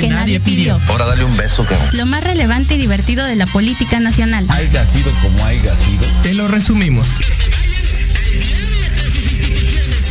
Que, 0.00 0.08
nadie 0.08 0.40
pidió. 0.40 0.80
Ahora 0.88 1.06
dale 1.06 1.24
un 1.24 1.36
beso, 1.36 1.64
que 1.66 1.74
Lo 1.92 2.06
más 2.06 2.22
relevante 2.22 2.74
y 2.74 2.78
divertido 2.78 3.24
de 3.24 3.36
la 3.36 3.46
política 3.46 4.00
nacional. 4.00 4.46
Haiga 4.50 4.84
sido 4.84 5.10
como 5.22 5.44
haiga 5.44 5.74
sido. 5.74 6.04
Te 6.22 6.34
lo 6.34 6.48
resumimos. 6.48 7.06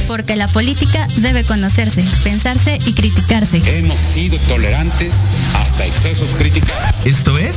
Porque 0.07 0.35
la 0.35 0.47
política 0.49 1.07
debe 1.17 1.43
conocerse, 1.43 2.03
pensarse 2.23 2.77
y 2.85 2.93
criticarse. 2.93 3.61
Hemos 3.65 3.97
sido 3.97 4.37
tolerantes 4.39 5.15
hasta 5.55 5.85
excesos 5.85 6.31
críticos. 6.31 6.71
Esto 7.05 7.37
es 7.37 7.55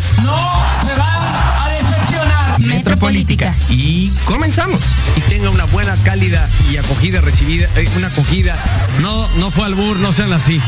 Metropolítica. 2.58 3.54
Y 3.68 4.08
comenzamos. 4.24 4.80
y 5.16 5.20
tenga 5.22 5.50
una 5.50 5.64
buena, 5.66 5.94
cálida 6.04 6.48
y 6.72 6.76
acogida 6.76 7.20
recibida, 7.20 7.68
eh, 7.76 7.88
una 7.96 8.08
acogida. 8.08 8.56
No, 9.00 9.28
no 9.36 9.50
fue 9.50 9.66
albur, 9.66 9.98
no 9.98 10.12
sean 10.12 10.32
así. 10.32 10.60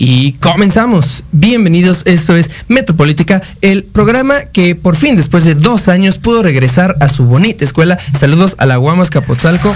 Y 0.00 0.32
comenzamos. 0.34 1.24
Bienvenidos, 1.32 2.02
esto 2.06 2.36
es 2.36 2.50
Metropolítica, 2.68 3.42
el 3.60 3.82
programa 3.82 4.44
que 4.52 4.76
por 4.76 4.96
fin, 4.96 5.16
después 5.16 5.44
de 5.44 5.54
dos 5.54 5.88
años, 5.88 6.18
pudo 6.18 6.42
regresar 6.42 6.96
a 7.00 7.08
su 7.08 7.24
bonita 7.24 7.64
escuela. 7.64 7.98
Saludos 8.18 8.54
a 8.58 8.66
la 8.66 8.76
Guamas 8.76 9.10
Capotzalco. 9.10 9.74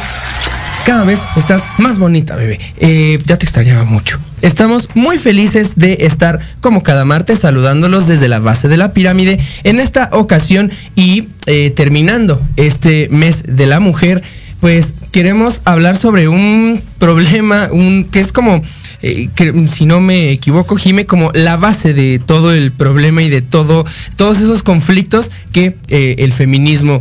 Cada 0.86 1.04
vez 1.04 1.18
estás 1.36 1.64
más 1.78 1.98
bonita, 1.98 2.36
bebé. 2.36 2.60
Eh, 2.78 3.18
ya 3.24 3.36
te 3.36 3.44
extrañaba 3.44 3.84
mucho. 3.84 4.20
Estamos 4.42 4.88
muy 4.94 5.18
felices 5.18 5.76
de 5.76 5.98
estar 6.00 6.40
como 6.60 6.82
cada 6.82 7.04
martes 7.04 7.38
saludándolos 7.38 8.06
desde 8.08 8.28
la 8.28 8.40
base 8.40 8.68
de 8.68 8.76
la 8.76 8.92
pirámide 8.92 9.38
en 9.64 9.80
esta 9.80 10.08
ocasión 10.12 10.70
y 10.96 11.28
eh, 11.46 11.70
terminando 11.70 12.40
este 12.56 13.08
mes 13.10 13.44
de 13.46 13.66
la 13.66 13.78
mujer, 13.80 14.22
pues 14.60 14.94
queremos 15.12 15.60
hablar 15.64 15.96
sobre 15.96 16.26
un 16.28 16.80
problema, 16.98 17.68
un 17.72 18.04
que 18.04 18.20
es 18.20 18.32
como 18.32 18.62
eh, 19.02 19.28
que, 19.34 19.68
si 19.72 19.86
no 19.86 20.00
me 20.00 20.30
equivoco, 20.30 20.76
Jime, 20.76 21.06
como 21.06 21.30
la 21.34 21.56
base 21.56 21.94
de 21.94 22.18
todo 22.18 22.52
el 22.52 22.72
problema 22.72 23.22
y 23.22 23.30
de 23.30 23.42
todo, 23.42 23.84
todos 24.16 24.38
esos 24.38 24.62
conflictos 24.62 25.30
que 25.52 25.76
eh, 25.88 26.16
el 26.18 26.32
feminismo, 26.32 27.00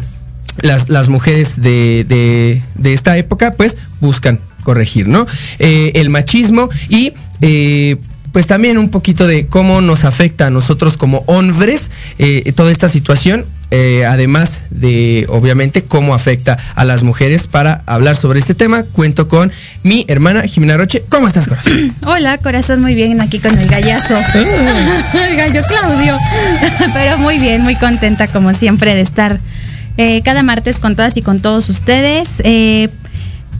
las, 0.61 0.89
las 0.89 1.09
mujeres 1.09 1.59
de, 1.61 2.05
de- 2.07 2.61
de 2.75 2.93
esta 2.93 3.17
época, 3.17 3.53
pues 3.53 3.77
buscan 3.99 4.39
corregir, 4.61 5.07
¿no? 5.07 5.25
Eh, 5.59 5.91
el 5.95 6.09
machismo 6.09 6.69
y 6.89 7.13
eh, 7.41 7.97
pues 8.31 8.47
también 8.47 8.77
un 8.77 8.89
poquito 8.89 9.27
de 9.27 9.47
cómo 9.47 9.81
nos 9.81 10.05
afecta 10.05 10.47
a 10.47 10.49
nosotros 10.49 10.97
como 10.97 11.23
hombres 11.27 11.91
eh, 12.17 12.51
toda 12.55 12.71
esta 12.71 12.89
situación. 12.89 13.45
eh, 13.73 14.05
además 14.05 14.61
de, 14.69 15.25
obviamente, 15.29 15.83
cómo 15.83 16.13
afecta 16.13 16.57
a 16.75 16.83
las 16.83 17.03
mujeres. 17.03 17.47
Para 17.47 17.83
hablar 17.85 18.17
sobre 18.17 18.39
este 18.39 18.53
tema, 18.53 18.83
cuento 18.83 19.29
con 19.29 19.49
mi 19.83 20.05
hermana 20.09 20.41
Jimena 20.43 20.75
Roche. 20.75 21.03
¿Cómo 21.07 21.27
estás, 21.27 21.47
corazón? 21.47 21.95
Hola, 22.05 22.37
corazón, 22.37 22.81
muy 22.81 22.95
bien 22.95 23.21
aquí 23.21 23.39
con 23.39 23.57
el 23.57 23.67
gallazo. 23.67 24.13
el 24.33 25.35
gallo 25.37 25.61
Claudio. 25.67 26.17
Pero 26.93 27.17
muy 27.19 27.39
bien, 27.39 27.61
muy 27.61 27.75
contenta 27.75 28.27
como 28.27 28.53
siempre 28.53 28.93
de 28.93 29.01
estar 29.01 29.39
eh, 29.97 30.21
cada 30.23 30.43
martes 30.43 30.79
con 30.79 30.95
todas 30.97 31.15
y 31.15 31.21
con 31.21 31.39
todos 31.39 31.69
ustedes. 31.69 32.27
Eh, 32.43 32.89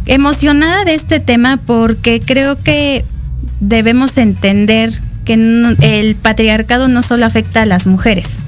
emocionada 0.06 0.86
de 0.86 0.96
este 0.96 1.20
tema 1.20 1.58
porque 1.58 2.20
creo 2.20 2.58
que 2.58 3.04
debemos 3.60 4.18
entender 4.18 4.92
que 5.26 5.34
el 5.82 6.16
patriarcado 6.16 6.88
no 6.88 7.04
solo 7.04 7.26
afecta 7.26 7.62
a 7.62 7.66
las 7.66 7.88
mujeres, 7.88 8.40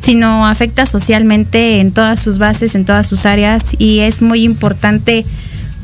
sino 0.00 0.46
afecta 0.46 0.86
socialmente 0.86 1.80
en 1.80 1.92
todas 1.92 2.20
sus 2.20 2.38
bases, 2.38 2.74
en 2.74 2.84
todas 2.84 3.06
sus 3.06 3.26
áreas 3.26 3.64
y 3.78 4.00
es 4.00 4.22
muy 4.22 4.42
importante 4.44 5.24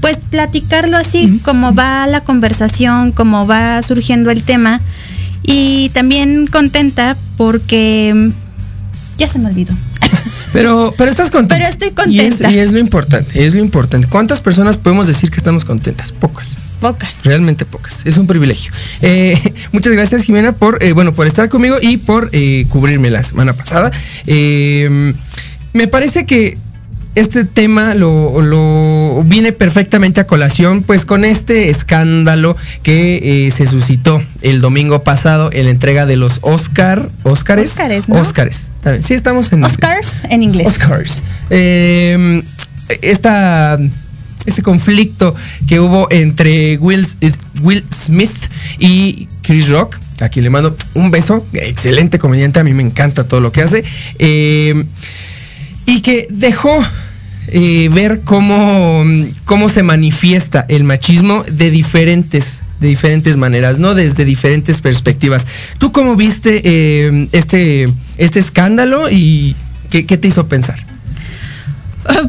pues 0.01 0.19
platicarlo 0.29 0.99
así, 0.99 1.41
como 1.45 1.75
va 1.75 2.07
la 2.07 2.21
conversación, 2.21 3.11
como 3.11 3.47
va 3.47 3.81
surgiendo 3.81 4.31
el 4.31 4.43
tema 4.43 4.83
y 5.43 5.91
también 5.95 6.47
contenta 6.47 7.17
porque 7.39 8.13
mm, 8.15 8.29
ya 9.19 9.29
se 9.29 9.39
me 9.39 9.49
olvidó. 9.49 9.73
Pero, 10.55 10.95
pero 10.97 11.11
estás 11.11 11.31
contenta. 11.31 11.57
Pero 11.57 11.69
estoy 11.69 11.89
Y 12.13 12.21
es, 12.21 12.25
contenta. 12.37 12.51
y 12.53 12.59
es 12.61 12.71
lo 12.71 12.79
importante, 12.79 13.45
es 13.45 13.55
lo 13.55 13.61
importante. 13.61 14.07
¿Cuántas 14.07 14.41
personas 14.41 14.79
podemos 14.79 15.09
decir 15.09 15.31
que 15.31 15.37
estamos 15.37 15.65
contentas? 15.65 16.13
Pocas. 16.13 16.57
Pocas. 16.81 17.25
Realmente 17.25 17.65
pocas. 17.65 18.03
Es 18.05 18.19
un 18.19 18.29
privilegio. 18.29 18.73
Eh, 19.03 19.37
muchas 19.73 19.93
gracias, 19.93 20.23
Jimena, 20.23 20.53
por 20.53 20.83
eh, 20.83 20.93
bueno, 20.93 21.13
por 21.13 21.27
estar 21.27 21.49
conmigo 21.49 21.77
y 21.83 21.97
por 21.97 22.31
eh, 22.33 22.67
cubrirme 22.69 23.11
la 23.11 23.25
semana 23.25 23.53
pasada. 23.53 23.91
Eh, 24.27 25.13
me 25.73 25.89
parece 25.89 26.25
que 26.25 26.57
este 27.15 27.45
tema 27.45 27.95
lo, 27.95 28.41
lo 28.41 29.23
viene 29.25 29.53
perfectamente 29.53 30.21
a 30.21 30.27
colación, 30.27 30.83
pues 30.83 31.05
con 31.05 31.25
este 31.25 31.71
escándalo 31.71 32.57
que 32.83 33.47
eh, 33.47 33.51
se 33.51 33.67
suscitó 33.67 34.23
el 34.43 34.61
domingo 34.61 35.03
pasado 35.05 35.51
en 35.53 35.67
la 35.67 35.71
entrega 35.71 36.07
de 36.07 36.17
los 36.17 36.39
Oscar, 36.43 37.09
Óscares, 37.23 37.71
Óscares, 37.71 38.09
¿no? 38.09 38.23
Bien. 38.85 39.03
Sí, 39.03 39.15
estamos 39.15 39.53
en 39.53 39.65
Oscars 39.65 40.23
en 40.29 40.43
inglés. 40.43 40.69
Oscars. 40.69 41.23
Eh, 41.51 42.43
esta, 43.01 43.79
este 44.47 44.63
conflicto 44.63 45.35
que 45.67 45.81
hubo 45.81 46.09
entre 46.11 46.77
Will, 46.79 47.07
Will 47.63 47.85
Smith 47.93 48.35
y 48.79 49.29
Chris 49.43 49.69
Rock. 49.69 49.97
Aquí 50.21 50.41
le 50.41 50.51
mando 50.51 50.77
un 50.95 51.11
beso. 51.11 51.47
Excelente 51.53 52.19
comediante. 52.19 52.61
A 52.61 52.65
mí 52.65 52.73
me 52.73 52.83
encanta 52.83 53.25
todo 53.25 53.41
lo 53.41 53.53
que 53.53 53.63
hace. 53.63 53.85
Eh, 54.19 54.85
y 55.87 56.01
que 56.01 56.27
dejó 56.31 56.85
eh, 57.57 57.89
ver 57.93 58.23
cómo, 58.25 59.05
cómo 59.45 59.69
se 59.69 59.85
manifiesta 59.85 60.67
el 60.69 60.83
machismo 60.83 61.45
de 61.49 61.71
diferentes 61.71 62.61
de 62.81 62.89
diferentes 62.89 63.37
maneras, 63.37 63.79
¿no? 63.79 63.95
Desde 63.95 64.25
diferentes 64.25 64.81
perspectivas. 64.81 65.47
¿Tú 65.79 65.93
cómo 65.93 66.17
viste 66.17 66.61
eh, 66.65 67.29
este, 67.31 67.89
este 68.19 68.41
escándalo 68.41 69.09
y 69.09 69.55
qué, 69.91 70.05
qué 70.05 70.19
te 70.19 70.27
hizo 70.29 70.49
pensar? 70.49 70.85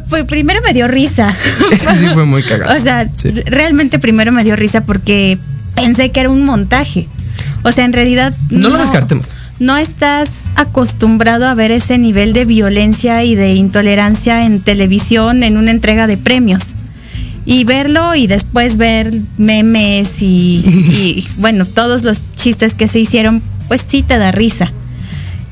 Pues 0.08 0.24
primero 0.24 0.60
me 0.62 0.72
dio 0.72 0.88
risa. 0.88 1.36
Sí 1.98 2.06
fue 2.14 2.24
muy 2.24 2.42
cagado. 2.42 2.78
O 2.78 2.82
sea, 2.82 3.08
Sí. 3.16 3.28
realmente 3.46 3.98
primero 3.98 4.30
me 4.32 4.44
dio 4.44 4.54
risa 4.56 4.84
porque 4.84 5.36
pensé 5.74 6.10
que 6.12 6.20
era 6.20 6.30
un 6.30 6.44
montaje. 6.44 7.08
O 7.64 7.72
sea, 7.72 7.84
en 7.84 7.92
realidad. 7.92 8.32
No 8.50 8.70
lo 8.70 8.78
descartemos. 8.78 9.26
No 9.58 9.76
estás 9.78 10.28
acostumbrado 10.54 11.46
a 11.46 11.54
ver 11.54 11.70
ese 11.70 11.96
nivel 11.96 12.32
de 12.34 12.44
violencia 12.44 13.24
y 13.24 13.34
de 13.34 13.54
intolerancia 13.54 14.44
en 14.44 14.60
televisión 14.60 15.42
en 15.42 15.56
una 15.56 15.70
entrega 15.70 16.06
de 16.06 16.18
premios. 16.18 16.74
Y 17.46 17.64
verlo 17.64 18.14
y 18.14 18.26
después 18.26 18.76
ver 18.76 19.12
memes 19.38 20.20
y, 20.20 20.64
y, 20.66 21.28
bueno, 21.38 21.64
todos 21.64 22.02
los 22.02 22.20
chistes 22.34 22.74
que 22.74 22.88
se 22.88 22.98
hicieron, 22.98 23.42
pues 23.68 23.84
sí 23.88 24.02
te 24.02 24.18
da 24.18 24.30
risa. 24.30 24.72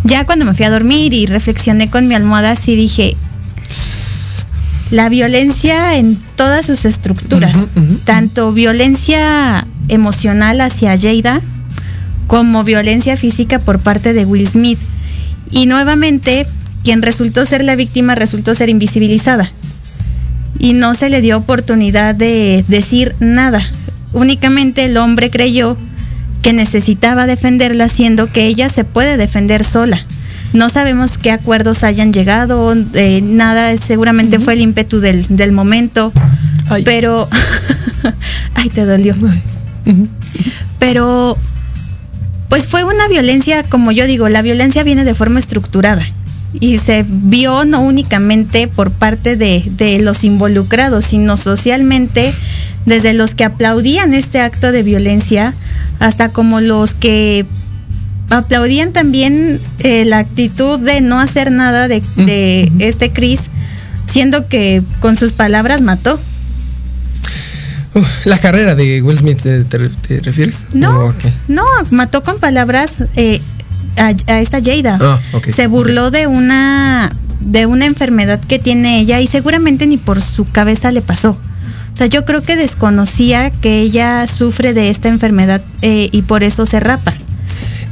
Ya 0.02 0.26
cuando 0.26 0.44
me 0.44 0.52
fui 0.52 0.66
a 0.66 0.70
dormir 0.70 1.14
y 1.14 1.24
reflexioné 1.24 1.88
con 1.88 2.06
mi 2.06 2.14
almohada, 2.14 2.56
sí 2.56 2.76
dije, 2.76 3.16
la 4.90 5.08
violencia 5.08 5.96
en 5.96 6.18
todas 6.36 6.66
sus 6.66 6.84
estructuras, 6.84 7.56
tanto 8.04 8.52
violencia 8.52 9.66
emocional 9.88 10.60
hacia 10.60 10.96
Jada 10.98 11.40
como 12.26 12.64
violencia 12.64 13.16
física 13.16 13.58
por 13.58 13.78
parte 13.80 14.12
de 14.12 14.24
Will 14.24 14.46
Smith. 14.46 14.78
Y 15.50 15.66
nuevamente, 15.66 16.46
quien 16.82 17.02
resultó 17.02 17.46
ser 17.46 17.64
la 17.64 17.76
víctima 17.76 18.14
resultó 18.14 18.54
ser 18.54 18.68
invisibilizada. 18.68 19.50
Y 20.58 20.72
no 20.72 20.94
se 20.94 21.10
le 21.10 21.20
dio 21.20 21.36
oportunidad 21.36 22.14
de 22.14 22.64
decir 22.68 23.14
nada. 23.20 23.66
Únicamente 24.12 24.84
el 24.84 24.96
hombre 24.96 25.30
creyó 25.30 25.76
que 26.42 26.52
necesitaba 26.52 27.26
defenderla, 27.26 27.88
siendo 27.88 28.30
que 28.30 28.46
ella 28.46 28.68
se 28.68 28.84
puede 28.84 29.16
defender 29.16 29.64
sola. 29.64 30.04
No 30.52 30.68
sabemos 30.68 31.18
qué 31.18 31.32
acuerdos 31.32 31.82
hayan 31.82 32.12
llegado, 32.12 32.72
eh, 32.94 33.20
nada, 33.22 33.76
seguramente 33.76 34.38
fue 34.38 34.52
el 34.52 34.60
ímpetu 34.60 35.00
del, 35.00 35.26
del 35.28 35.52
momento, 35.52 36.12
Ay. 36.68 36.82
pero... 36.84 37.28
Ay, 38.54 38.68
te 38.68 38.84
dolió. 38.84 39.16
Pero, 40.78 41.36
pues 42.48 42.66
fue 42.66 42.84
una 42.84 43.08
violencia, 43.08 43.62
como 43.62 43.92
yo 43.92 44.06
digo, 44.06 44.28
la 44.28 44.42
violencia 44.42 44.82
viene 44.82 45.04
de 45.04 45.14
forma 45.14 45.38
estructurada 45.38 46.06
y 46.60 46.78
se 46.78 47.04
vio 47.08 47.64
no 47.64 47.80
únicamente 47.80 48.68
por 48.68 48.90
parte 48.90 49.36
de, 49.36 49.62
de 49.76 49.98
los 50.00 50.24
involucrados, 50.24 51.06
sino 51.06 51.36
socialmente 51.36 52.32
desde 52.86 53.12
los 53.12 53.34
que 53.34 53.44
aplaudían 53.44 54.14
este 54.14 54.40
acto 54.40 54.70
de 54.72 54.82
violencia 54.82 55.54
hasta 55.98 56.28
como 56.28 56.60
los 56.60 56.94
que 56.94 57.46
aplaudían 58.30 58.92
también 58.92 59.60
eh, 59.80 60.04
la 60.04 60.18
actitud 60.18 60.78
de 60.78 61.00
no 61.00 61.20
hacer 61.20 61.50
nada 61.50 61.88
de, 61.88 62.02
de 62.16 62.70
este 62.78 63.10
Chris, 63.10 63.42
siendo 64.10 64.48
que 64.48 64.82
con 65.00 65.16
sus 65.16 65.32
palabras 65.32 65.82
mató. 65.82 66.20
La 68.24 68.38
carrera 68.38 68.74
de 68.74 69.02
Will 69.02 69.18
Smith, 69.18 69.40
¿te, 69.42 69.64
te- 69.64 69.88
te 69.88 70.20
refieres? 70.20 70.66
No, 70.72 71.06
Oh, 71.06 71.14
no, 71.48 71.64
mató 71.90 72.22
con 72.22 72.38
palabras 72.38 72.94
eh, 73.16 73.40
a, 73.96 74.12
a 74.32 74.40
esta 74.40 74.60
Jada. 74.62 74.98
Ah. 75.00 75.20
Se 75.54 75.66
burló 75.66 76.10
de 76.10 76.26
una 76.26 77.10
de 77.40 77.66
una 77.66 77.84
enfermedad 77.86 78.40
que 78.40 78.58
tiene 78.58 79.00
ella 79.00 79.20
y 79.20 79.26
seguramente 79.26 79.86
ni 79.86 79.96
por 79.98 80.22
su 80.22 80.46
cabeza 80.46 80.90
le 80.92 81.02
pasó. 81.02 81.30
O 81.92 81.96
sea, 81.96 82.06
yo 82.06 82.24
creo 82.24 82.42
que 82.42 82.56
desconocía 82.56 83.50
que 83.50 83.80
ella 83.80 84.26
sufre 84.26 84.72
de 84.74 84.90
esta 84.90 85.08
enfermedad 85.08 85.62
eh, 85.82 86.08
y 86.10 86.22
por 86.22 86.42
eso 86.42 86.66
se 86.66 86.80
rapa. 86.80 87.14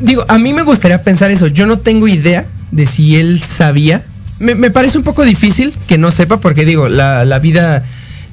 Digo, 0.00 0.24
a 0.28 0.38
mí 0.38 0.52
me 0.52 0.62
gustaría 0.62 1.02
pensar 1.02 1.30
eso. 1.30 1.46
Yo 1.46 1.66
no 1.66 1.78
tengo 1.78 2.08
idea 2.08 2.44
de 2.72 2.86
si 2.86 3.16
él 3.16 3.38
sabía. 3.40 4.02
Me, 4.40 4.56
me 4.56 4.70
parece 4.70 4.98
un 4.98 5.04
poco 5.04 5.22
difícil 5.22 5.72
que 5.86 5.98
no 5.98 6.10
sepa, 6.10 6.40
porque 6.40 6.64
digo, 6.64 6.88
la, 6.88 7.24
la 7.24 7.38
vida. 7.38 7.84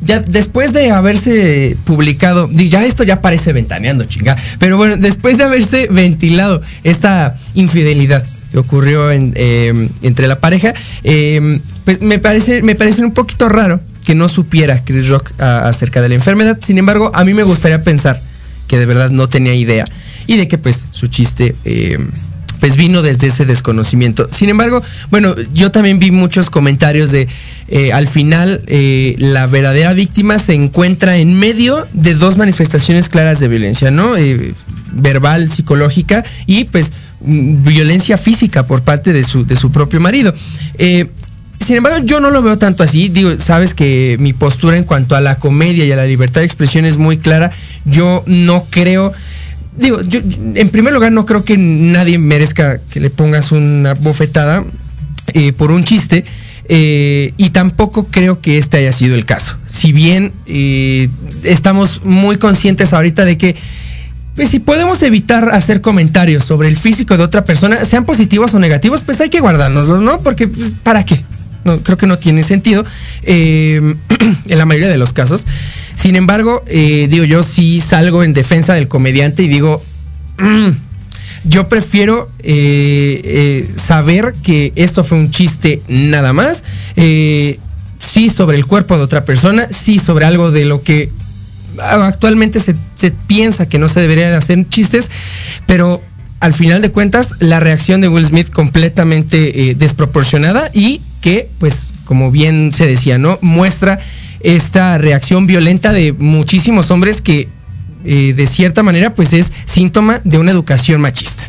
Ya 0.02 0.20
después 0.20 0.72
de 0.74 0.92
haberse 0.92 1.78
publicado, 1.84 2.50
ya 2.52 2.86
esto 2.86 3.04
ya 3.04 3.22
parece 3.22 3.54
ventaneando, 3.54 4.06
chinga. 4.06 4.38
Pero 4.58 4.78
bueno, 4.78 4.96
después 4.98 5.38
de 5.38 5.44
haberse 5.44 5.88
ventilado 5.92 6.62
esta 6.84 7.36
infidelidad 7.54 8.26
que 8.52 8.58
ocurrió 8.58 9.12
eh, 9.12 9.90
entre 10.02 10.28
la 10.28 10.40
pareja, 10.40 10.74
eh, 11.04 11.60
pues 11.86 12.02
me 12.02 12.20
parece, 12.20 12.62
me 12.62 12.76
parece 12.76 13.04
un 13.04 13.12
poquito 13.12 13.50
raro 13.50 13.80
que 14.06 14.16
no 14.16 14.30
supiera 14.30 14.84
Chris 14.84 15.08
Rock 15.08 15.32
acerca 15.40 16.02
de 16.02 16.10
la 16.10 16.16
enfermedad. 16.16 16.58
Sin 16.62 16.78
embargo, 16.78 17.12
a 17.14 17.24
mí 17.24 17.34
me 17.34 17.44
gustaría 17.44 17.82
pensar 17.84 18.22
que 18.68 18.80
de 18.80 18.86
verdad 18.86 19.10
no 19.10 19.28
tenía 19.28 19.54
idea 19.54 19.86
y 20.28 20.38
de 20.38 20.48
que 20.48 20.58
pues 20.58 20.86
su 20.92 21.08
chiste 21.08 21.56
eh, 21.66 21.98
pues 22.60 22.76
vino 22.76 23.02
desde 23.02 23.28
ese 23.28 23.46
desconocimiento. 23.46 24.28
Sin 24.32 24.50
embargo, 24.50 24.82
bueno, 25.10 25.36
yo 25.54 25.72
también 25.72 26.00
vi 26.00 26.12
muchos 26.12 26.50
comentarios 26.50 27.12
de 27.12 27.28
eh, 27.72 27.94
al 27.94 28.08
final 28.08 28.62
eh, 28.66 29.16
la 29.20 29.46
verdadera 29.46 29.94
víctima 29.94 30.40
se 30.40 30.54
encuentra 30.54 31.18
en 31.18 31.40
medio 31.40 31.88
de 31.94 32.16
dos 32.16 32.36
manifestaciones 32.36 33.10
claras 33.10 33.40
de 33.40 33.48
violencia, 33.48 33.92
¿no? 33.92 34.18
Eh, 34.18 34.56
verbal, 34.92 35.52
psicológica 35.52 36.26
y 36.48 36.64
pues 36.64 36.92
mm, 37.22 37.64
violencia 37.64 38.18
física 38.18 38.66
por 38.66 38.82
parte 38.82 39.14
de 39.14 39.24
su, 39.24 39.46
de 39.46 39.56
su 39.56 39.72
propio 39.72 40.00
marido. 40.00 40.34
Eh, 40.80 41.08
sin 41.64 41.78
embargo, 41.78 42.04
yo 42.04 42.20
no 42.20 42.32
lo 42.32 42.42
veo 42.42 42.58
tanto 42.58 42.82
así. 42.82 43.10
Digo, 43.10 43.38
sabes 43.38 43.76
que 43.76 44.18
mi 44.20 44.34
postura 44.34 44.76
en 44.76 44.84
cuanto 44.84 45.16
a 45.16 45.22
la 45.22 45.36
comedia 45.36 45.86
y 45.86 45.92
a 45.92 45.96
la 45.96 46.06
libertad 46.06 46.42
de 46.42 46.46
expresión 46.46 46.86
es 46.86 46.98
muy 46.98 47.18
clara. 47.18 47.52
Yo 47.86 48.24
no 48.26 48.66
creo. 48.72 49.14
Digo, 49.78 50.02
yo 50.02 50.22
en 50.56 50.70
primer 50.70 50.92
lugar 50.92 51.12
no 51.12 51.28
creo 51.28 51.44
que 51.44 51.58
nadie 51.58 52.18
merezca 52.18 52.80
que 52.80 53.00
le 53.00 53.12
pongas 53.12 53.52
una 53.52 53.94
bofetada 53.94 54.64
por 55.58 55.72
un 55.72 55.84
chiste. 55.84 56.26
Eh, 56.72 57.34
y 57.36 57.50
tampoco 57.50 58.06
creo 58.12 58.40
que 58.42 58.60
este 58.60 58.78
haya 58.78 58.94
sido 58.94 59.16
el 59.16 59.26
caso. 59.26 59.58
Si 59.66 59.92
bien 59.92 60.32
eh, 60.46 61.10
estamos 61.44 62.02
muy 62.06 62.38
conscientes 62.38 62.94
ahorita 62.94 63.26
de 63.26 63.40
que 63.40 63.56
pues 64.36 64.50
si 64.50 64.60
podemos 64.60 65.02
evitar 65.02 65.50
hacer 65.50 65.82
comentarios 65.82 66.46
sobre 66.46 66.68
el 66.68 66.78
físico 66.78 67.18
de 67.18 67.24
otra 67.24 67.44
persona, 67.44 67.84
sean 67.84 68.06
positivos 68.06 68.54
o 68.54 68.60
negativos, 68.60 69.02
pues 69.02 69.20
hay 69.20 69.30
que 69.30 69.42
guardárnoslos, 69.42 70.00
¿no? 70.02 70.20
Porque, 70.22 70.48
pues, 70.48 70.72
¿para 70.84 71.04
qué? 71.04 71.26
No, 71.66 71.80
creo 71.80 71.98
que 71.98 72.08
no 72.08 72.18
tiene 72.20 72.44
sentido 72.44 72.86
eh, 73.24 73.96
en 74.48 74.58
la 74.58 74.66
mayoría 74.66 74.88
de 74.88 74.98
los 74.98 75.12
casos. 75.12 75.46
Sin 75.96 76.16
embargo, 76.16 76.64
digo, 76.68 77.26
yo 77.26 77.44
sí 77.44 77.82
salgo 77.82 78.24
en 78.24 78.34
defensa 78.34 78.76
del 78.76 78.88
comediante 78.88 79.44
y 79.44 79.48
digo, 79.50 79.82
"Mm, 80.38 80.70
yo 81.44 81.68
prefiero 81.68 82.30
eh, 82.40 83.22
eh, 83.24 83.70
saber 83.78 84.34
que 84.44 84.74
esto 84.76 85.04
fue 85.04 85.18
un 85.18 85.32
chiste 85.32 85.82
nada 85.88 86.34
más. 86.34 86.64
eh, 86.96 87.60
sí 88.00 88.30
sobre 88.30 88.58
el 88.58 88.66
cuerpo 88.66 88.98
de 88.98 89.04
otra 89.04 89.26
persona, 89.26 89.68
sí 89.70 90.00
sobre 90.00 90.26
algo 90.26 90.52
de 90.52 90.66
lo 90.66 90.82
que 90.82 91.12
actualmente 91.80 92.60
se, 92.60 92.76
se 92.96 93.12
piensa 93.12 93.68
que 93.68 93.78
no 93.78 93.90
se 93.90 94.00
debería 94.00 94.30
de 94.30 94.36
hacer 94.36 94.68
chistes, 94.68 95.12
pero 95.66 96.02
al 96.40 96.54
final 96.54 96.82
de 96.82 96.92
cuentas 96.92 97.36
la 97.40 97.60
reacción 97.60 98.02
de 98.02 98.08
Will 98.08 98.26
Smith 98.26 98.50
completamente 98.50 99.70
eh, 99.70 99.76
desproporcionada 99.76 100.70
y 100.74 101.02
que, 101.22 101.50
pues, 101.60 101.92
como 102.06 102.32
bien 102.32 102.72
se 102.74 102.88
decía, 102.88 103.18
¿no? 103.18 103.38
Muestra 103.42 104.00
esta 104.42 104.98
reacción 104.98 105.48
violenta 105.48 105.92
de 105.92 106.14
muchísimos 106.14 106.92
hombres 106.92 107.22
que 107.22 107.50
eh, 108.06 108.34
de 108.34 108.48
cierta 108.48 108.84
manera 108.84 109.14
pues 109.14 109.34
es 109.34 109.52
síntoma 109.66 110.20
de 110.24 110.38
una 110.38 110.52
educación 110.52 111.02
machista. 111.02 111.48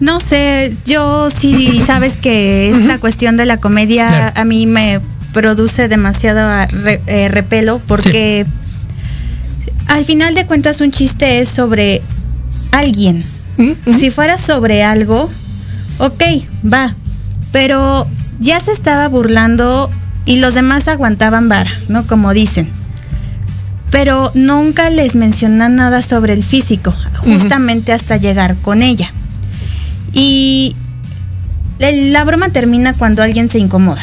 No 0.00 0.18
sé, 0.20 0.74
yo 0.86 1.28
sí 1.30 1.80
sabes 1.86 2.16
que 2.16 2.70
esta 2.70 2.98
cuestión 2.98 3.36
de 3.36 3.44
la 3.46 3.58
comedia 3.58 4.08
Claro. 4.08 4.32
a 4.40 4.44
mí 4.44 4.66
me 4.66 5.00
produce 5.32 5.88
demasiado 5.88 6.66
re- 6.82 7.00
eh, 7.06 7.28
repelo 7.28 7.80
porque 7.86 8.46
al 9.88 10.04
final 10.04 10.34
de 10.34 10.46
cuentas 10.46 10.80
un 10.80 10.90
chiste 10.92 11.40
es 11.40 11.48
sobre 11.48 12.00
alguien. 12.72 13.24
Si 13.98 14.10
fuera 14.10 14.38
sobre 14.38 14.82
algo, 14.84 15.30
ok, 15.98 16.22
va. 16.72 16.94
Pero 17.52 18.06
ya 18.38 18.58
se 18.60 18.72
estaba 18.72 19.06
burlando 19.08 19.90
y 20.24 20.36
los 20.38 20.54
demás 20.54 20.88
aguantaban 20.88 21.48
vara, 21.50 21.70
¿no? 21.88 22.06
Como 22.06 22.32
dicen. 22.32 22.70
Pero 23.90 24.30
nunca 24.34 24.88
les 24.90 25.14
mencionan 25.16 25.76
nada 25.76 26.02
sobre 26.02 26.32
el 26.32 26.44
físico, 26.44 26.94
justamente 27.24 27.92
hasta 27.92 28.16
llegar 28.16 28.56
con 28.56 28.82
ella. 28.82 29.12
Y 30.12 30.76
la 31.80 32.24
broma 32.24 32.50
termina 32.50 32.92
cuando 32.92 33.22
alguien 33.22 33.50
se 33.50 33.58
incomoda. 33.58 34.02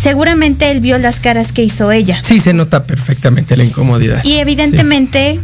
Seguramente 0.00 0.70
él 0.70 0.80
vio 0.80 0.98
las 0.98 1.20
caras 1.20 1.52
que 1.52 1.62
hizo 1.64 1.90
ella. 1.92 2.20
Sí, 2.22 2.40
se 2.40 2.52
nota 2.52 2.84
perfectamente 2.84 3.56
la 3.56 3.64
incomodidad. 3.64 4.22
Y 4.24 4.34
evidentemente, 4.34 5.40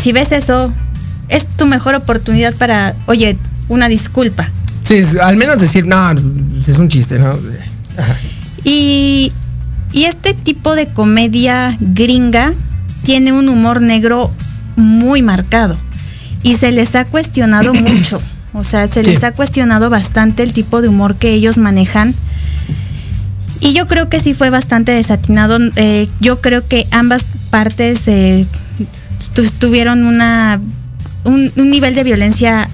si 0.00 0.12
ves 0.12 0.32
eso, 0.32 0.72
es 1.28 1.46
tu 1.46 1.66
mejor 1.66 1.94
oportunidad 1.94 2.54
para, 2.54 2.94
oye, 3.06 3.36
una 3.68 3.88
disculpa. 3.88 4.50
Sí, 4.82 4.94
es- 4.94 5.16
al 5.16 5.36
menos 5.36 5.60
decir, 5.60 5.84
no, 5.86 6.10
es 6.12 6.78
un 6.78 6.88
chiste, 6.88 7.18
¿no? 7.18 7.30
Ajá. 7.96 8.16
Y, 8.64 9.32
y 9.92 10.04
este 10.04 10.34
tipo 10.34 10.74
de 10.74 10.86
comedia 10.88 11.76
gringa 11.80 12.52
tiene 13.04 13.32
un 13.32 13.48
humor 13.48 13.80
negro 13.80 14.30
muy 14.76 15.22
marcado. 15.22 15.76
Y 16.42 16.54
se 16.56 16.70
les 16.72 16.94
ha 16.94 17.04
cuestionado 17.04 17.72
mucho. 17.74 18.20
O 18.54 18.64
sea, 18.64 18.86
se 18.88 19.02
Sí. 19.04 19.10
les 19.10 19.24
ha 19.24 19.32
cuestionado 19.32 19.90
bastante 19.90 20.42
el 20.42 20.52
tipo 20.52 20.80
de 20.82 20.88
humor 20.88 21.16
que 21.16 21.32
ellos 21.32 21.58
manejan. 21.58 22.14
Y 23.60 23.72
yo 23.72 23.86
creo 23.86 24.08
que 24.08 24.20
sí 24.20 24.34
fue 24.34 24.50
bastante 24.50 24.92
desatinado. 24.92 25.58
Eh, 25.76 26.08
yo 26.20 26.40
creo 26.40 26.66
que 26.66 26.84
ambas 26.92 27.24
partes 27.50 28.06
eh, 28.06 28.46
tu- 29.34 29.50
tuvieron 29.58 30.06
una 30.06 30.60
un, 31.24 31.50
un 31.56 31.70
nivel 31.70 31.94
de 31.94 32.04
violencia 32.04 32.68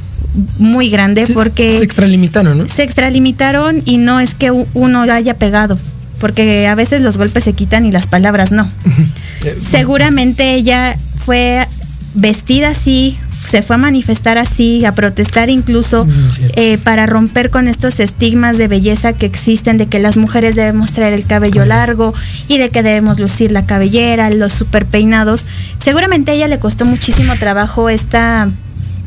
muy 0.58 0.90
grande 0.90 1.26
porque 1.32 1.78
Se 1.78 1.84
extralimitaron, 1.84 2.58
¿no? 2.58 2.68
se 2.68 2.82
extralimitaron 2.82 3.82
y 3.84 3.96
no 3.98 4.20
es 4.20 4.34
que 4.34 4.50
uno 4.50 5.02
haya 5.02 5.34
pegado, 5.34 5.78
porque 6.24 6.66
a 6.66 6.74
veces 6.74 7.02
los 7.02 7.18
golpes 7.18 7.44
se 7.44 7.52
quitan 7.52 7.84
y 7.84 7.92
las 7.92 8.06
palabras 8.06 8.50
no. 8.50 8.70
Eh, 9.44 9.54
Seguramente 9.62 10.54
ella 10.54 10.96
fue 11.18 11.66
vestida 12.14 12.70
así, 12.70 13.18
se 13.46 13.60
fue 13.60 13.76
a 13.76 13.78
manifestar 13.78 14.38
así, 14.38 14.86
a 14.86 14.94
protestar 14.94 15.50
incluso 15.50 16.06
Mm, 16.06 16.10
eh, 16.56 16.78
para 16.82 17.04
romper 17.04 17.50
con 17.50 17.68
estos 17.68 18.00
estigmas 18.00 18.56
de 18.56 18.68
belleza 18.68 19.12
que 19.12 19.26
existen, 19.26 19.76
de 19.76 19.86
que 19.86 19.98
las 19.98 20.16
mujeres 20.16 20.54
debemos 20.54 20.92
traer 20.92 21.12
el 21.12 21.26
cabello 21.26 21.66
largo 21.66 22.14
y 22.48 22.56
de 22.56 22.70
que 22.70 22.82
debemos 22.82 23.18
lucir 23.18 23.50
la 23.50 23.66
cabellera, 23.66 24.30
los 24.30 24.54
super 24.54 24.86
peinados. 24.86 25.44
Seguramente 25.78 26.30
a 26.30 26.34
ella 26.34 26.48
le 26.48 26.58
costó 26.58 26.86
muchísimo 26.86 27.34
trabajo 27.36 27.90
esta 27.90 28.48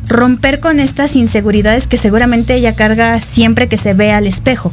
romper 0.08 0.60
con 0.60 0.80
estas 0.80 1.16
inseguridades 1.16 1.88
que 1.88 1.98
seguramente 1.98 2.54
ella 2.54 2.76
carga 2.76 3.20
siempre 3.22 3.68
que 3.68 3.78
se 3.78 3.96
ve 3.96 4.12
al 4.12 4.28
espejo. 4.28 4.72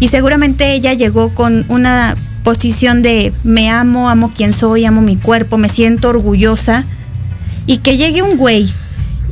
Y 0.00 0.08
seguramente 0.08 0.72
ella 0.72 0.94
llegó 0.94 1.34
con 1.34 1.64
una 1.68 2.16
posición 2.42 3.02
de 3.02 3.32
me 3.44 3.70
amo, 3.70 4.08
amo 4.08 4.32
quien 4.34 4.52
soy, 4.52 4.86
amo 4.86 5.02
mi 5.02 5.16
cuerpo, 5.16 5.58
me 5.58 5.68
siento 5.68 6.08
orgullosa. 6.08 6.84
Y 7.66 7.78
que 7.78 7.96
llegue 7.96 8.22
un 8.22 8.36
güey 8.36 8.68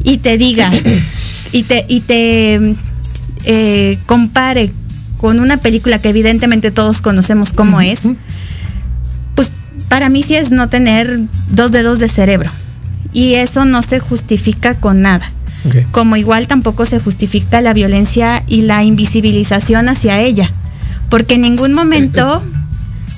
y 0.04 0.18
te 0.18 0.38
diga 0.38 0.70
y 1.52 1.62
te, 1.64 1.84
y 1.88 2.00
te 2.00 2.76
eh, 3.44 3.98
compare 4.06 4.70
con 5.18 5.40
una 5.40 5.56
película 5.56 6.00
que 6.00 6.10
evidentemente 6.10 6.70
todos 6.70 7.00
conocemos 7.00 7.52
cómo 7.52 7.80
es, 7.80 8.02
pues 9.34 9.50
para 9.88 10.08
mí 10.08 10.22
sí 10.22 10.36
es 10.36 10.50
no 10.50 10.68
tener 10.68 11.20
dos 11.50 11.72
dedos 11.72 11.98
de 11.98 12.08
cerebro. 12.08 12.50
Y 13.12 13.34
eso 13.34 13.64
no 13.64 13.82
se 13.82 13.98
justifica 13.98 14.74
con 14.74 15.00
nada. 15.00 15.32
Como 15.90 16.16
igual 16.16 16.46
tampoco 16.46 16.86
se 16.86 17.00
justifica 17.00 17.60
la 17.60 17.72
violencia 17.74 18.42
y 18.46 18.62
la 18.62 18.84
invisibilización 18.84 19.88
hacia 19.88 20.20
ella. 20.20 20.50
Porque 21.10 21.34
en 21.34 21.42
ningún 21.42 21.72
momento 21.74 22.42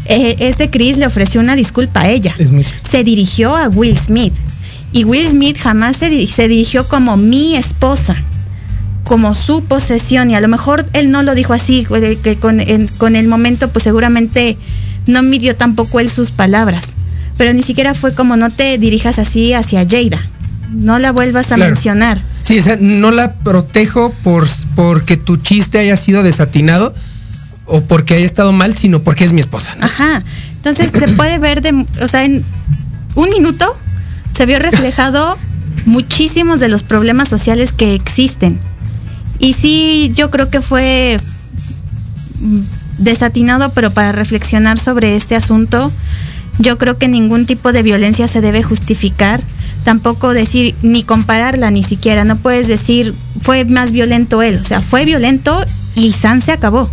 eh, 0.07 0.37
este 0.41 0.71
Chris 0.71 0.97
le 0.97 1.07
ofreció 1.07 1.41
una 1.41 1.55
disculpa 1.57 2.01
a 2.03 2.09
ella. 2.09 2.35
Es 2.39 2.51
muy 2.51 2.65
cierto. 2.65 2.89
Se 2.89 3.05
dirigió 3.05 3.57
a 3.57 3.69
Will 3.69 3.97
Smith. 3.99 4.33
Y 4.93 5.05
Will 5.05 5.29
Smith 5.29 5.59
jamás 5.59 5.97
se, 5.99 6.27
se 6.27 6.49
dirigió 6.49 6.89
como 6.89 7.17
mi 7.17 7.57
esposa, 7.57 8.17
como 9.05 9.35
su 9.35 9.63
posesión. 9.65 10.31
Y 10.31 10.35
a 10.35 10.41
lo 10.41 10.49
mejor 10.49 10.87
él 10.95 11.11
no 11.11 11.23
lo 11.23 11.35
dijo 11.35 11.53
así, 11.53 11.87
eh, 11.95 12.19
que 12.23 12.37
con, 12.37 12.59
en- 12.61 12.89
con 12.89 13.15
el 13.17 13.29
momento 13.29 13.69
pues 13.69 13.85
seguramente 13.85 14.57
no 15.07 15.23
midió 15.23 15.55
tampoco 15.57 16.01
él 16.01 16.11
sus 16.11 16.31
palabras. 16.33 16.89
Pero 17.37 17.53
ni 17.53 17.63
siquiera 17.63 17.95
fue 17.95 18.15
como 18.15 18.37
no 18.37 18.51
te 18.51 18.77
dirijas 18.79 19.19
así 19.19 19.53
hacia 19.53 19.85
Jada. 19.89 20.21
No 20.73 20.99
la 20.99 21.11
vuelvas 21.13 21.53
a 21.53 21.57
Claro. 21.57 21.71
mencionar. 21.73 22.21
Sí, 22.51 22.59
o 22.59 22.63
sea, 22.65 22.77
no 22.81 23.13
la 23.13 23.35
protejo 23.35 24.13
por 24.25 24.49
porque 24.75 25.17
tu 25.17 25.37
chiste 25.37 25.79
haya 25.79 25.97
sido 25.97 26.25
desatinado 26.25 26.93
o 27.65 27.83
porque 27.83 28.15
haya 28.15 28.27
estado 28.27 28.53
mal, 28.53 28.77
sino 28.77 29.05
porque 29.05 29.23
es 29.23 29.33
mi 29.33 29.41
esposa. 29.41 29.77
¿no? 29.77 29.87
Ajá. 29.87 30.25
Entonces 30.57 30.91
se 30.91 31.07
puede 31.15 31.39
ver 31.39 31.63
de, 31.63 31.87
o 32.03 32.09
sea, 32.09 32.25
en 32.25 32.45
un 33.15 33.31
minuto 33.31 33.77
se 34.37 34.47
vio 34.47 34.59
reflejado 34.59 35.39
muchísimos 35.87 36.59
de 36.59 36.69
los 36.69 36.83
problemas 36.83 37.29
sociales 37.29 37.71
que 37.71 37.95
existen. 37.95 38.59
Y 39.39 39.53
sí, 39.53 40.11
yo 40.17 40.29
creo 40.29 40.51
que 40.51 40.61
fue 40.61 41.21
mm, 42.41 42.59
desatinado, 42.99 43.71
pero 43.75 43.93
para 43.93 44.11
reflexionar 44.11 44.81
sobre 44.81 45.15
este 45.15 45.37
asunto, 45.37 45.93
yo 46.59 46.79
creo 46.79 46.99
que 46.99 47.07
ningún 47.07 47.47
tipo 47.47 47.73
de 47.73 47.85
violencia 47.85 48.27
se 48.27 48.41
debe 48.41 48.65
justificar, 48.65 49.41
tampoco 49.85 50.33
decir 50.35 50.75
ni 50.83 51.03
compararla 51.03 51.71
ni 51.71 51.83
siquiera, 51.83 52.25
no 52.25 52.37
puedes 52.37 52.69
decir 52.69 53.15
fue 53.41 53.65
más 53.65 53.93
violento 53.93 54.43
él, 54.43 54.59
o 54.61 54.65
sea, 54.65 54.83
fue 54.83 55.05
violento 55.05 55.65
y 55.95 56.13
San 56.13 56.41
se 56.41 56.53
acabó. 56.53 56.91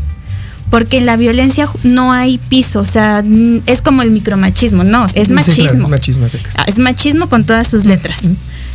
Porque 0.70 0.98
en 0.98 1.06
la 1.06 1.16
violencia 1.16 1.70
no 1.84 2.12
hay 2.12 2.40
piso, 2.50 2.82
o 2.82 2.86
sea, 2.86 3.24
mm, 3.26 3.62
es 3.68 3.80
como 3.82 4.02
el 4.02 4.12
micromachismo, 4.12 4.84
no, 4.84 5.06
es 5.14 5.28
Sí, 5.28 5.34
machismo. 5.34 5.88
claro, 5.88 5.96
es 5.96 6.18
machismo. 6.18 6.28
Ah, 6.56 6.66
es 6.68 6.78
machismo 6.80 7.30
con 7.30 7.46
todas 7.46 7.68
sus 7.70 7.86
letras. 7.86 8.24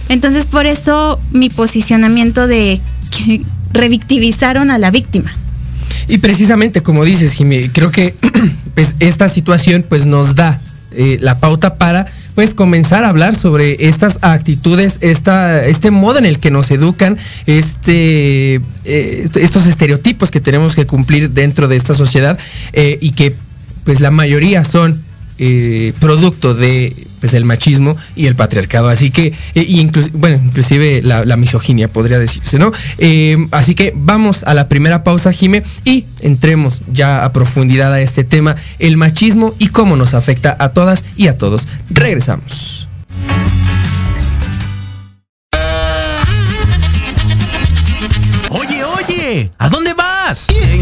Entonces, 0.09 0.47
por 0.47 0.65
eso 0.67 1.21
mi 1.33 1.51
posicionamiento 1.51 2.47
de 2.47 2.81
que 3.11 3.43
revictimizaron 3.73 4.71
a 4.71 4.79
la 4.79 4.91
víctima. 4.91 5.33
Y 6.09 6.19
precisamente, 6.19 6.83
como 6.83 7.05
dices, 7.05 7.35
Jimmy, 7.35 7.69
creo 7.69 7.91
que 7.91 8.15
pues, 8.75 8.95
esta 9.01 9.29
situación 9.29 9.85
pues 9.89 10.07
nos 10.07 10.35
da 10.35 10.61
eh, 10.97 11.19
la 11.21 11.39
pauta 11.39 11.77
para 11.77 12.07
pues 12.35 12.55
comenzar 12.55 13.05
a 13.05 13.09
hablar 13.11 13.35
sobre 13.37 13.89
estas 13.89 14.19
actitudes, 14.23 14.99
esta, 15.01 15.65
este 15.67 15.91
modo 15.91 16.19
en 16.19 16.27
el 16.27 16.39
que 16.39 16.51
nos 16.51 16.71
educan, 16.71 17.19
este, 17.47 18.55
eh, 18.57 19.23
est- 19.25 19.37
estos 19.37 19.67
estereotipos 19.67 20.31
que 20.31 20.41
tenemos 20.41 20.75
que 20.75 20.87
cumplir 20.87 21.31
dentro 21.31 21.69
de 21.69 21.77
esta 21.77 21.95
sociedad 21.95 22.39
eh, 22.73 22.99
y 23.01 23.13
que 23.13 23.35
pues 23.85 24.01
la 24.01 24.11
mayoría 24.11 24.65
son 24.65 25.03
eh, 25.39 25.93
producto 26.01 26.55
de 26.55 26.95
pues 27.21 27.35
el 27.35 27.45
machismo 27.45 27.97
y 28.17 28.27
el 28.27 28.35
patriarcado 28.35 28.89
así 28.89 29.11
que 29.13 29.27
eh, 29.55 29.67
inclu- 29.69 30.11
bueno 30.13 30.41
inclusive 30.45 31.03
la, 31.03 31.25
la 31.25 31.37
misoginia 31.37 31.89
podría 31.89 32.19
decirse 32.19 32.59
no 32.59 32.73
Eh, 32.99 33.37
así 33.53 33.75
que 33.75 33.93
vamos 33.95 34.43
a 34.45 34.55
la 34.55 34.69
primera 34.69 35.05
pausa 35.05 35.33
Jime 35.33 35.63
y 35.85 36.05
entremos 36.21 36.83
ya 36.93 37.25
a 37.25 37.33
profundidad 37.33 37.93
a 37.93 38.01
este 38.01 38.25
tema 38.25 38.57
el 38.79 38.97
machismo 38.97 39.55
y 39.59 39.69
cómo 39.69 39.97
nos 39.97 40.15
afecta 40.15 40.57
a 40.59 40.71
todas 40.71 41.05
y 41.17 41.29
a 41.29 41.39
todos 41.39 41.69
regresamos 41.91 42.89
Oye, 48.51 48.85
oye, 48.85 49.51
¿a 49.59 49.69
dónde 49.69 49.95
vas? 49.95 50.47
¿Quién? 50.49 50.82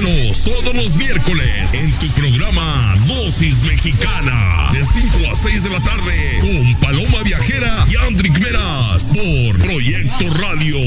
Todos 0.00 0.74
los 0.74 0.94
miércoles 0.96 1.74
en 1.74 1.92
tu 1.98 2.08
programa 2.12 2.96
Dosis 3.06 3.60
Mexicana 3.64 4.70
de 4.72 4.82
5 4.82 5.30
a 5.30 5.36
6 5.36 5.62
de 5.62 5.68
la 5.68 5.80
tarde 5.80 6.38
con 6.40 6.74
Paloma 6.76 7.22
Viajera 7.22 7.84
y 7.86 7.96
Andrick 7.96 8.38
Meras 8.38 9.02
por 9.12 9.58
Proyecto 9.58 10.30
Radio 10.30 10.78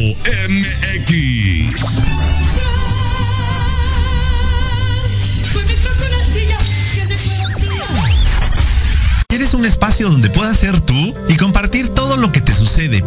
MX. 0.50 1.76
¿Quieres 9.28 9.54
un 9.54 9.66
espacio 9.66 10.10
donde 10.10 10.32
puedas 10.32 10.58
ser 10.58 10.80
tú 10.80 11.16
y 11.30 11.38
compartir 11.38 11.90
todo 11.90 12.18
lo 12.18 12.32
que 12.32 12.42
te 12.42 12.54
sucede, 12.54 13.02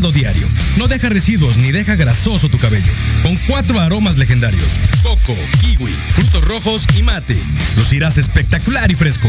diario. 0.00 0.46
No 0.76 0.88
deja 0.88 1.08
residuos 1.08 1.56
ni 1.56 1.70
deja 1.70 1.94
grasoso 1.94 2.48
tu 2.48 2.58
cabello. 2.58 2.90
Con 3.22 3.36
cuatro 3.46 3.78
aromas 3.80 4.18
legendarios. 4.18 4.64
Coco, 5.02 5.36
kiwi, 5.60 5.94
frutos 6.14 6.44
rojos 6.44 6.82
y 6.96 7.02
mate. 7.02 7.40
Lucirás 7.76 8.18
espectacular 8.18 8.90
y 8.90 8.96
fresco. 8.96 9.28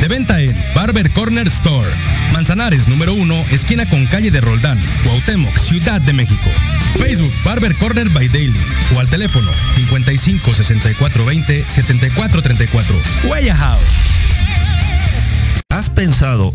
De 0.00 0.08
venta 0.08 0.40
en 0.40 0.56
Barber 0.74 1.10
Corner 1.10 1.46
Store. 1.48 1.88
Manzanares 2.32 2.88
número 2.88 3.12
1, 3.12 3.46
esquina 3.50 3.84
con 3.86 4.06
calle 4.06 4.30
de 4.30 4.40
Roldán, 4.40 4.78
Cuauhtémoc, 5.04 5.56
Ciudad 5.58 6.00
de 6.00 6.12
México. 6.14 6.50
Facebook 6.98 7.32
Barber 7.44 7.74
Corner 7.76 8.08
by 8.08 8.28
Daily. 8.28 8.60
O 8.94 9.00
al 9.00 9.08
teléfono 9.08 9.50
55 9.74 10.54
64 10.54 11.24
20 11.26 11.64
74 11.64 12.42
34. 12.42 12.96
Huella 13.24 13.54
How. 13.54 13.78
¿has 15.68 15.90
pensado 15.90 16.54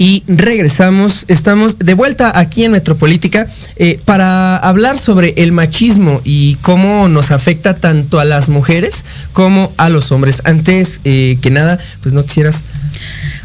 Y 0.00 0.24
regresamos. 0.26 1.26
Estamos 1.28 1.78
de 1.78 1.92
vuelta 1.92 2.32
aquí 2.34 2.64
en 2.64 2.72
Metropolítica 2.72 3.46
eh, 3.76 4.00
para 4.06 4.56
hablar 4.56 4.96
sobre 4.96 5.34
el 5.36 5.52
machismo 5.52 6.22
y 6.24 6.54
cómo 6.62 7.06
nos 7.10 7.30
afecta 7.30 7.76
tanto 7.76 8.18
a 8.18 8.24
las 8.24 8.48
mujeres 8.48 9.04
como 9.34 9.70
a 9.76 9.90
los 9.90 10.10
hombres. 10.10 10.40
Antes 10.44 11.02
eh, 11.04 11.36
que 11.42 11.50
nada, 11.50 11.78
pues 12.02 12.14
no 12.14 12.24
quisieras 12.24 12.62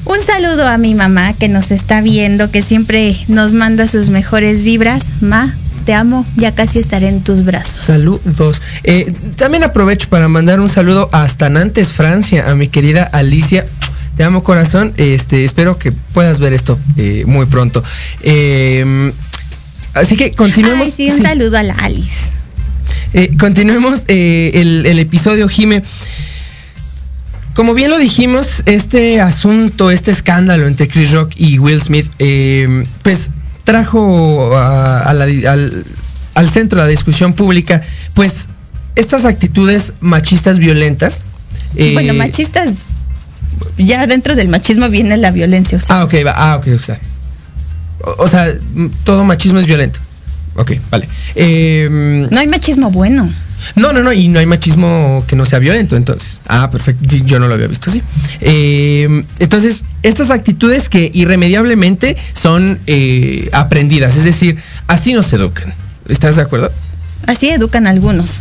Un 0.05 0.21
saludo 0.23 0.65
a 0.65 0.77
mi 0.77 0.95
mamá 0.95 1.33
que 1.33 1.49
nos 1.49 1.71
está 1.71 1.99
viendo, 1.99 2.49
que 2.49 2.61
siempre 2.61 3.17
nos 3.27 3.51
manda 3.51 3.85
sus 3.85 4.09
mejores 4.09 4.63
vibras. 4.63 5.07
Ma, 5.19 5.53
te 5.83 5.93
amo, 5.93 6.25
ya 6.37 6.55
casi 6.55 6.79
estaré 6.79 7.09
en 7.09 7.21
tus 7.21 7.43
brazos. 7.43 7.85
Saludos. 7.85 8.61
Eh, 8.85 9.13
también 9.35 9.65
aprovecho 9.65 10.07
para 10.07 10.29
mandar 10.29 10.61
un 10.61 10.69
saludo 10.69 11.09
hasta 11.11 11.49
Nantes, 11.49 11.91
Francia, 11.91 12.49
a 12.49 12.55
mi 12.55 12.69
querida 12.69 13.03
Alicia. 13.03 13.65
Te 14.17 14.23
amo 14.23 14.43
corazón. 14.43 14.93
Este, 14.97 15.45
espero 15.45 15.77
que 15.77 15.91
puedas 15.91 16.39
ver 16.39 16.53
esto 16.53 16.77
eh, 16.97 17.23
muy 17.27 17.45
pronto. 17.45 17.83
Eh, 18.21 19.11
así 19.93 20.15
que 20.17 20.31
continuemos. 20.31 20.85
Ay, 20.87 20.93
sí, 20.95 21.09
un 21.09 21.17
sí. 21.17 21.21
saludo 21.21 21.57
a 21.57 21.63
la 21.63 21.73
Alice. 21.75 22.31
Eh, 23.13 23.35
continuemos 23.39 24.01
eh, 24.07 24.51
el, 24.55 24.85
el 24.85 24.99
episodio, 24.99 25.47
Jime. 25.49 25.81
Como 27.53 27.73
bien 27.73 27.89
lo 27.89 27.97
dijimos, 27.97 28.63
este 28.65 29.21
asunto, 29.21 29.89
este 29.89 30.11
escándalo 30.11 30.67
entre 30.67 30.89
Chris 30.89 31.11
Rock 31.11 31.31
y 31.37 31.57
Will 31.57 31.81
Smith, 31.81 32.07
eh, 32.19 32.83
pues 33.01 33.29
trajo 33.63 34.55
a- 34.57 35.01
a 35.03 35.13
la 35.13 35.25
di- 35.25 35.45
al, 35.45 35.85
al 36.33 36.49
centro 36.49 36.79
de 36.81 36.85
la 36.87 36.89
discusión 36.91 37.31
pública, 37.33 37.81
pues 38.13 38.47
estas 38.95 39.23
actitudes 39.23 39.93
machistas 40.01 40.59
violentas. 40.59 41.21
eh, 41.77 41.91
bueno, 41.93 42.13
machistas, 42.13 42.71
ya 43.77 44.07
dentro 44.07 44.35
del 44.35 44.47
machismo 44.49 44.89
viene 44.89 45.17
la 45.17 45.31
violencia. 45.31 45.77
O 45.77 45.81
sea, 45.81 45.99
Ah, 45.99 46.03
ok, 46.05 46.13
va, 46.25 46.33
ah, 46.35 46.55
ok, 46.57 46.67
o 46.79 46.81
sea. 46.81 46.99
O, 48.01 48.23
o 48.23 48.27
sea, 48.29 48.47
todo 49.03 49.23
machismo 49.23 49.59
es 49.59 49.65
violento. 49.65 49.99
Ok, 50.55 50.73
vale. 50.91 51.07
Eh, 51.35 52.27
no 52.31 52.39
hay 52.39 52.47
machismo 52.47 52.89
bueno. 52.91 53.31
no, 53.75 53.91
no, 53.93 54.01
no, 54.03 54.13
y 54.13 54.27
no 54.27 54.39
hay 54.39 54.45
machismo 54.45 55.23
que 55.27 55.35
no 55.35 55.45
sea 55.45 55.59
violento, 55.59 55.95
entonces. 55.97 56.39
Ah, 56.47 56.69
perfecto, 56.71 57.03
yo- 57.15 57.39
no 57.39 57.47
lo 57.47 57.55
había 57.55 57.67
visto 57.67 57.89
así. 57.89 58.01
Eh, 58.41 59.23
entonces, 59.39 59.83
estas 60.03 60.29
actitudes 60.31 60.87
que 60.87 61.09
irremediablemente 61.13 62.15
son 62.33 62.79
eh, 62.87 63.49
aprendidas, 63.53 64.15
es 64.15 64.23
decir, 64.23 64.57
así 64.87 65.13
no 65.13 65.23
se 65.23 65.35
educan. 65.37 65.73
¿Estás 66.07 66.35
de 66.35 66.43
acuerdo? 66.43 66.71
Así 67.27 67.49
educan 67.49 67.87
a 67.87 67.89
algunos. 67.89 68.39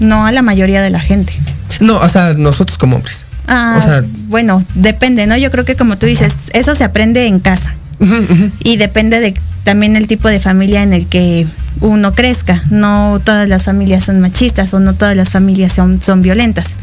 No 0.00 0.26
a 0.26 0.32
la 0.32 0.42
mayoría 0.42 0.82
de 0.82 0.90
la 0.90 1.00
gente. 1.00 1.32
No, 1.80 1.98
o 1.98 2.08
sea, 2.08 2.34
nosotros 2.34 2.76
como 2.78 2.96
hombres. 2.96 3.24
Ah, 3.46 3.76
O 3.78 3.82
sea- 3.82 4.02
bueno, 4.28 4.64
depende, 4.74 5.26
¿no? 5.26 5.36
Yo 5.36 5.50
creo 5.50 5.64
que 5.64 5.76
como 5.76 5.98
tú 5.98 6.06
dices, 6.06 6.34
eso 6.52 6.74
se 6.74 6.84
aprende 6.84 7.26
en 7.26 7.40
casa. 7.40 7.74
Y 8.64 8.76
depende 8.76 9.20
de 9.20 9.34
también 9.64 9.96
el 9.96 10.06
tipo 10.06 10.28
de 10.28 10.40
familia 10.40 10.82
en 10.82 10.92
el 10.92 11.06
que 11.06 11.46
uno 11.80 12.12
crezca. 12.14 12.62
No 12.70 13.20
todas 13.24 13.48
las 13.48 13.64
familias 13.64 14.04
son 14.04 14.20
machistas 14.20 14.72
o 14.74 14.80
no 14.80 14.94
todas 14.94 15.16
las 15.16 15.30
familias 15.30 15.72
son, 15.72 16.02
son 16.02 16.22
violentas. 16.22 16.74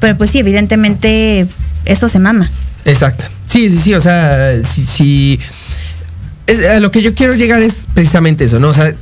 Pero 0.00 0.16
pues 0.16 0.30
sí, 0.30 0.38
evidentemente 0.38 1.46
eso 1.84 2.08
se 2.08 2.18
mama. 2.18 2.50
Exacto. 2.84 3.24
Sí, 3.48 3.70
sí, 3.70 3.78
sí, 3.78 3.94
o 3.94 4.00
sea, 4.00 4.52
si, 4.62 4.84
si- 4.84 5.40
es- 6.46 6.66
a 6.68 6.80
lo 6.80 6.90
que 6.90 7.02
yo 7.02 7.14
quiero 7.14 7.34
llegar 7.34 7.60
es 7.62 7.86
precisamente 7.94 8.44
eso, 8.44 8.58
¿no? 8.58 8.68
O 8.68 8.74
sea, 8.74 8.92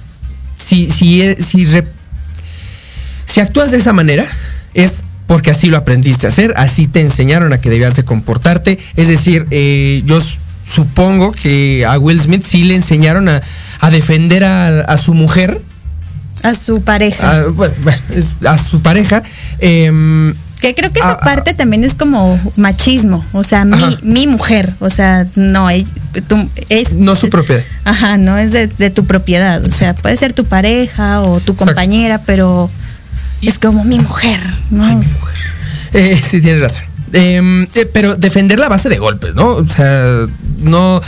si, 0.57 0.88
si, 0.88 1.23
e- 1.23 1.42
si, 1.42 1.64
re- 1.66 1.87
si 3.27 3.40
actúas 3.40 3.71
de 3.71 3.77
esa 3.79 3.92
manera, 3.92 4.25
es 4.75 5.03
porque 5.27 5.51
así 5.51 5.69
lo 5.69 5.77
aprendiste 5.77 6.27
a 6.27 6.31
hacer, 6.31 6.55
así 6.57 6.87
te 6.87 7.01
enseñaron 7.01 7.53
a 7.53 7.59
que 7.61 7.71
debías 7.71 7.97
de 7.97 8.05
comportarte. 8.05 8.79
Es 8.97 9.09
decir, 9.09 9.47
eh, 9.51 10.03
yo 10.07 10.21
supongo 10.69 11.33
que 11.33 11.85
a 11.87 11.99
Will 11.99 12.21
Smith 12.21 12.45
sí 12.47 12.62
le 12.65 12.75
enseñaron 12.77 13.29
a, 13.29 13.41
a 13.81 13.91
defender 13.91 14.45
a, 14.45 14.81
a 14.83 14.99
su 14.99 15.15
mujer, 15.15 15.61
A 16.43 16.55
su 16.55 16.83
pareja. 16.83 17.39
a, 17.41 17.47
bueno, 17.49 17.75
bueno, 17.83 17.99
es- 18.15 18.47
a 18.47 18.59
su 18.59 18.81
pareja. 18.83 19.23
em, 19.59 20.35
Que 20.61 20.75
creo 20.75 20.91
que 20.93 21.01
esa 21.01 21.12
Ah, 21.12 21.21
parte 21.21 21.55
también 21.55 21.85
es 21.85 21.95
como 21.95 22.39
machismo, 22.57 23.25
o 23.33 23.43
sea, 23.45 23.65
mi, 23.65 23.99
mi 24.03 24.27
mujer, 24.27 24.73
o 24.81 24.91
sea, 24.91 25.27
no, 25.35 25.69
es... 25.71 25.85
no 26.97 27.15
su 27.17 27.29
propiedad. 27.31 27.62
Ajá, 27.85 28.17
no 28.17 28.39
es 28.39 28.53
de, 28.53 28.67
de 28.69 28.91
tu 28.91 29.05
propiedad, 29.05 29.65
o 29.65 29.71
sea, 29.71 29.95
puede 29.95 30.17
ser 30.17 30.33
tu 30.33 30.45
pareja 30.45 31.21
o 31.23 31.41
tu 31.41 31.55
compañera, 31.57 32.21
pero 32.25 32.71
es 33.42 33.59
como 33.59 33.85
mi 33.85 33.99
mujer, 33.99 34.40
¿no? 34.70 35.03
Eh, 35.92 36.20
sí, 36.31 36.40
tienes 36.40 36.61
razón. 36.61 36.85
Em, 37.12 37.64
eh, 37.75 37.88
pero 37.92 38.16
defender 38.16 38.59
la 38.59 38.68
base 38.68 38.88
de 38.88 38.99
golpes, 38.99 39.35
¿no? 39.35 39.49
O 39.49 39.68
sea, 39.68 40.27
no. 40.59 41.01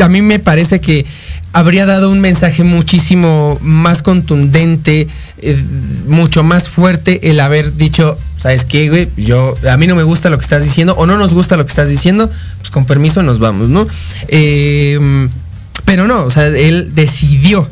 A 0.00 0.08
mí 0.08 0.22
me 0.22 0.38
parece 0.38 0.80
que 0.80 1.06
habría 1.52 1.86
dado 1.86 2.10
un 2.10 2.20
mensaje 2.20 2.64
muchísimo 2.64 3.58
más 3.62 4.02
contundente, 4.02 5.08
eh, 5.38 5.64
mucho 6.06 6.42
más 6.42 6.68
fuerte 6.68 7.30
el 7.30 7.40
haber 7.40 7.76
dicho, 7.76 8.18
¿sabes 8.36 8.64
qué, 8.64 8.90
güey? 8.90 9.08
Yo, 9.16 9.54
a 9.70 9.76
mí 9.78 9.86
no 9.86 9.96
me 9.96 10.02
gusta 10.02 10.28
lo 10.28 10.36
que 10.36 10.44
estás 10.44 10.62
diciendo, 10.62 10.94
o 10.98 11.06
no 11.06 11.16
nos 11.16 11.32
gusta 11.32 11.56
lo 11.56 11.64
que 11.64 11.70
estás 11.70 11.88
diciendo, 11.88 12.30
pues 12.58 12.70
con 12.70 12.84
permiso 12.84 13.22
nos 13.22 13.38
vamos, 13.38 13.70
¿no? 13.70 13.86
Em, 14.28 15.30
pero 15.86 16.06
no, 16.06 16.24
o 16.24 16.30
sea, 16.30 16.46
él 16.48 16.94
decidió 16.94 17.66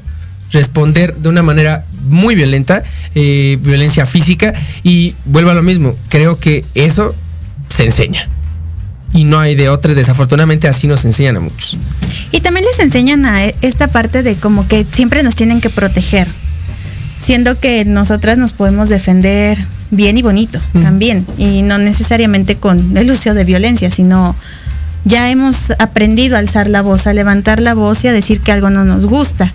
responder 0.51 1.15
de 1.17 1.29
una 1.29 1.43
manera 1.43 1.85
muy 2.09 2.35
violenta, 2.35 2.83
eh, 3.15 3.59
violencia 3.61 4.07
física, 4.07 4.53
y 4.83 5.15
vuelvo 5.25 5.51
a 5.51 5.55
lo 5.55 5.63
mismo, 5.63 5.97
creo 6.09 6.39
que 6.39 6.65
eso 6.75 7.15
se 7.69 7.85
enseña. 7.85 8.29
Y 9.13 9.25
no 9.25 9.39
hay 9.39 9.55
de 9.55 9.69
otra, 9.69 9.95
desafortunadamente 9.95 10.67
así 10.67 10.89
nos 10.89 11.05
enseñan 11.05 11.37
a 11.37 11.41
muchos. 11.41 11.77
Y 12.33 12.41
también 12.41 12.67
les 12.67 12.79
enseñan 12.81 13.27
a 13.27 13.45
e- 13.45 13.55
esta 13.63 13.87
parte 13.89 14.23
de 14.23 14.35
como 14.35 14.67
que 14.67 14.85
siempre 14.91 15.23
nos 15.23 15.37
tienen 15.37 15.61
que 15.61 15.71
proteger, 15.71 16.27
siendo 17.21 17.59
que 17.59 17.85
nosotras 17.85 18.39
nos 18.39 18.53
podemos 18.53 18.89
defender 18.89 19.59
bien 19.91 20.19
y 20.19 20.23
bonito 20.23 20.61
también, 20.73 21.25
y 21.39 21.63
no 21.63 21.79
necesariamente 21.79 22.57
con 22.57 22.97
el 22.97 23.11
uso 23.11 23.35
de 23.35 23.45
violencia, 23.45 23.91
sino 23.91 24.35
ya 25.05 25.31
hemos 25.31 25.71
aprendido 25.79 26.37
a 26.37 26.41
alzar 26.41 26.67
la 26.67 26.83
voz, 26.83 27.07
a 27.07 27.13
levantar 27.13 27.61
la 27.61 27.75
voz 27.75 28.03
y 28.05 28.09
a 28.09 28.13
decir 28.13 28.41
que 28.41 28.53
algo 28.53 28.71
no 28.71 28.85
nos 28.85 29.07
gusta. 29.07 29.53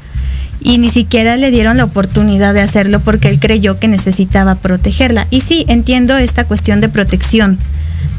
Y 0.61 0.77
ni 0.77 0.89
siquiera 0.89 1.37
le 1.37 1.51
dieron 1.51 1.77
la 1.77 1.85
oportunidad 1.85 2.53
de 2.53 2.61
hacerlo 2.61 2.99
porque 2.99 3.29
él 3.29 3.39
creyó 3.39 3.79
que 3.79 3.87
necesitaba 3.87 4.55
protegerla. 4.55 5.27
Y 5.29 5.41
sí, 5.41 5.65
entiendo 5.67 6.17
esta 6.17 6.43
cuestión 6.43 6.81
de 6.81 6.89
protección, 6.89 7.57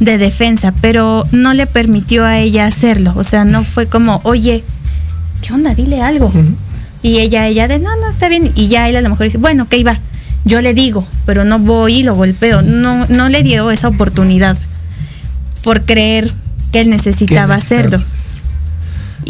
de 0.01 0.17
defensa, 0.17 0.73
pero 0.81 1.25
no 1.33 1.53
le 1.53 1.67
permitió 1.67 2.25
a 2.25 2.39
ella 2.39 2.67
hacerlo. 2.67 3.13
O 3.17 3.25
sea, 3.25 3.45
no 3.45 3.63
fue 3.63 3.87
como, 3.87 4.21
oye, 4.25 4.65
¿qué 5.43 5.53
onda? 5.53 5.75
Dile 5.75 6.01
algo. 6.01 6.33
Y 7.03 7.19
ella, 7.19 7.47
ella 7.47 7.69
de, 7.69 7.79
no, 7.79 7.95
no, 7.97 8.09
está 8.09 8.29
bien. 8.29 8.51
Y 8.55 8.69
ya 8.69 8.89
él 8.89 8.97
a 8.97 9.01
lo 9.03 9.11
mejor 9.11 9.25
dice, 9.25 9.39
bueno, 9.39 9.65
ok, 9.65 9.75
va. 9.87 9.99
Yo 10.45 10.63
le 10.63 10.73
digo, 10.73 11.07
pero 11.27 11.45
no 11.45 11.59
voy 11.59 11.97
y 11.97 12.03
lo 12.03 12.15
golpeo. 12.15 12.63
No, 12.63 13.07
no 13.09 13.29
le 13.29 13.43
dio 13.43 13.71
esa 13.71 13.89
oportunidad 13.89 14.57
por 15.63 15.83
creer 15.83 16.31
que 16.73 16.81
él 16.81 16.91
necesitaba 16.91 17.55
necesitaba. 17.55 17.55
hacerlo. 17.55 18.20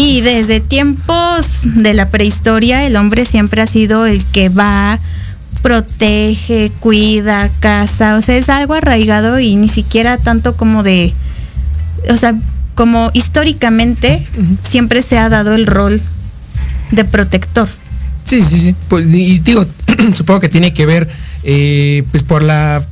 Y 0.01 0.23
desde 0.23 0.61
tiempos 0.61 1.61
de 1.63 1.93
la 1.93 2.09
prehistoria, 2.09 2.87
el 2.87 2.97
hombre 2.97 3.27
siempre 3.27 3.61
ha 3.61 3.67
sido 3.67 4.07
el 4.07 4.25
que 4.25 4.49
va, 4.49 4.99
protege, 5.61 6.73
cuida, 6.81 7.51
caza. 7.61 8.17
O 8.17 8.23
sea, 8.23 8.39
es 8.39 8.49
algo 8.49 8.73
arraigado 8.73 9.39
y 9.41 9.57
ni 9.57 9.69
siquiera 9.69 10.17
tanto 10.17 10.57
como 10.57 10.83
de. 10.83 11.13
O 12.09 12.17
sea, 12.17 12.35
como 12.75 13.11
históricamente 13.13 14.27
siempre 14.67 15.03
se 15.03 15.19
ha 15.19 15.29
dado 15.29 15.55
el 15.55 15.67
rol 15.67 16.01
de 16.93 17.05
protector. 17.05 17.69
Sí, 18.25 18.41
sí, 18.41 18.59
sí. 18.59 18.75
Pues, 18.89 19.05
y 19.07 19.39
digo, 19.41 19.67
supongo 20.17 20.41
que 20.41 20.49
tiene 20.49 20.73
que 20.73 20.87
ver 20.87 21.11
eh, 21.43 22.05
pues 22.11 22.23
por 22.23 22.43
la 22.43 22.83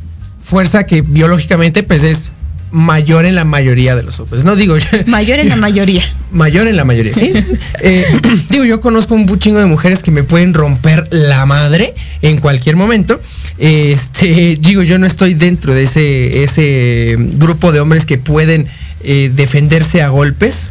fuerza 0.40 0.84
que 0.84 1.00
biológicamente 1.00 1.82
pues 1.82 2.02
es 2.02 2.32
mayor 2.70 3.24
en 3.24 3.34
la 3.34 3.44
mayoría 3.44 3.96
de 3.96 4.02
los 4.02 4.20
hombres. 4.20 4.44
No 4.44 4.56
digo 4.56 4.76
yo. 4.76 4.86
Mayor 5.06 5.38
en 5.38 5.48
la 5.48 5.56
mayoría. 5.56 6.02
Mayor 6.30 6.66
en 6.66 6.76
la 6.76 6.84
mayoría, 6.84 7.14
sí. 7.14 7.30
Eh, 7.80 8.04
digo, 8.50 8.64
yo 8.64 8.80
conozco 8.80 9.14
un 9.14 9.38
chingo 9.38 9.60
de 9.60 9.66
mujeres 9.66 10.02
que 10.02 10.10
me 10.10 10.24
pueden 10.24 10.52
romper 10.52 11.08
la 11.10 11.46
madre 11.46 11.94
en 12.20 12.38
cualquier 12.38 12.76
momento. 12.76 13.18
Este, 13.56 14.58
digo, 14.60 14.82
yo 14.82 14.98
no 14.98 15.06
estoy 15.06 15.32
dentro 15.32 15.74
de 15.74 15.84
ese, 15.84 16.44
ese 16.44 17.16
grupo 17.36 17.72
de 17.72 17.80
hombres 17.80 18.04
que 18.04 18.18
pueden 18.18 18.66
eh, 19.04 19.30
defenderse 19.34 20.02
a 20.02 20.08
golpes, 20.08 20.70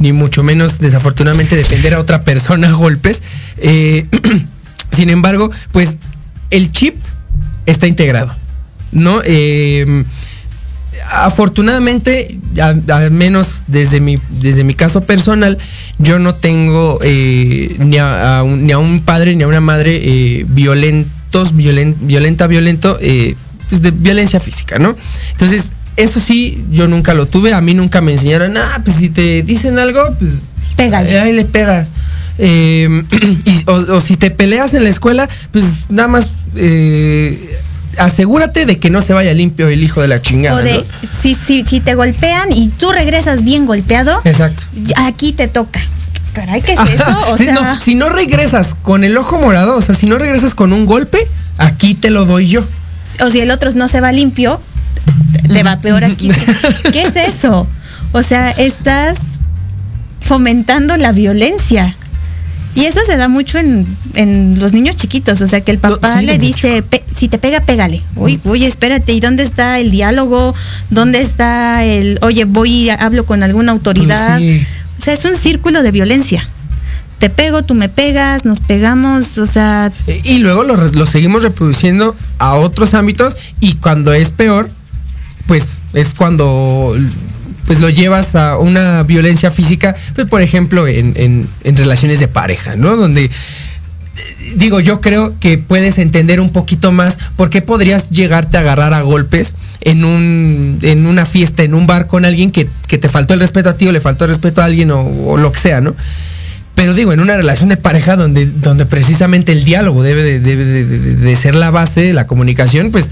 ni 0.00 0.12
mucho 0.12 0.42
menos, 0.42 0.80
desafortunadamente, 0.80 1.54
defender 1.54 1.94
a 1.94 2.00
otra 2.00 2.22
persona 2.22 2.70
a 2.70 2.72
golpes. 2.72 3.22
Eh, 3.58 4.06
sin 4.92 5.10
embargo, 5.10 5.52
pues 5.70 5.98
el 6.50 6.72
chip 6.72 6.96
está 7.66 7.86
integrado, 7.86 8.34
¿no? 8.90 9.22
Afortunadamente, 11.10 12.38
al, 12.60 12.82
al 12.90 13.10
menos 13.10 13.62
desde 13.66 14.00
mi, 14.00 14.18
desde 14.40 14.64
mi 14.64 14.74
caso 14.74 15.00
personal, 15.02 15.58
yo 15.98 16.18
no 16.18 16.34
tengo 16.34 16.98
eh, 17.02 17.76
ni, 17.78 17.98
a, 17.98 18.38
a 18.38 18.42
un, 18.42 18.66
ni 18.66 18.72
a 18.72 18.78
un 18.78 19.00
padre 19.00 19.34
ni 19.36 19.42
a 19.42 19.46
una 19.46 19.60
madre 19.60 20.00
eh, 20.02 20.44
violentos, 20.48 21.54
violen- 21.54 21.94
violenta, 22.00 22.46
violento, 22.46 22.98
eh, 23.00 23.34
pues, 23.70 23.82
de 23.82 23.90
violencia 23.92 24.40
física, 24.40 24.78
¿no? 24.78 24.96
Entonces, 25.32 25.72
eso 25.96 26.20
sí, 26.20 26.64
yo 26.70 26.88
nunca 26.88 27.14
lo 27.14 27.26
tuve, 27.26 27.52
a 27.54 27.60
mí 27.60 27.72
nunca 27.74 28.00
me 28.00 28.12
enseñaron, 28.12 28.56
ah, 28.56 28.82
pues 28.84 28.96
si 28.98 29.08
te 29.08 29.42
dicen 29.42 29.78
algo, 29.78 30.00
pues 30.18 30.32
Pégale. 30.76 31.18
ahí 31.20 31.32
le 31.32 31.44
pegas. 31.44 31.88
Eh, 32.38 33.02
y- 33.46 33.62
o, 33.66 33.72
o 33.96 34.00
si 34.02 34.16
te 34.16 34.30
peleas 34.30 34.74
en 34.74 34.84
la 34.84 34.90
escuela, 34.90 35.26
pues 35.52 35.86
nada 35.88 36.08
más 36.08 36.28
eh, 36.54 37.55
asegúrate 37.98 38.66
de 38.66 38.78
que 38.78 38.90
no 38.90 39.00
se 39.00 39.12
vaya 39.12 39.32
limpio 39.34 39.68
el 39.68 39.82
hijo 39.82 40.00
de 40.00 40.08
la 40.08 40.22
chingada. 40.22 40.56
O 40.56 40.62
de, 40.62 40.78
¿no? 40.78 40.84
si, 41.22 41.34
si, 41.34 41.64
si 41.64 41.80
te 41.80 41.94
golpean 41.94 42.52
y 42.52 42.68
tú 42.68 42.92
regresas 42.92 43.42
bien 43.44 43.66
golpeado, 43.66 44.20
Exacto. 44.24 44.62
aquí 44.96 45.32
te 45.32 45.48
toca. 45.48 45.80
Caray, 46.32 46.60
¿qué 46.60 46.72
es 46.72 46.80
eso? 46.94 47.32
O 47.32 47.36
sea, 47.38 47.54
no, 47.54 47.80
si 47.80 47.94
no 47.94 48.10
regresas 48.10 48.74
con 48.74 49.04
el 49.04 49.16
ojo 49.16 49.38
morado, 49.38 49.76
o 49.76 49.80
sea, 49.80 49.94
si 49.94 50.06
no 50.06 50.18
regresas 50.18 50.54
con 50.54 50.72
un 50.72 50.84
golpe, 50.84 51.18
aquí 51.56 51.94
te 51.94 52.10
lo 52.10 52.26
doy 52.26 52.48
yo. 52.48 52.64
o 53.20 53.30
si 53.30 53.40
el 53.40 53.50
otro 53.50 53.72
no 53.72 53.88
se 53.88 54.00
va 54.02 54.12
limpio, 54.12 54.60
te 55.52 55.62
va 55.62 55.78
peor 55.78 56.04
aquí. 56.04 56.30
¿Qué 56.92 57.02
es 57.02 57.16
eso? 57.16 57.66
O 58.12 58.22
sea, 58.22 58.50
estás 58.50 59.16
fomentando 60.20 60.96
la 60.96 61.12
violencia. 61.12 61.96
Y 62.76 62.84
eso 62.84 63.00
se 63.06 63.16
da 63.16 63.26
mucho 63.28 63.58
en, 63.58 63.86
en 64.14 64.58
los 64.60 64.72
niños 64.72 64.96
chiquitos, 64.96 65.40
o 65.40 65.46
sea, 65.48 65.62
que 65.62 65.70
el 65.72 65.78
papá 65.78 66.20
sí, 66.20 66.26
le 66.26 66.38
dice, 66.38 66.82
"Pe- 66.82 67.02
si 67.16 67.26
te 67.28 67.38
pega, 67.38 67.60
pégale. 67.60 68.02
Uy, 68.16 68.38
oye, 68.44 68.66
espérate, 68.66 69.12
¿y 69.14 69.20
dónde 69.20 69.42
está 69.42 69.80
el 69.80 69.90
diálogo? 69.90 70.54
¿Dónde 70.90 71.20
está 71.22 71.82
el, 71.84 72.18
oye, 72.22 72.44
voy 72.44 72.70
y 72.84 72.90
hablo 72.90 73.24
con 73.24 73.42
alguna 73.42 73.72
autoridad? 73.72 74.38
Sí. 74.38 74.64
O 75.00 75.02
sea, 75.02 75.14
es 75.14 75.24
un 75.24 75.36
círculo 75.36 75.82
de 75.82 75.90
violencia. 75.90 76.48
Te 77.18 77.30
pego, 77.30 77.62
tú 77.64 77.74
me 77.74 77.88
pegas, 77.88 78.44
nos 78.44 78.60
pegamos, 78.60 79.38
o 79.38 79.46
sea, 79.46 79.90
Eh, 80.06 80.20
Y 80.22 80.38
luego 80.38 80.62
lo, 80.64 80.76
lo 80.76 81.06
seguimos 81.06 81.42
reproduciendo 81.42 82.14
a 82.38 82.54
otros 82.56 82.92
ámbitos 82.92 83.36
y 83.58 83.74
cuando 83.76 84.12
es 84.12 84.30
peor, 84.30 84.68
pues 85.46 85.68
es 85.94 86.12
cuando 86.12 86.94
pues 87.66 87.80
lo 87.80 87.88
llevas 87.90 88.34
a 88.36 88.58
una 88.58 89.02
violencia 89.02 89.50
física, 89.50 89.94
pues 90.14 90.26
por 90.28 90.40
ejemplo 90.42 90.86
en, 90.86 91.14
en- 91.16 91.76
relaciones 91.76 92.20
de 92.20 92.28
pareja, 92.28 92.76
¿no? 92.76 92.96
Donde 92.96 93.24
eh, 93.24 93.30
digo, 94.56 94.80
yo 94.80 95.00
creo 95.00 95.34
que 95.40 95.58
puedes 95.58 95.98
entender 95.98 96.40
un 96.40 96.50
poquito 96.50 96.92
más 96.92 97.18
por 97.36 97.50
qué 97.50 97.62
podrías 97.62 98.10
llegarte 98.10 98.56
a 98.56 98.60
agarrar 98.60 98.94
a 98.94 99.02
golpes 99.02 99.54
en 99.82 100.04
un 100.04 100.78
en 100.82 101.06
una 101.06 101.26
fiesta, 101.26 101.62
en 101.62 101.74
un 101.74 101.86
bar 101.86 102.06
con 102.06 102.24
alguien 102.24 102.50
que, 102.50 102.68
que 102.88 102.98
te 102.98 103.08
faltó 103.08 103.34
el 103.34 103.40
respeto 103.40 103.68
a 103.68 103.74
ti 103.76 103.86
o 103.88 103.92
le 103.92 104.00
faltó 104.00 104.24
el 104.24 104.30
respeto 104.30 104.62
a 104.62 104.64
alguien 104.64 104.90
o, 104.90 105.36
lo 105.36 105.52
que 105.52 105.60
sea, 105.60 105.80
¿no? 105.80 105.94
Pero 106.74 106.92
digo, 106.94 107.12
en 107.12 107.20
una 107.20 107.36
relación 107.36 107.68
de 107.70 107.76
pareja 107.78 108.16
donde, 108.16 108.46
donde 108.46 108.84
precisamente 108.84 109.52
el 109.52 109.64
diálogo 109.64 110.02
debe, 110.02 110.22
de, 110.22 110.40
debe 110.40 110.64
de- 110.64 110.84
de- 110.84 111.16
de 111.16 111.36
ser 111.36 111.54
la 111.54 111.70
base, 111.70 112.12
la 112.12 112.26
comunicación, 112.26 112.90
pues 112.90 113.10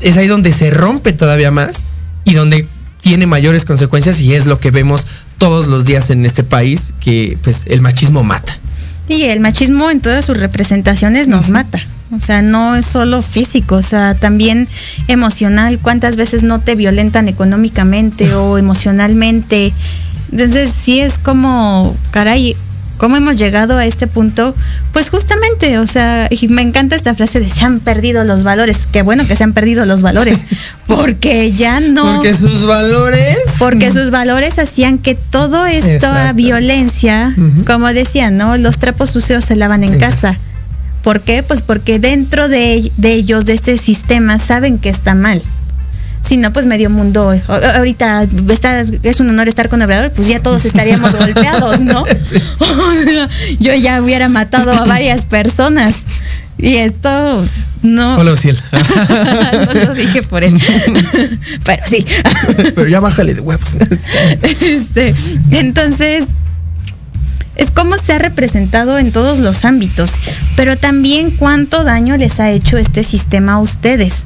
es 0.00 0.16
ahí 0.16 0.26
donde 0.28 0.52
se 0.52 0.70
rompe 0.70 1.12
todavía 1.12 1.50
más 1.50 1.82
y 2.24 2.34
donde 2.34 2.66
tiene 3.04 3.26
mayores 3.26 3.66
consecuencias 3.66 4.22
y 4.22 4.32
es 4.32 4.46
lo 4.46 4.58
que 4.58 4.70
vemos 4.70 5.06
todos 5.36 5.66
los 5.66 5.84
días 5.84 6.08
en 6.08 6.24
este 6.24 6.42
país, 6.42 6.94
que 7.00 7.36
pues 7.44 7.64
el 7.66 7.82
machismo 7.82 8.24
mata. 8.24 8.58
Y 9.08 9.24
el 9.24 9.40
machismo 9.40 9.90
en 9.90 10.00
todas 10.00 10.24
sus 10.24 10.40
representaciones 10.40 11.28
nos 11.28 11.50
mata. 11.50 11.82
O 12.16 12.20
sea, 12.20 12.40
no 12.40 12.76
es 12.76 12.86
solo 12.86 13.20
físico, 13.20 13.74
o 13.74 13.82
sea, 13.82 14.14
también 14.14 14.68
emocional. 15.06 15.78
¿Cuántas 15.82 16.16
veces 16.16 16.44
no 16.44 16.60
te 16.60 16.76
violentan 16.76 17.28
económicamente 17.28 18.34
o 18.34 18.56
emocionalmente? 18.56 19.74
Entonces, 20.32 20.72
sí 20.72 21.00
es 21.00 21.18
como, 21.18 21.94
caray, 22.10 22.56
¿cómo 22.98 23.16
hemos 23.16 23.36
llegado 23.36 23.76
a 23.76 23.84
este 23.86 24.06
punto? 24.06 24.54
Pues 24.92 25.10
justamente, 25.10 25.78
o 25.78 25.86
sea, 25.86 26.28
y 26.30 26.48
me 26.48 26.62
encanta 26.62 26.96
esta 26.96 27.14
frase 27.14 27.40
de 27.40 27.50
se 27.50 27.64
han 27.64 27.80
perdido 27.80 28.24
los 28.24 28.42
valores. 28.44 28.88
Qué 28.90 29.02
bueno 29.02 29.26
que 29.26 29.36
se 29.36 29.44
han 29.44 29.52
perdido 29.52 29.84
los 29.84 30.02
valores, 30.02 30.38
porque 30.86 31.52
ya 31.52 31.80
no... 31.80 32.16
Porque 32.16 32.34
sus 32.34 32.66
valores... 32.66 33.36
Porque 33.58 33.92
sus 33.92 34.10
valores 34.10 34.58
hacían 34.58 34.98
que 34.98 35.14
todo 35.14 35.66
esta 35.66 35.94
Exacto. 35.94 36.36
violencia, 36.36 37.34
como 37.66 37.92
decían, 37.92 38.36
¿no? 38.36 38.56
Los 38.56 38.78
trapos 38.78 39.10
sucios 39.10 39.44
se 39.44 39.56
lavan 39.56 39.84
en 39.84 39.98
casa. 39.98 40.36
¿Por 41.02 41.20
qué? 41.20 41.42
Pues 41.42 41.60
porque 41.60 41.98
dentro 41.98 42.48
de, 42.48 42.90
de 42.96 43.12
ellos, 43.12 43.44
de 43.44 43.52
este 43.52 43.76
sistema, 43.76 44.38
saben 44.38 44.78
que 44.78 44.88
está 44.88 45.14
mal. 45.14 45.42
Si 46.34 46.38
no, 46.38 46.52
pues 46.52 46.66
medio 46.66 46.90
mundo, 46.90 47.32
ahorita 47.46 48.26
estar, 48.48 48.84
es 49.04 49.20
un 49.20 49.30
honor 49.30 49.46
estar 49.46 49.68
con 49.68 49.80
Obrador, 49.82 50.10
pues 50.10 50.26
ya 50.26 50.40
todos 50.42 50.64
estaríamos 50.64 51.12
golpeados, 51.16 51.80
¿no? 51.80 52.02
O 52.58 52.92
sea, 53.04 53.28
yo 53.60 53.72
ya 53.76 54.02
hubiera 54.02 54.28
matado 54.28 54.72
a 54.72 54.84
varias 54.84 55.24
personas. 55.24 55.98
Y 56.58 56.78
esto 56.78 57.44
no, 57.82 58.16
Hola, 58.18 58.32
Ociel. 58.32 58.60
no 58.72 59.74
lo 59.74 59.94
dije 59.94 60.24
por 60.24 60.42
él. 60.42 60.60
Pero 61.62 61.82
sí. 61.86 62.04
Pero 62.74 62.88
ya 62.88 62.98
bájale 62.98 63.34
de 63.34 63.40
huevos. 63.40 63.68
Este, 64.42 65.14
entonces, 65.52 66.24
es 67.54 67.70
como 67.70 67.96
se 67.96 68.12
ha 68.12 68.18
representado 68.18 68.98
en 68.98 69.12
todos 69.12 69.38
los 69.38 69.64
ámbitos, 69.64 70.10
pero 70.56 70.76
también 70.76 71.30
cuánto 71.30 71.84
daño 71.84 72.16
les 72.16 72.40
ha 72.40 72.50
hecho 72.50 72.76
este 72.76 73.04
sistema 73.04 73.52
a 73.52 73.58
ustedes. 73.60 74.24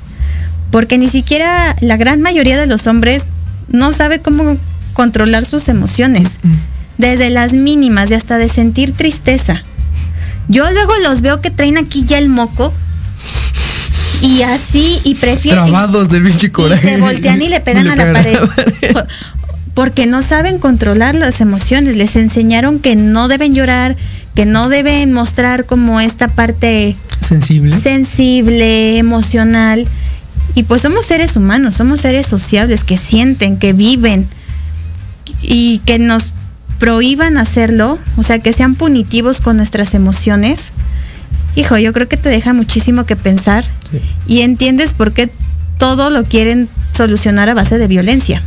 Porque 0.71 0.99
ni 0.99 1.09
siquiera 1.09 1.75
la 1.81 1.97
gran 1.97 2.21
mayoría 2.21 2.59
de 2.61 2.67
los 2.67 2.87
hombres 2.87 3.25
no 3.69 3.93
sabe 3.93 4.21
cómo 4.21 4.57
controlar 4.93 5.45
sus 5.45 5.69
emociones. 5.69 6.37
Desde 6.99 7.31
las 7.31 7.53
mínimas 7.53 8.11
y 8.11 8.15
hasta 8.15 8.39
de 8.39 8.49
sentir 8.49 8.93
tristeza. 8.93 9.63
Yo 10.49 10.71
luego 10.73 10.93
los 11.05 11.21
veo 11.21 11.41
que 11.41 11.51
traen 11.51 11.79
aquí 11.79 12.05
ya 12.05 12.19
el 12.19 12.29
moco. 12.29 12.73
Y 14.21 14.43
así, 14.43 14.99
y 15.05 15.15
prefieren. 15.15 15.63
Trabados 15.65 16.11
del 16.11 16.25
pinche 16.25 16.49
Y 16.49 16.51
coraje. 16.51 16.89
se 16.97 17.01
voltean 17.01 17.41
y 17.41 17.49
le 17.49 17.61
pegan 17.61 17.85
Le 17.85 17.91
a 17.93 17.97
la 17.97 18.13
pared. 18.13 18.39
Po- 18.93 19.05
Porque 19.75 20.07
no 20.07 20.23
saben 20.23 20.59
controlar 20.59 21.15
las 21.15 21.41
emociones. 21.41 21.95
Les 21.97 22.17
enseñaron 22.17 22.81
que 22.81 22.97
no 22.97 23.29
deben 23.29 23.55
llorar, 23.55 23.97
que 24.35 24.45
no 24.45 24.69
deben 24.69 25.13
mostrar 25.13 25.67
como 25.67 26.01
esta 26.01 26.27
parte 26.27 26.97
Sensible. 27.27 27.79
sensible, 27.81 28.99
emocional. 28.99 29.87
Y 30.55 30.65
pues 30.65 30.83
somos 30.83 31.07
seres 31.07 31.37
humanos, 31.37 31.77
somos 31.77 32.01
seres 32.01 32.27
sociables 32.27 32.85
que 32.85 32.97
sienten, 32.97 33.59
que 33.59 33.73
viven 33.73 34.27
y 35.43 35.79
que 35.85 35.99
nos 35.99 36.33
prohíban 36.79 37.37
hacerlo, 37.39 37.99
o 38.17 38.23
sea, 38.23 38.39
que 38.39 38.53
sean 38.53 38.75
punitivos 38.75 39.41
con 39.41 39.57
nuestras 39.57 39.95
emociones. 39.95 40.71
Hijo, 41.57 41.77
yo 41.79 41.93
creo 41.93 42.09
que 42.09 42.17
te 42.17 42.29
deja 42.29 42.53
muchísimo 42.53 43.05
que 43.05 43.17
pensar 43.17 43.65
Sí. 43.91 44.01
y 44.27 44.41
entiendes 44.43 44.95
por 44.95 45.13
qué 45.13 45.29
todo 45.79 46.11
lo 46.11 46.25
quieren 46.25 46.69
solucionar 46.97 47.49
a 47.49 47.55
base 47.55 47.79
de 47.79 47.87
violencia. 47.89 48.43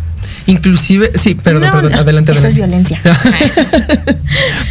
Inclusive, 0.47 1.11
sí, 1.15 1.35
perdón, 1.35 1.63
No, 1.63 1.71
perdón, 1.71 1.93
adelante. 1.95 2.31
Eso 2.33 2.47
es 2.47 2.55
adelante. 2.55 2.97
violencia. 3.01 3.01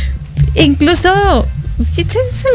Incluso, 0.55 1.47
se, 1.83 2.05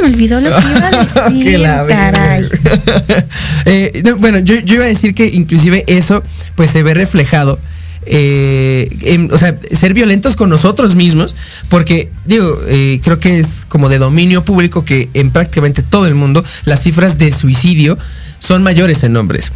me 0.02 0.08
olvidó 0.14 0.40
lo 0.42 0.50
que 0.56 0.66
iba 0.70 0.88
a 0.88 1.30
decir, 1.30 1.60
la 1.60 1.84
verga. 1.84 2.12
caray. 2.12 2.44
Eh, 3.68 4.02
no, 4.06 4.18
bueno, 4.18 4.40
yo, 4.40 4.56
yo 4.60 4.76
iba 4.76 4.84
a 4.84 4.88
decir 4.88 5.16
que 5.16 5.26
inclusive 5.28 5.84
eso 5.88 6.22
pues 6.56 6.70
se 6.72 6.84
ve 6.84 6.94
reflejado. 6.94 7.58
eh, 8.06 8.96
en- 9.02 9.34
o 9.34 9.38
sea, 9.40 9.58
ser 9.76 9.96
violentos 9.96 10.36
con 10.36 10.50
nosotros 10.50 10.96
mismos, 10.96 11.36
porque 11.70 12.12
digo, 12.26 12.60
eh, 12.68 13.00
creo 13.04 13.20
que 13.20 13.40
es 13.40 13.66
como 13.68 13.90
de 13.90 13.98
dominio 13.98 14.44
público 14.46 14.86
que 14.86 15.10
en 15.16 15.32
prácticamente 15.32 15.82
todo 15.82 16.06
el 16.06 16.14
mundo 16.14 16.46
las 16.66 16.84
cifras 16.84 17.18
de 17.18 17.32
suicidio 17.32 17.98
son 18.40 18.62
mayores 18.62 19.04
en 19.04 19.18
hombres. 19.18 19.52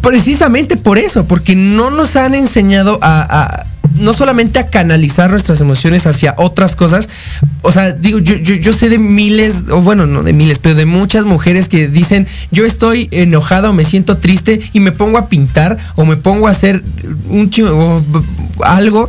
Precisamente 0.00 0.76
por 0.76 0.98
eso, 0.98 1.26
porque 1.26 1.56
no 1.56 1.90
nos 1.90 2.14
han 2.16 2.34
enseñado 2.34 2.98
a, 3.02 3.22
a- 3.22 3.66
no 3.98 4.12
solamente 4.12 4.58
a 4.58 4.66
canalizar 4.68 5.30
nuestras 5.30 5.60
emociones 5.60 6.06
hacia 6.06 6.34
otras 6.38 6.76
cosas, 6.76 7.08
o 7.62 7.72
sea, 7.72 7.92
digo, 7.92 8.18
yo, 8.18 8.34
yo, 8.36 8.54
yo 8.54 8.72
sé 8.72 8.88
de 8.88 8.98
miles, 8.98 9.54
o 9.70 9.80
bueno, 9.82 10.06
no 10.06 10.22
de 10.22 10.32
miles, 10.32 10.58
pero 10.58 10.74
de 10.74 10.86
muchas 10.86 11.24
mujeres 11.24 11.68
que 11.68 11.88
dicen, 11.88 12.26
yo 12.50 12.64
estoy 12.66 13.08
enojada 13.10 13.70
o 13.70 13.72
me 13.72 13.84
siento 13.84 14.18
triste 14.18 14.60
y 14.72 14.80
me 14.80 14.92
pongo 14.92 15.18
a 15.18 15.28
pintar 15.28 15.76
o 15.96 16.04
me 16.04 16.16
pongo 16.16 16.48
a 16.48 16.50
hacer 16.52 16.82
un 17.28 17.50
chi- 17.50 17.62
o 17.62 18.02
b- 18.06 18.20
algo. 18.64 19.08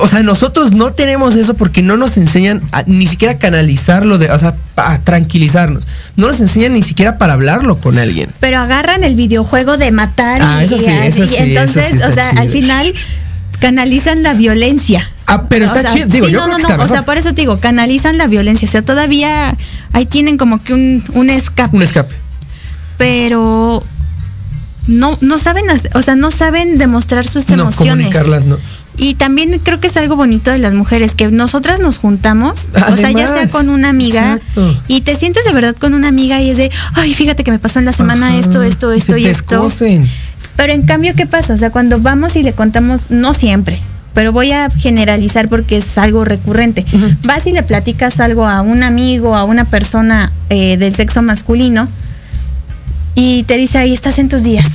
O 0.00 0.08
sea, 0.08 0.22
nosotros 0.22 0.72
no 0.72 0.94
tenemos 0.94 1.36
eso 1.36 1.52
porque 1.52 1.82
no 1.82 1.98
nos 1.98 2.16
enseñan 2.16 2.62
a- 2.72 2.82
ni 2.86 3.06
siquiera 3.06 3.34
a 3.34 3.38
canalizarlo, 3.38 4.16
de, 4.16 4.30
o 4.30 4.38
sea, 4.38 4.54
a 4.76 4.98
tranquilizarnos. 5.00 5.86
No 6.16 6.28
nos 6.28 6.40
enseñan 6.40 6.72
ni 6.72 6.82
siquiera 6.82 7.18
para 7.18 7.34
hablarlo 7.34 7.76
con 7.76 7.98
alguien. 7.98 8.30
Pero 8.40 8.58
agarran 8.58 9.04
el 9.04 9.16
videojuego 9.16 9.76
de 9.76 9.92
matar 9.92 10.40
Ah, 10.42 10.60
y, 10.62 10.64
eso 10.64 10.78
sí, 10.78 10.86
eso 10.86 11.24
y 11.24 11.28
sí, 11.28 11.34
entonces, 11.40 11.84
eso 11.84 11.90
sí 11.90 11.96
está 11.96 12.08
o 12.08 12.12
sea, 12.14 12.30
al 12.30 12.48
final 12.48 12.94
canalizan 13.60 14.22
la 14.22 14.34
violencia. 14.34 15.10
Ah, 15.26 15.44
pero 15.48 15.64
O 15.64 15.68
está 15.68 15.80
sea, 15.82 15.90
chido. 15.92 16.06
Digo, 16.08 16.26
sí, 16.26 16.32
yo 16.32 16.38
no, 16.40 16.44
creo 16.46 16.58
no, 16.58 16.68
que 16.68 16.76
no, 16.76 16.82
o 16.84 16.88
sea, 16.88 17.04
por 17.04 17.16
eso 17.18 17.30
te 17.30 17.40
digo, 17.42 17.58
canalizan 17.58 18.16
la 18.18 18.26
violencia. 18.26 18.68
O 18.68 18.70
sea, 18.70 18.82
todavía 18.82 19.56
ahí 19.92 20.06
tienen 20.06 20.36
como 20.38 20.62
que 20.62 20.72
un, 20.74 21.02
un 21.14 21.30
escape. 21.30 21.76
Un 21.76 21.82
escape. 21.82 22.14
pero 22.96 23.82
no, 24.86 25.18
no 25.20 25.38
saben, 25.38 25.68
hacer- 25.70 25.90
o 25.94 26.02
sea, 26.02 26.14
no 26.16 26.30
saben 26.30 26.78
demostrar 26.78 27.26
sus 27.26 27.48
No, 27.48 27.54
emociones. 27.62 28.06
comunicarlas 28.06 28.46
no. 28.46 28.58
Y 28.98 29.14
también 29.14 29.58
creo 29.62 29.78
que 29.78 29.88
es 29.88 29.96
algo 29.98 30.16
bonito 30.16 30.50
de 30.50 30.58
las 30.58 30.72
mujeres, 30.72 31.14
que 31.14 31.28
nosotras 31.28 31.80
nos 31.80 31.98
juntamos, 31.98 32.68
o 32.74 32.96
sea, 32.96 33.10
ya 33.10 33.26
sea 33.26 33.34
Además, 33.36 33.52
con 33.52 33.68
una 33.68 33.90
amiga, 33.90 34.34
exacto. 34.36 34.74
y 34.88 35.02
te 35.02 35.14
sientes 35.16 35.44
de 35.44 35.52
verdad 35.52 35.76
con 35.78 35.92
una 35.92 36.08
amiga 36.08 36.40
y 36.40 36.48
es 36.48 36.56
de, 36.56 36.70
ay, 36.94 37.12
fíjate 37.12 37.44
que 37.44 37.50
me 37.50 37.58
pasó 37.58 37.78
en 37.78 37.84
la 37.84 37.92
semana 37.92 38.28
Ajá, 38.28 38.38
esto, 38.38 38.62
esto, 38.62 38.94
y 38.94 38.98
esto 38.98 39.16
y 39.18 39.24
te 39.24 39.30
esto. 39.30 39.54
escocen. 39.56 40.08
Pero 40.56 40.72
en 40.72 40.82
cambio, 40.82 41.14
¿qué 41.14 41.26
pasa? 41.26 41.54
O 41.54 41.58
sea, 41.58 41.70
cuando 41.70 42.00
vamos 42.00 42.36
y 42.36 42.42
le 42.42 42.52
contamos, 42.52 43.10
no 43.10 43.34
siempre, 43.34 43.78
pero 44.14 44.32
voy 44.32 44.52
a 44.52 44.70
generalizar 44.70 45.48
porque 45.48 45.76
es 45.76 45.98
algo 45.98 46.24
recurrente. 46.24 46.86
Vas 47.22 47.46
y 47.46 47.52
le 47.52 47.62
platicas 47.62 48.18
algo 48.20 48.46
a 48.46 48.62
un 48.62 48.82
amigo, 48.82 49.36
a 49.36 49.44
una 49.44 49.66
persona 49.66 50.32
eh, 50.48 50.78
del 50.78 50.94
sexo 50.94 51.20
masculino, 51.20 51.88
y 53.14 53.42
te 53.44 53.56
dice, 53.58 53.78
ahí 53.78 53.92
estás 53.92 54.18
en 54.18 54.28
tus 54.28 54.42
días. 54.42 54.66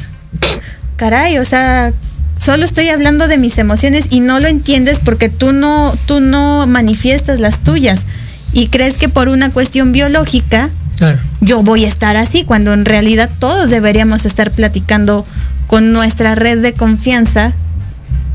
Caray, 0.96 1.40
o 1.40 1.46
sea, 1.46 1.92
solo 2.38 2.66
estoy 2.66 2.90
hablando 2.90 3.28
de 3.28 3.38
mis 3.38 3.58
emociones 3.58 4.06
y 4.12 4.20
no 4.20 4.40
lo 4.40 4.48
entiendes 4.48 5.00
porque 5.00 5.30
tú 5.30 5.52
no, 5.52 5.96
tú 6.06 6.20
no 6.20 6.68
manifiestas 6.68 7.40
las 7.40 7.60
tuyas 7.60 8.06
y 8.54 8.68
crees 8.68 8.98
que 8.98 9.10
por 9.10 9.30
una 9.30 9.50
cuestión 9.50 9.92
biológica 9.92 10.70
Claro. 10.98 11.18
yo 11.40 11.64
voy 11.64 11.86
a 11.86 11.88
estar 11.88 12.16
así, 12.16 12.44
cuando 12.44 12.74
en 12.74 12.86
realidad 12.86 13.28
todos 13.40 13.72
deberíamos 13.72 14.26
estar 14.26 14.52
platicando 14.52 15.26
con 15.72 15.94
nuestra 15.94 16.36
red 16.36 16.62
de 16.62 16.74
confianza, 16.74 17.54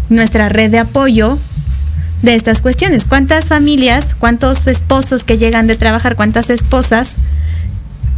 nuestra 0.08 0.48
red 0.48 0.70
de 0.70 0.78
apoyo 0.78 1.38
de 2.22 2.34
estas 2.34 2.62
cuestiones. 2.62 3.04
¿Cuántas 3.04 3.48
familias, 3.48 4.16
cuántos 4.18 4.66
esposos 4.66 5.22
que 5.22 5.36
llegan 5.36 5.66
de 5.66 5.76
trabajar, 5.76 6.16
cuántas 6.16 6.48
esposas 6.48 7.18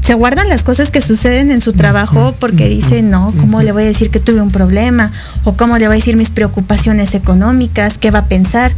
se 0.02 0.14
guardan 0.14 0.48
las 0.48 0.62
cosas 0.62 0.92
que 0.92 1.00
suceden 1.00 1.50
en 1.50 1.60
su 1.60 1.72
trabajo 1.72 2.36
porque 2.38 2.68
dicen, 2.68 3.10
no, 3.10 3.34
¿cómo 3.40 3.60
le 3.60 3.72
voy 3.72 3.82
a 3.82 3.86
decir 3.86 4.10
que 4.10 4.20
tuve 4.20 4.40
un 4.40 4.52
problema? 4.52 5.10
¿O 5.42 5.54
cómo 5.54 5.78
le 5.78 5.88
voy 5.88 5.94
a 5.94 5.98
decir 5.98 6.16
mis 6.16 6.30
preocupaciones 6.30 7.16
económicas? 7.16 7.98
¿Qué 7.98 8.12
va 8.12 8.20
a 8.20 8.26
pensar? 8.26 8.72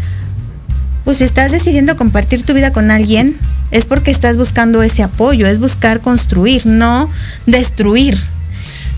Pues 1.05 1.18
si 1.18 1.24
estás 1.24 1.53
decidiendo 1.53 1.98
compartir 1.98 2.44
tu 2.44 2.55
vida 2.55 2.72
con 2.72 2.90
alguien, 2.90 3.37
es 3.72 3.85
porque 3.85 4.11
estás 4.11 4.38
buscando 4.38 4.83
ese 4.83 5.03
apoyo, 5.03 5.46
es 5.46 5.61
buscar 5.61 6.00
construir, 6.00 6.66
no 6.66 7.11
destruir. 7.44 8.18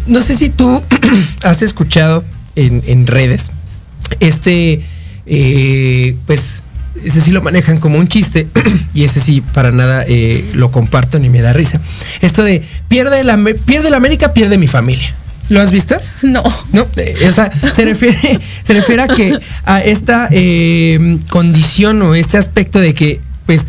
No 0.06 0.20
sé 0.22 0.36
si 0.36 0.48
tú 0.48 0.82
has 1.42 1.62
escuchado 1.62 2.24
en, 2.56 2.82
en 2.86 3.06
redes 3.06 3.50
este, 4.20 4.80
eh, 5.26 6.16
pues, 6.26 6.62
ese 7.04 7.20
sí 7.20 7.30
lo 7.30 7.42
manejan 7.42 7.78
como 7.78 7.98
un 7.98 8.08
chiste 8.08 8.46
y 8.94 9.04
ese 9.04 9.20
sí 9.20 9.40
para 9.40 9.72
nada 9.72 10.04
eh, 10.06 10.44
lo 10.54 10.70
comparto 10.70 11.18
ni 11.18 11.28
me 11.28 11.40
da 11.40 11.52
risa. 11.52 11.80
Esto 12.20 12.42
de 12.42 12.62
pierde 12.88 13.24
la, 13.24 13.38
pierde 13.64 13.90
la 13.90 13.96
América, 13.96 14.34
pierde 14.34 14.58
mi 14.58 14.66
familia. 14.66 15.14
¿Lo 15.48 15.60
has 15.60 15.70
visto? 15.70 15.96
No. 16.22 16.42
No, 16.72 16.86
eh, 16.96 17.28
o 17.28 17.32
sea, 17.32 17.50
se 17.52 17.84
refiere, 17.84 18.40
se 18.66 18.74
refiere 18.74 19.02
a 19.02 19.08
que 19.08 19.38
a 19.64 19.80
esta 19.80 20.28
eh, 20.30 21.18
condición 21.28 22.00
o 22.02 22.14
este 22.14 22.38
aspecto 22.38 22.78
de 22.78 22.94
que, 22.94 23.20
pues, 23.46 23.66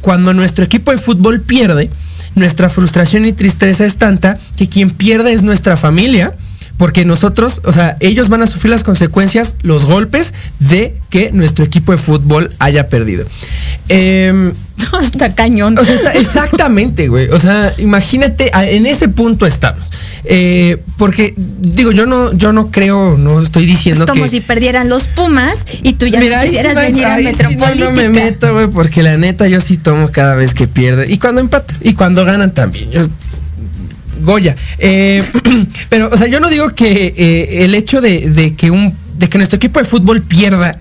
cuando 0.00 0.32
nuestro 0.32 0.64
equipo 0.64 0.92
de 0.92 0.98
fútbol 0.98 1.40
pierde, 1.40 1.90
nuestra 2.36 2.70
frustración 2.70 3.24
y 3.26 3.32
tristeza 3.32 3.84
es 3.84 3.96
tanta 3.96 4.38
que 4.56 4.68
quien 4.68 4.90
pierde 4.90 5.32
es 5.32 5.42
nuestra 5.42 5.76
familia. 5.76 6.32
Porque 6.78 7.06
nosotros, 7.06 7.62
o 7.64 7.72
sea, 7.72 7.96
ellos 8.00 8.28
van 8.28 8.42
a 8.42 8.46
sufrir 8.46 8.70
las 8.70 8.84
consecuencias, 8.84 9.54
los 9.62 9.86
golpes 9.86 10.34
de 10.58 10.94
que 11.08 11.32
nuestro 11.32 11.64
equipo 11.64 11.92
de 11.92 11.96
fútbol 11.98 12.52
haya 12.58 12.88
perdido. 12.88 13.26
Eh, 13.88 14.52
está 15.00 15.34
cañón. 15.36 15.78
O 15.78 15.84
sea, 15.84 15.94
está- 15.94 16.12
exactamente, 16.12 17.06
güey. 17.08 17.28
O 17.28 17.38
sea, 17.38 17.72
imagínate, 17.78 18.50
en 18.52 18.84
ese 18.86 19.08
punto 19.08 19.46
estamos. 19.46 19.88
Eh, 20.28 20.78
porque, 20.98 21.34
digo, 21.36 21.92
yo 21.92 22.04
no, 22.04 22.32
yo 22.32 22.52
no 22.52 22.70
creo, 22.72 23.16
no 23.16 23.40
estoy 23.40 23.64
diciendo 23.64 24.04
Es 24.04 24.10
como 24.10 24.24
que. 24.24 24.30
si 24.30 24.40
perdieran 24.40 24.88
los 24.88 25.06
Pumas 25.06 25.56
y 25.82 25.92
tú 25.92 26.06
ya 26.06 26.18
Mira, 26.18 26.38
no 26.42 26.48
quisieras 26.48 26.74
venir 26.74 27.04
a 27.04 27.16
sí 27.18 27.22
Metropolítica. 27.24 27.74
no, 27.76 27.84
no 27.86 27.90
me 27.92 28.08
meto, 28.08 28.52
güey, 28.52 28.66
porque 28.66 29.02
la 29.04 29.16
neta 29.16 29.46
yo 29.46 29.60
sí 29.60 29.76
tomo 29.76 30.10
cada 30.10 30.34
vez 30.34 30.52
que 30.52 30.66
pierde. 30.66 31.06
Y 31.10 31.18
cuando 31.18 31.40
empatan. 31.40 31.76
Y 31.80 31.94
cuando 31.94 32.24
ganan 32.24 32.52
también. 32.54 32.90
Yo- 32.90 33.06
Goya. 34.22 34.56
Eh, 34.78 35.22
pero, 35.88 36.10
o 36.12 36.16
sea, 36.16 36.26
yo 36.26 36.40
no 36.40 36.48
digo 36.50 36.70
que 36.70 37.14
eh, 37.16 37.64
el 37.64 37.74
hecho 37.74 38.00
de, 38.00 38.28
de 38.30 38.54
que 38.54 38.70
un, 38.70 38.94
de 39.18 39.28
que 39.28 39.38
nuestro 39.38 39.56
equipo 39.58 39.78
de 39.78 39.84
fútbol 39.84 40.22
pierda 40.22 40.76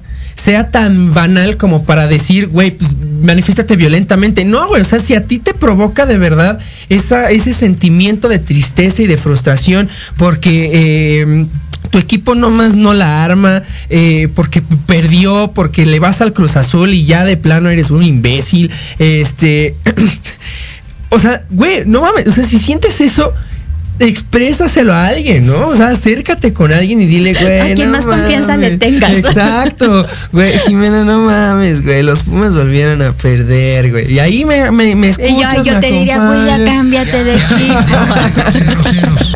sea 0.45 0.69
tan 0.69 1.11
banal 1.11 1.57
como 1.57 1.83
para 1.85 2.07
decir, 2.07 2.47
güey, 2.49 2.69
pues 2.69 2.91
manifiéstate 3.23 3.75
violentamente. 3.75 4.45
No, 4.45 4.67
güey, 4.67 4.83
o 4.83 4.85
sea, 4.85 4.99
si 4.99 5.15
a 5.15 5.23
ti 5.23 5.39
te 5.39 5.55
provoca 5.55 6.05
de 6.05 6.19
verdad 6.19 6.59
ese 6.87 7.53
sentimiento 7.53 8.29
de 8.29 8.37
tristeza 8.37 9.01
y 9.01 9.07
de 9.07 9.17
frustración 9.17 9.89
porque 10.17 10.69
eh, 10.71 11.45
tu 11.89 11.97
equipo 11.97 12.35
nomás 12.35 12.75
no 12.75 12.93
la 12.93 13.23
arma, 13.23 13.63
eh, 13.89 14.29
porque 14.35 14.61
perdió, 14.85 15.51
porque 15.55 15.87
le 15.87 15.99
vas 15.99 16.21
al 16.21 16.31
Cruz 16.31 16.57
Azul 16.57 16.93
y 16.93 17.05
ya 17.05 17.25
de 17.25 17.37
plano 17.37 17.69
eres 17.69 17.89
un 17.89 18.03
imbécil, 18.03 18.71
este... 18.99 19.75
O 21.09 21.19
sea, 21.19 21.45
güey, 21.49 21.83
no 21.85 22.01
mames, 22.01 22.27
o 22.27 22.31
sea, 22.31 22.43
si 22.43 22.59
sientes 22.59 22.99
eso, 22.99 23.31
exprésaselo 23.99 24.93
a 24.93 25.07
alguien, 25.07 25.45
¿no? 25.47 25.67
O 25.67 25.75
sea, 25.75 25.87
acércate 25.87 26.53
con 26.53 26.71
alguien 26.73 27.01
y 27.01 27.05
dile, 27.05 27.33
güey. 27.33 27.59
A 27.59 27.75
quien 27.75 27.91
no 27.91 27.97
más 27.97 28.05
confianza 28.05 28.57
le 28.57 28.77
tengas. 28.77 29.13
Exacto, 29.17 30.05
güey, 30.31 30.51
Jimena, 30.59 31.03
no 31.03 31.21
mames, 31.21 31.83
güey, 31.83 32.03
los 32.03 32.23
Pumas 32.23 32.55
volvieron 32.55 33.01
a 33.01 33.13
perder, 33.13 33.91
güey. 33.91 34.13
Y 34.13 34.19
ahí 34.19 34.45
me, 34.45 34.71
me, 34.71 34.95
me 34.95 35.11
yo, 35.11 35.79
te 35.79 35.91
diría, 35.91 36.25
güey, 36.25 36.45
ya 36.45 36.63
cámbiate 36.63 37.23
de 37.23 37.35
equipo. 37.35 37.79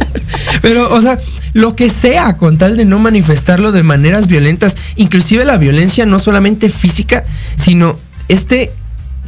Pero, 0.62 0.94
o 0.94 1.02
sea, 1.02 1.18
lo 1.54 1.76
que 1.76 1.90
sea, 1.90 2.38
con 2.38 2.58
tal 2.58 2.78
de 2.78 2.86
no 2.86 3.00
manifestarlo 3.00 3.72
de 3.72 3.84
maneras 3.84 4.28
violentas, 4.28 4.76
inclusive 4.96 5.46
la 5.46 5.58
violencia 5.58 6.06
no 6.06 6.20
solamente 6.20 6.70
física, 6.70 7.24
sino 7.58 7.98
este 8.28 8.72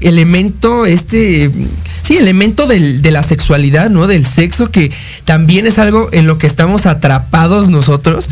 elemento, 0.02 0.86
este, 0.86 1.52
sí, 2.04 2.18
elemento 2.18 2.68
del- 2.68 3.02
de 3.02 3.12
la 3.12 3.24
sexualidad, 3.24 3.90
¿no? 3.90 4.08
Del 4.08 4.26
sexo, 4.26 4.70
que 4.72 4.92
también 5.26 5.66
es 5.68 5.78
algo 5.78 6.10
en 6.12 6.28
lo 6.28 6.38
que 6.38 6.48
estamos 6.48 6.86
atrapados 6.86 7.70
nosotros. 7.70 8.30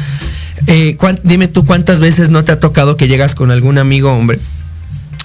Eh, 0.67 0.97
dime 1.23 1.47
tú 1.47 1.65
cuántas 1.65 1.99
veces 1.99 2.29
no 2.29 2.43
te 2.43 2.51
ha 2.51 2.60
tocado 2.60 2.97
que 2.97 3.08
llegas 3.08 3.34
con 3.36 3.49
algún 3.51 3.77
amigo 3.77 4.12
hombre 4.13 4.39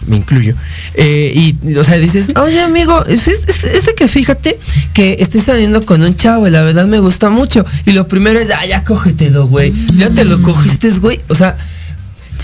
me 0.07 0.17
incluyo. 0.17 0.55
Eh, 0.95 1.33
y, 1.35 1.77
o 1.77 1.85
sea, 1.85 1.97
dices, 1.97 2.27
oye, 2.37 2.61
amigo, 2.61 3.05
es 3.07 3.25
de 3.25 3.95
que 3.97 4.07
fíjate 4.07 4.59
que 4.93 5.17
estoy 5.21 5.41
saliendo 5.41 5.87
con 5.87 6.03
un 6.03 6.15
chavo 6.17 6.47
y 6.47 6.51
la 6.51 6.63
verdad 6.63 6.87
me 6.87 6.99
gusta 6.99 7.31
mucho. 7.31 7.65
Y 7.87 7.93
lo 7.93 8.07
primero 8.07 8.39
es, 8.39 8.49
ah, 8.55 8.67
ya 8.67 8.85
cógetelo, 8.85 9.47
güey. 9.47 9.73
Ya 9.97 10.11
te 10.11 10.25
lo 10.25 10.43
cogiste, 10.43 10.91
güey. 10.91 11.21
O 11.29 11.35
sea, 11.35 11.57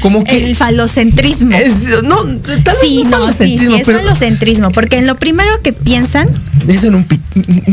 como 0.01 0.25
que. 0.25 0.47
El 0.51 0.57
falocentrismo. 0.57 1.55
Es- 1.57 2.03
no, 2.03 2.17
tal 2.17 2.77
vez 2.81 2.81
sí, 2.83 3.05
no 3.05 3.19
no, 3.19 3.27
sí, 3.33 3.33
sí, 3.59 3.59
falocentrismo, 3.59 3.77
es 3.77 3.87
pero- 3.87 3.99
falocentrismo, 4.01 4.71
porque 4.71 4.99
en 4.99 5.07
lo 5.07 5.17
primero 5.17 5.61
que 5.63 5.73
piensan, 5.73 6.29
Es 6.67 6.85
en 6.85 6.95
un 6.95 7.05
pit. 7.05 7.21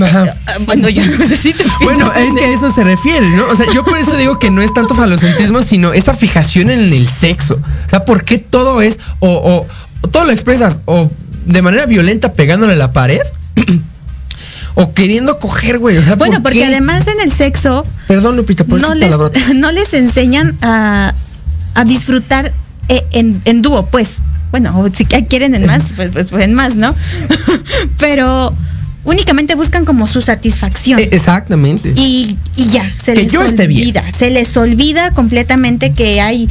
Ajá. 0.01 0.33
bueno, 0.65 0.87
yo 0.89 1.05
necesito 1.05 1.63
Bueno, 1.83 2.11
es 2.13 2.33
que 2.35 2.45
a 2.45 2.49
eso 2.49 2.71
se 2.71 2.83
refiere, 2.83 3.27
¿no? 3.29 3.47
O 3.49 3.55
sea, 3.55 3.65
yo 3.73 3.83
por 3.83 3.97
eso 3.97 4.15
digo 4.15 4.39
que 4.39 4.49
no 4.51 4.61
es 4.61 4.73
tanto 4.73 4.95
falocentrismo, 4.95 5.61
sino 5.63 5.93
esa 5.93 6.13
fijación 6.15 6.69
en 6.69 6.93
el 6.93 7.07
sexo. 7.07 7.55
O 7.85 7.89
sea, 7.89 8.05
¿por 8.05 8.23
qué 8.23 8.37
todo 8.37 8.81
es, 8.81 8.99
o, 9.19 9.65
o- 10.01 10.07
todo 10.09 10.25
lo 10.25 10.31
expresas, 10.31 10.81
o 10.85 11.09
de 11.45 11.61
manera 11.61 11.85
violenta 11.85 12.33
pegándole 12.33 12.73
a 12.73 12.77
la 12.77 12.93
pared, 12.93 13.19
o 14.75 14.93
queriendo 14.93 15.39
coger, 15.39 15.79
güey? 15.79 15.97
O 15.97 16.03
sea, 16.03 16.15
bueno, 16.15 16.35
¿por 16.35 16.43
porque 16.43 16.59
qué? 16.59 16.65
además 16.65 17.07
en 17.07 17.19
el 17.21 17.31
sexo 17.31 17.85
Perdón, 18.07 18.37
Lupita, 18.37 18.63
por 18.63 18.79
no 18.79 18.93
les, 18.95 19.09
no 19.55 19.71
les 19.71 19.93
enseñan 19.93 20.55
a, 20.61 21.13
a 21.77 21.85
disfrutar 21.85 22.51
eh, 22.89 23.03
en, 23.11 23.41
en 23.45 23.61
dúo, 23.61 23.85
pues. 23.85 24.17
Bueno, 24.51 24.85
si 24.93 25.05
quieren 25.05 25.55
en 25.55 25.65
más, 25.65 25.91
pues, 25.95 26.09
pues, 26.11 26.29
pues 26.31 26.43
en 26.43 26.53
más, 26.53 26.75
¿no? 26.75 26.95
Pero 27.99 28.53
únicamente 29.03 29.55
buscan 29.55 29.85
como 29.85 30.07
su 30.07 30.21
satisfacción. 30.21 30.99
Eh, 30.99 31.09
Exactamente. 31.11 31.93
Y, 31.95 32.37
y 32.55 32.67
ya, 32.69 32.89
se 32.97 33.13
Que 33.13 33.23
les 33.23 33.31
yo 33.31 33.43
esté 33.43 33.67
bien. 33.67 33.81
olvida. 33.83 34.03
Se 34.17 34.29
les 34.29 34.55
olvida 34.57 35.11
completamente 35.11 35.93
que 35.93 36.21
hay 36.21 36.49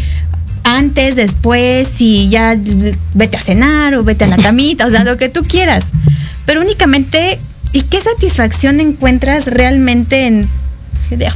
antes, 0.62 1.16
después, 1.16 2.00
y 2.00 2.28
ya 2.28 2.54
vete 3.14 3.36
a 3.36 3.40
cenar 3.40 3.94
o 3.94 4.04
vete 4.04 4.24
a 4.24 4.28
la 4.28 4.36
camita, 4.48 4.86
o 4.86 4.90
sea, 4.90 5.04
lo 5.04 5.16
que 5.16 5.28
tú 5.28 5.42
quieras. 5.42 5.86
Pero 6.44 6.60
únicamente, 6.60 7.38
¿y 7.72 7.82
qué 7.82 8.00
satisfacción 8.00 8.78
encuentras 8.80 9.46
realmente 9.46 10.26
en, 10.26 10.48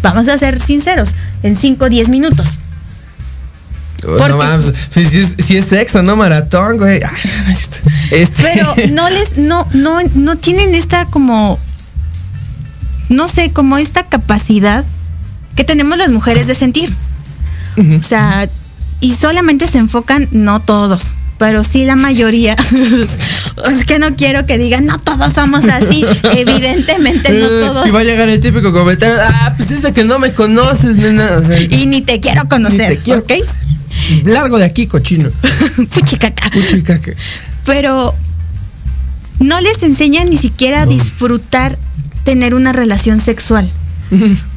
vamos 0.03 0.29
a 0.29 0.37
ser 0.39 0.61
sinceros, 0.61 1.11
en 1.43 1.57
5 1.57 1.87
o 1.87 1.89
10 1.89 2.09
minutos? 2.11 2.59
Porque- 4.03 4.29
no 4.29 4.39
mames, 4.39 4.75
pues 4.95 5.09
si 5.09 5.19
es, 5.21 5.37
si 5.39 5.57
es 5.57 5.67
sexo, 5.67 6.03
no 6.03 6.17
maratón, 6.17 6.79
güey. 6.79 7.01
Ay. 7.03 7.55
Este- 8.11 8.43
Pero 8.43 8.75
no 8.93 9.09
les, 9.11 9.37
no, 9.37 9.67
no, 9.73 9.99
no 10.15 10.37
tienen 10.39 10.75
esta 10.75 11.05
como, 11.07 11.59
no 13.09 13.29
sé, 13.29 13.51
como 13.53 13.77
esta 13.79 14.05
capacidad 14.05 14.85
que 15.57 15.65
tenemos 15.65 15.99
las 15.99 16.11
mujeres 16.11 16.47
de 16.47 16.55
sentir. 16.55 16.93
O 17.99 18.03
sea, 18.03 18.49
y 19.01 19.15
solamente 19.15 19.67
se 19.67 19.79
enfocan, 19.79 20.29
no 20.33 20.61
todos, 20.61 21.13
pero 21.39 21.65
sí 21.65 21.85
la 21.87 21.97
mayoría. 21.97 22.55
es 23.71 23.85
que 23.87 23.99
no 23.99 24.17
quiero 24.17 24.45
que 24.45 24.59
digan, 24.59 24.85
no 24.85 25.01
todos 25.01 25.33
somos 25.33 25.65
así. 25.69 26.05
Evidentemente 26.37 27.31
no 27.33 27.47
Eh, 27.47 27.65
todos. 27.67 27.87
Y 27.87 27.91
va 27.91 28.01
a 28.01 28.05
llegar 28.05 28.29
el 28.29 28.41
típico 28.41 28.73
comentario, 28.73 29.17
ah, 29.23 29.55
pues 29.57 29.71
es 29.71 29.83
de 29.83 29.93
que 29.95 30.05
no 30.05 30.19
me 30.19 30.33
conoces, 30.35 30.97
nena. 30.97 31.39
O 31.39 31.47
sea, 31.47 31.59
Y 31.61 31.87
ni 31.87 32.03
te 32.03 32.21
quiero 32.21 32.47
conocer, 32.49 32.97
te 32.97 32.99
quiero. 32.99 33.21
¿ok? 33.21 33.33
Largo 34.25 34.59
de 34.59 34.65
aquí, 34.65 34.87
cochino. 34.87 35.31
Fuchicaca. 35.91 36.51
Fuchicaca. 36.51 37.13
Pero 37.65 38.15
no 39.39 39.61
les 39.61 39.83
enseñan 39.83 40.31
ni 40.31 40.37
siquiera 40.37 40.83
a 40.83 40.87
disfrutar 40.87 41.79
tener 42.25 42.55
una 42.55 42.73
relación 42.73 43.21
sexual. 43.21 43.69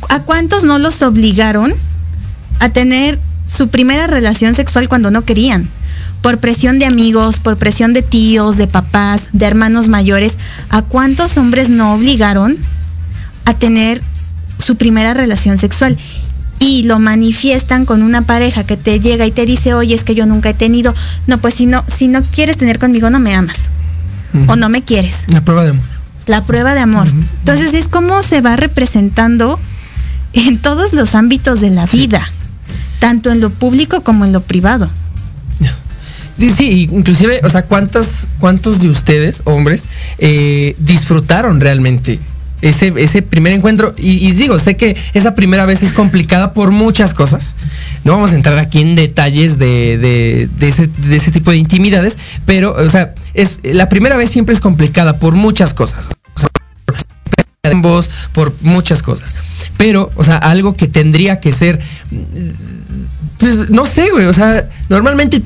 ¿A 0.10 0.20
cuántos 0.22 0.64
no 0.64 0.80
los 0.80 1.02
obligaron 1.02 1.74
a 2.60 2.70
tener 2.70 3.20
su 3.46 3.68
primera 3.68 4.08
relación 4.08 4.56
sexual 4.56 4.90
cuando 4.90 5.12
no 5.12 5.26
querían? 5.26 5.70
Por 6.22 6.40
presión 6.40 6.80
de 6.80 6.86
amigos, 6.86 7.40
por 7.40 7.58
presión 7.58 7.94
de 7.94 8.02
tíos, 8.02 8.58
de 8.58 8.68
papás, 8.68 9.28
de 9.32 9.46
hermanos 9.46 9.90
mayores. 9.90 10.38
¿A 10.70 10.82
cuántos 10.82 11.38
hombres 11.38 11.70
no 11.70 11.94
obligaron 11.94 12.58
a 13.46 13.54
tener 13.54 14.02
su 14.60 14.76
primera 14.76 15.14
relación 15.14 15.58
sexual? 15.58 15.98
Y 16.64 16.84
lo 16.84 16.98
manifiestan 16.98 17.86
con 17.86 18.04
una 18.04 18.22
pareja 18.22 18.64
que 18.64 18.78
te 18.78 19.02
llega 19.02 19.26
y 19.26 19.32
te 19.32 19.46
dice, 19.46 19.74
oye, 19.74 19.94
es 19.94 20.06
que 20.06 20.16
yo 20.16 20.26
nunca 20.26 20.50
he 20.50 20.54
tenido, 20.54 20.96
no, 21.28 21.38
pues 21.38 21.56
si 21.56 21.66
no, 21.66 21.84
si 21.88 22.08
no 22.08 22.24
quieres 22.24 22.58
tener 22.58 22.80
conmigo, 22.80 23.10
no 23.10 23.20
me 23.20 23.36
amas. 23.36 23.66
O 24.48 24.56
no 24.56 24.68
me 24.70 24.82
quieres. 24.82 25.26
La 25.28 25.42
prueba 25.42 25.64
de 25.64 25.72
amor. 25.72 25.84
La 26.26 26.44
prueba 26.44 26.74
de 26.74 26.80
amor. 26.80 27.08
Entonces 27.40 27.74
es 27.74 27.88
como 27.88 28.24
se 28.24 28.42
va 28.42 28.56
representando 28.56 29.60
en 30.32 30.58
todos 30.58 30.94
los 30.94 31.14
ámbitos 31.14 31.60
de 31.60 31.70
la 31.70 31.86
vida, 31.86 32.28
tanto 33.00 33.32
en 33.32 33.42
lo 33.42 33.50
público 33.50 34.02
como 34.02 34.26
en 34.26 34.32
lo 34.32 34.42
privado. 34.42 34.90
Sí, 36.40 36.52
sí, 36.58 36.90
inclusive, 36.92 37.42
o 37.44 37.50
sea, 37.50 37.64
¿cuántas, 37.64 38.28
¿cuántos 38.40 38.80
de 38.80 38.90
ustedes, 38.90 39.42
hombres, 39.44 39.84
eh, 40.18 40.76
disfrutaron 40.80 41.60
realmente 41.60 42.20
ese, 42.64 42.94
ese 42.98 43.22
primer 43.22 43.54
encuentro. 43.54 43.94
Y, 43.98 44.32
digo, 44.32 44.58
sé 44.58 44.78
que 44.78 44.96
esa 45.14 45.36
primera 45.36 45.66
vez 45.66 45.84
es 45.84 45.94
complicada 45.94 46.54
por 46.54 46.72
muchas 46.72 47.14
cosas. 47.14 47.56
No 48.06 48.14
vamos 48.14 48.32
a 48.32 48.36
entrar 48.36 48.58
aquí 48.58 48.82
en 48.82 48.96
detalles 48.96 49.60
de, 49.60 49.98
de, 49.98 50.50
de, 50.58 50.70
ese, 50.70 50.88
de 50.88 51.16
ese 51.16 51.32
tipo 51.32 51.52
de 51.52 51.58
intimidades, 51.58 52.18
pero, 52.46 52.74
o 52.74 52.90
sea, 52.90 53.14
es, 53.34 53.60
la 53.64 53.90
primera 53.90 54.16
vez 54.16 54.32
siempre 54.32 54.56
es 54.56 54.62
complicada 54.62 55.20
por 55.20 55.36
muchas 55.36 55.74
cosas. 55.74 56.06
O 56.36 56.40
sea, 56.40 56.50
por, 57.82 58.06
por 58.32 58.54
muchas 58.62 59.04
cosas. 59.04 59.36
Pero, 59.78 60.10
o 60.16 60.24
sea, 60.24 60.38
algo 60.38 60.76
que 60.76 60.88
tendría 60.88 61.42
que 61.42 61.52
ser, 61.52 61.82
pues, 63.40 63.70
no 63.70 63.86
sé, 63.86 64.10
güey, 64.10 64.26
o 64.26 64.34
sea, 64.34 64.70
normalmente 64.88 65.42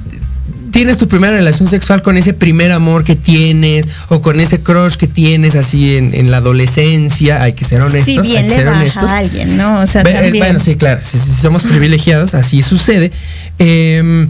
tienes 0.78 0.98
tu 1.00 1.08
primera 1.08 1.34
relación 1.34 1.68
sexual 1.68 2.04
con 2.04 2.18
ese 2.18 2.34
primer 2.34 2.72
amor 2.72 3.04
que 3.04 3.16
tienes 3.16 3.88
o 4.10 4.22
con 4.22 4.40
ese 4.40 4.62
crush 4.62 4.94
que 4.96 5.08
tienes 5.08 5.56
así 5.56 5.98
en, 5.98 6.14
en 6.14 6.30
la 6.30 6.38
adolescencia, 6.38 7.42
hay 7.42 7.54
que 7.54 7.66
ser 7.66 7.82
honestos. 7.82 8.06
Si 8.06 8.20
bien 8.20 8.44
hay 8.44 8.44
que 8.44 8.50
le 8.50 8.56
ser 8.56 8.66
baja 8.68 8.80
honestos. 8.80 9.04
a 9.12 9.18
alguien, 9.18 9.58
¿no? 9.58 9.82
O 9.82 9.88
sea, 9.88 10.04
Ve- 10.04 10.14
también. 10.14 10.38
Bueno, 10.38 10.60
sí, 10.60 10.76
claro, 10.76 11.02
si, 11.02 11.18
si 11.18 11.34
somos 11.34 11.64
privilegiados, 11.64 12.36
así 12.36 12.62
sucede. 12.62 13.12
Em, 13.58 14.30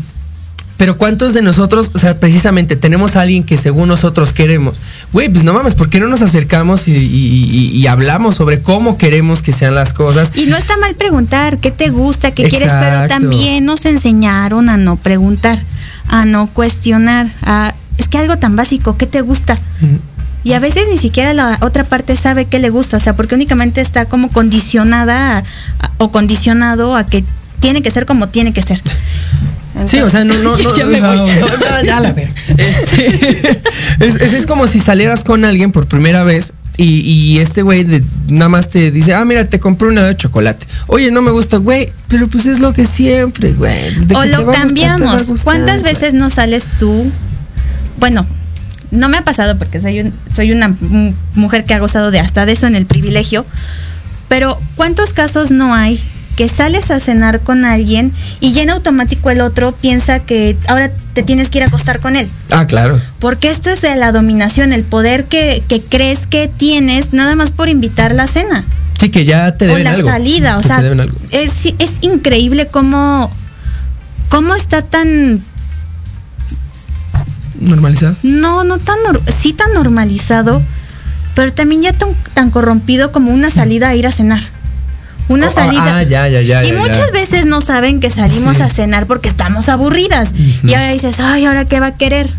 pero 0.78 0.98
¿cuántos 0.98 1.34
de 1.34 1.42
nosotros, 1.42 1.90
o 1.94 2.00
sea, 2.00 2.20
precisamente 2.20 2.76
tenemos 2.76 3.16
a 3.16 3.22
alguien 3.22 3.44
que 3.44 3.58
según 3.58 3.90
nosotros 3.90 4.32
queremos? 4.32 4.78
Güey, 5.12 5.28
pues 5.28 5.44
no 5.44 5.52
mames, 5.52 5.76
¿por 5.76 5.90
qué 5.90 6.00
no 6.00 6.08
nos 6.08 6.22
acercamos 6.22 6.88
y, 6.88 6.92
y- 6.94 7.50
y- 7.52 7.78
y 7.78 7.88
hablamos 7.88 8.36
sobre 8.36 8.62
cómo 8.62 8.98
queremos 8.98 9.42
que 9.42 9.52
sean 9.54 9.76
las 9.76 9.92
cosas? 9.92 10.32
Y 10.36 10.46
no 10.46 10.56
está 10.56 10.78
mal 10.78 10.96
preguntar 10.96 11.58
qué 11.58 11.72
te 11.72 11.90
gusta, 11.90 12.32
qué 12.32 12.44
quieres, 12.48 12.72
pero 12.72 13.08
también 13.10 13.66
nos 13.66 13.86
enseñaron 13.86 14.70
a 14.70 14.78
no 14.78 14.96
preguntar, 14.98 15.60
a 16.08 16.26
no 16.26 16.48
cuestionar, 16.48 17.28
a 17.43 17.74
es 17.98 18.08
que 18.08 18.17
algo 18.17 18.38
tan 18.38 18.56
básico, 18.56 18.96
¿qué 18.98 19.08
te 19.08 19.22
gusta? 19.22 19.58
Y 20.43 20.54
a 20.54 20.60
veces 20.60 20.84
ni 20.89 20.98
siquiera 20.98 21.34
la 21.34 21.58
otra 21.62 21.84
parte 21.84 22.15
sabe 22.15 22.46
qué 22.46 22.60
le 22.60 22.70
gusta, 22.70 22.98
o 22.98 23.00
sea, 23.00 23.15
porque 23.15 23.36
únicamente 23.36 23.82
está 23.82 24.06
como 24.06 24.30
condicionada 24.30 25.38
a- 25.38 25.39
a- 25.39 25.91
o 25.98 26.12
condicionado 26.12 26.96
a 26.96 27.06
que 27.06 27.24
tiene 27.60 27.82
que 27.82 27.89
ser 27.91 28.06
como 28.06 28.30
tiene 28.30 28.54
que 28.54 28.62
ser. 28.62 28.82
Sí, 29.88 30.00
o 30.00 30.10
sea, 30.10 30.24
no, 30.24 30.36
no, 30.38 30.56
no. 30.58 30.76
Ya 30.78 30.86
me 30.86 31.02
voy. 31.02 31.17
no, 31.17 31.26
no, 31.26 31.84
ya 31.84 32.00
la 32.00 32.13
verga. 32.13 32.34
Este, 32.58 33.62
es, 34.00 34.15
es- 34.15 34.34
es 34.34 34.46
como 34.46 34.67
si 34.67 34.80
salieras 34.80 35.24
con 35.24 35.43
alguien 35.43 35.72
por 35.72 35.88
primera 35.88 36.24
vez 36.24 36.54
y, 36.78 37.00
y 37.00 37.40
este 37.40 37.63
güey 37.63 37.86
nada 38.28 38.50
más 38.50 38.70
te 38.70 38.92
dice, 38.92 39.13
ah, 39.16 39.26
mira, 39.26 39.46
te 39.46 39.60
compré 39.60 39.88
una 39.88 40.04
de 40.04 40.16
chocolate. 40.16 40.66
Oye, 40.88 41.10
no 41.12 41.22
me 41.24 41.32
gusta, 41.32 41.58
güey, 41.58 41.92
pero 42.08 42.28
pues 42.28 42.46
es 42.46 42.60
lo 42.60 42.72
que 42.74 42.86
siempre, 42.86 43.54
güey. 43.54 43.74
O 44.16 44.26
lo 44.26 44.44
gustar, 44.46 44.62
cambiamos. 44.68 45.28
gustar, 45.28 45.44
¿Cuántas 45.44 45.82
veces 45.84 46.13
no 46.13 46.30
sales 46.30 46.66
tú? 46.80 47.12
Bueno, 48.00 48.26
no 48.92 49.10
me 49.10 49.18
ha 49.18 49.24
pasado 49.24 49.58
porque 49.58 49.82
soy 49.82 50.02
un, 50.02 50.13
soy 50.34 50.52
una 50.52 50.68
mu- 50.80 51.13
mujer 51.34 51.66
que 51.66 51.74
ha 51.74 51.80
gozado 51.80 52.12
de 52.12 52.20
hasta 52.20 52.46
de 52.46 52.52
eso 52.54 52.68
en 52.68 52.76
el 52.76 52.86
privilegio. 52.86 53.46
Pero 54.30 54.60
¿cuántos 54.76 55.13
casos 55.13 55.52
no 55.52 55.74
hay 55.74 56.00
que 56.38 56.48
sales 56.48 56.90
a 56.92 57.02
cenar 57.02 57.42
con 57.42 57.65
alguien 57.65 58.13
y 58.40 58.54
ya 58.54 58.62
en 58.62 58.69
automático 58.69 59.29
el 59.29 59.42
otro 59.42 59.73
piensa 59.73 60.19
que 60.19 60.56
ahora 60.69 60.90
te 61.13 61.23
tienes 61.23 61.50
que 61.50 61.58
ir 61.58 61.63
a 61.65 61.67
acostar 61.67 62.00
con 62.00 62.15
él? 62.15 62.29
Ah, 62.52 62.65
claro. 62.67 63.02
Porque 63.19 63.50
esto 63.50 63.69
es 63.71 63.81
de 63.81 63.94
la 63.98 64.12
dominación, 64.13 64.71
el 64.71 64.83
poder 64.83 65.25
que, 65.25 65.63
que 65.67 65.81
crees 65.81 66.27
que 66.27 66.48
tienes 66.48 67.12
nada 67.12 67.35
más 67.35 67.52
por 67.52 67.67
invitar 67.67 68.13
la 68.13 68.27
cena 68.27 68.63
Sí, 69.00 69.10
que 69.10 69.25
ya 69.25 69.54
te 69.56 69.65
o 69.65 69.67
deben 69.67 69.83
la 69.83 69.92
algo. 69.92 70.08
salida, 70.10 70.58
o 70.58 70.63
sea, 70.63 70.81
es, 71.31 71.52
es 71.77 71.92
increíble 72.02 72.67
cómo, 72.67 73.29
cómo 74.29 74.56
está 74.56 74.81
tan, 74.83 75.42
Normalizado. 77.60 78.15
no, 78.23 78.63
no 78.63 78.77
tan, 78.77 78.98
sí 79.42 79.54
tan 79.54 79.73
normalizado, 79.73 80.62
pero 81.35 81.52
también 81.54 81.81
ya 81.83 81.94
tan, 81.94 82.10
tan 82.33 82.50
corrompido 82.52 83.12
como 83.12 83.31
una 83.31 83.50
salida 83.52 83.90
a 83.90 83.96
ir 83.96 84.06
a 84.08 84.12
cenar. 84.12 84.42
Una 85.30 85.48
Oh, 85.50 85.52
salida. 85.52 85.98
ah, 85.98 86.04
ya, 86.04 86.28
ya, 86.30 86.42
ya, 86.42 86.63
y 86.65 86.71
muchas 86.71 87.12
veces 87.12 87.46
no 87.46 87.60
saben 87.62 88.00
que 88.00 88.10
salimos 88.10 88.58
Sí. 88.58 88.63
a 88.63 88.69
cenar 88.69 89.08
porque 89.08 89.28
estamos 89.30 89.67
aburridas. 89.69 90.32
Y 90.63 90.73
ahora 90.73 90.92
dices, 90.92 91.19
ay, 91.19 91.46
¿ahora 91.46 91.65
qué 91.65 91.80
va 91.80 91.88
a 91.88 91.98
querer? 91.98 92.30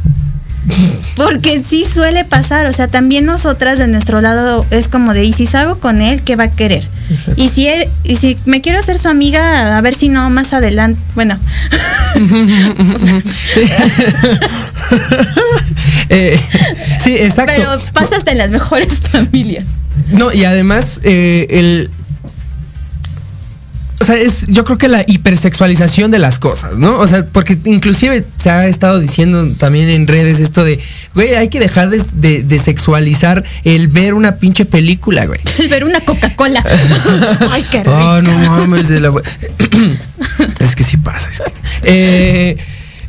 Porque 1.17 1.63
sí 1.67 1.85
suele 1.91 2.25
pasar, 2.25 2.67
o 2.67 2.73
sea, 2.73 2.89
también 2.89 3.25
nosotras 3.25 3.79
de 3.79 3.89
nuestro 3.89 4.21
lado 4.21 4.67
es 4.71 4.87
como 4.89 5.15
de, 5.15 5.25
y 5.25 5.33
si 5.33 5.47
salgo 5.47 5.79
con 5.81 6.01
él, 6.03 6.23
¿qué 6.23 6.37
va 6.37 6.45
a 6.45 6.51
querer? 6.51 6.87
Exacto. 7.11 7.41
Y 7.43 7.49
si 7.49 7.67
él, 7.69 7.89
y 8.05 8.17
si 8.17 8.37
me 8.45 8.61
quiero 8.61 8.79
hacer 8.79 8.99
su 8.99 9.09
amiga, 9.09 9.77
a 9.77 9.81
ver 9.81 9.95
si 9.95 10.09
no 10.11 10.29
más 10.31 10.53
adelante, 10.53 11.01
bueno, 11.15 11.39
Sí. 12.15 13.61
Eh, 16.11 16.41
sí, 17.05 17.17
exacto. 17.19 17.53
pero 17.57 17.71
pasa 17.93 18.17
hasta 18.17 18.33
en 18.33 18.39
las 18.39 18.51
mejores 18.51 19.01
familias. 19.13 19.65
No, 20.11 20.33
y 20.33 20.45
además, 20.45 21.01
eh, 21.03 21.47
el. 21.51 21.91
O 24.01 24.05
sea, 24.05 24.17
es, 24.17 24.47
yo 24.47 24.65
creo 24.65 24.79
que 24.79 24.87
la 24.89 25.03
hipersexualización 25.07 26.11
de 26.13 26.19
las 26.21 26.39
cosas, 26.39 26.77
¿no? 26.79 26.99
O 26.99 27.07
sea, 27.09 27.27
porque 27.27 27.59
inclusive 27.65 28.25
se 28.41 28.49
ha 28.49 28.67
estado 28.69 29.01
diciendo 29.01 29.47
también 29.59 29.89
en 29.89 30.07
redes 30.07 30.39
esto 30.39 30.63
de, 30.65 30.79
güey, 31.15 31.35
hay 31.35 31.49
que 31.49 31.59
dejar 31.59 31.91
de, 31.91 32.01
de- 32.15 32.43
de 32.45 32.59
sexualizar 32.61 33.43
el 33.65 33.89
ver 33.89 34.15
una 34.15 34.37
pinche 34.37 34.65
película, 34.65 35.27
güey. 35.27 35.41
El 35.59 35.69
ver 35.69 35.85
una 35.85 36.01
Coca-Cola. 36.01 36.65
Ay, 37.51 37.65
qué 37.71 37.79
rico. 37.83 37.91
Oh, 37.93 38.23
no 38.23 38.39
mames, 38.39 38.89
de 38.89 39.01
la... 39.01 39.13
es 40.61 40.77
que 40.77 40.85
sí 40.85 40.97
pasa. 40.97 41.29
Es 41.31 41.41
que- 41.41 41.53
Eh, 41.83 42.57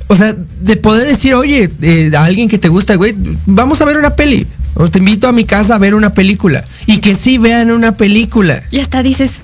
o 0.08 0.16
sea, 0.16 0.36
de 0.62 0.76
poder 0.76 1.08
decir, 1.08 1.36
oye, 1.36 1.70
eh, 1.84 2.12
a 2.18 2.24
alguien 2.26 2.50
que 2.50 2.58
te 2.58 2.68
gusta, 2.68 2.96
güey, 2.96 3.14
vamos 3.46 3.80
a 3.82 3.86
ver 3.86 3.98
una 3.98 4.16
peli. 4.16 4.48
O 4.76 4.90
te 4.90 5.00
invito 5.00 5.28
a 5.28 5.34
mi 5.34 5.44
casa 5.46 5.76
a 5.76 5.78
ver 5.78 5.94
una 5.94 6.14
película. 6.14 6.64
Y 6.88 6.98
que 7.00 7.14
sí 7.14 7.38
vean 7.38 7.70
una 7.70 7.92
película. 7.98 8.64
Y 8.72 8.80
hasta 8.80 9.04
dices, 9.04 9.44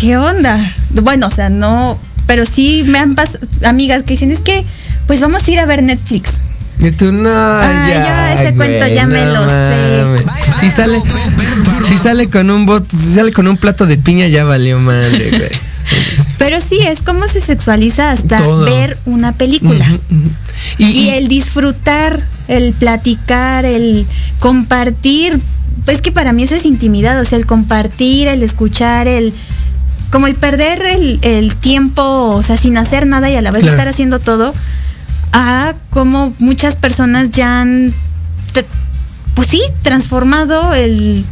¿qué 0.00 0.16
onda? 0.16 0.74
Bueno, 0.90 1.26
o 1.26 1.30
sea, 1.30 1.48
no, 1.50 1.98
pero 2.26 2.44
sí 2.44 2.82
me 2.86 2.98
han 2.98 3.14
pasado 3.14 3.40
amigas 3.64 4.02
que 4.02 4.14
dicen, 4.14 4.30
es 4.30 4.40
que, 4.40 4.64
pues 5.06 5.20
vamos 5.20 5.46
a 5.46 5.50
ir 5.50 5.58
a 5.60 5.66
ver 5.66 5.82
Netflix. 5.82 6.32
Y 6.80 6.90
tú, 6.92 7.10
no, 7.10 7.28
Ah, 7.28 7.88
ya, 7.90 8.34
ese 8.34 8.54
cuento 8.54 8.86
ya 8.86 9.06
me 9.06 9.24
lo 9.24 9.44
sé. 9.48 10.04
Si 10.60 10.70
sale, 10.70 11.02
si 11.88 11.94
sale 11.98 12.30
con 12.30 12.50
un 12.50 12.66
bot, 12.66 12.88
si 12.88 13.14
sale 13.14 13.32
con 13.32 13.48
un 13.48 13.56
plato 13.56 13.86
de 13.86 13.96
piña, 13.96 14.28
ya 14.28 14.44
valió 14.44 14.78
madre, 14.78 15.30
güey. 15.30 15.50
Pero 16.38 16.60
sí, 16.60 16.78
es 16.86 17.02
como 17.02 17.26
se 17.26 17.40
sexualiza 17.40 18.12
hasta 18.12 18.38
Todo. 18.38 18.64
ver 18.64 18.96
una 19.06 19.32
película. 19.32 19.84
Y, 20.78 20.84
y- 20.84 21.08
el 21.10 21.26
disfrutar, 21.26 22.20
el 22.46 22.72
platicar, 22.74 23.64
el 23.64 24.06
compartir, 24.38 25.36
pues 25.84 26.00
que 26.00 26.12
para 26.12 26.32
mí 26.32 26.44
eso 26.44 26.54
es 26.54 26.64
intimidad, 26.64 27.20
o 27.20 27.24
sea, 27.24 27.38
el 27.38 27.46
compartir, 27.46 28.28
el 28.28 28.44
escuchar, 28.44 29.08
el 29.08 29.32
como 30.10 30.26
el 30.26 30.34
perder 30.34 30.80
el, 30.82 31.18
el 31.22 31.54
tiempo, 31.56 32.02
o 32.02 32.42
sea, 32.42 32.56
sin 32.56 32.76
hacer 32.78 33.06
nada 33.06 33.30
y 33.30 33.34
a 33.36 33.42
la 33.42 33.50
vez 33.50 33.62
Claro. 33.62 33.76
estar 33.76 33.88
haciendo 33.88 34.18
todo, 34.18 34.54
a 35.32 35.74
como 35.90 36.34
muchas 36.38 36.76
personas 36.76 37.30
ya 37.30 37.60
han, 37.60 37.92
pues 39.34 39.48
sí, 39.48 39.60
transformado 39.82 40.74
el, 40.74 41.24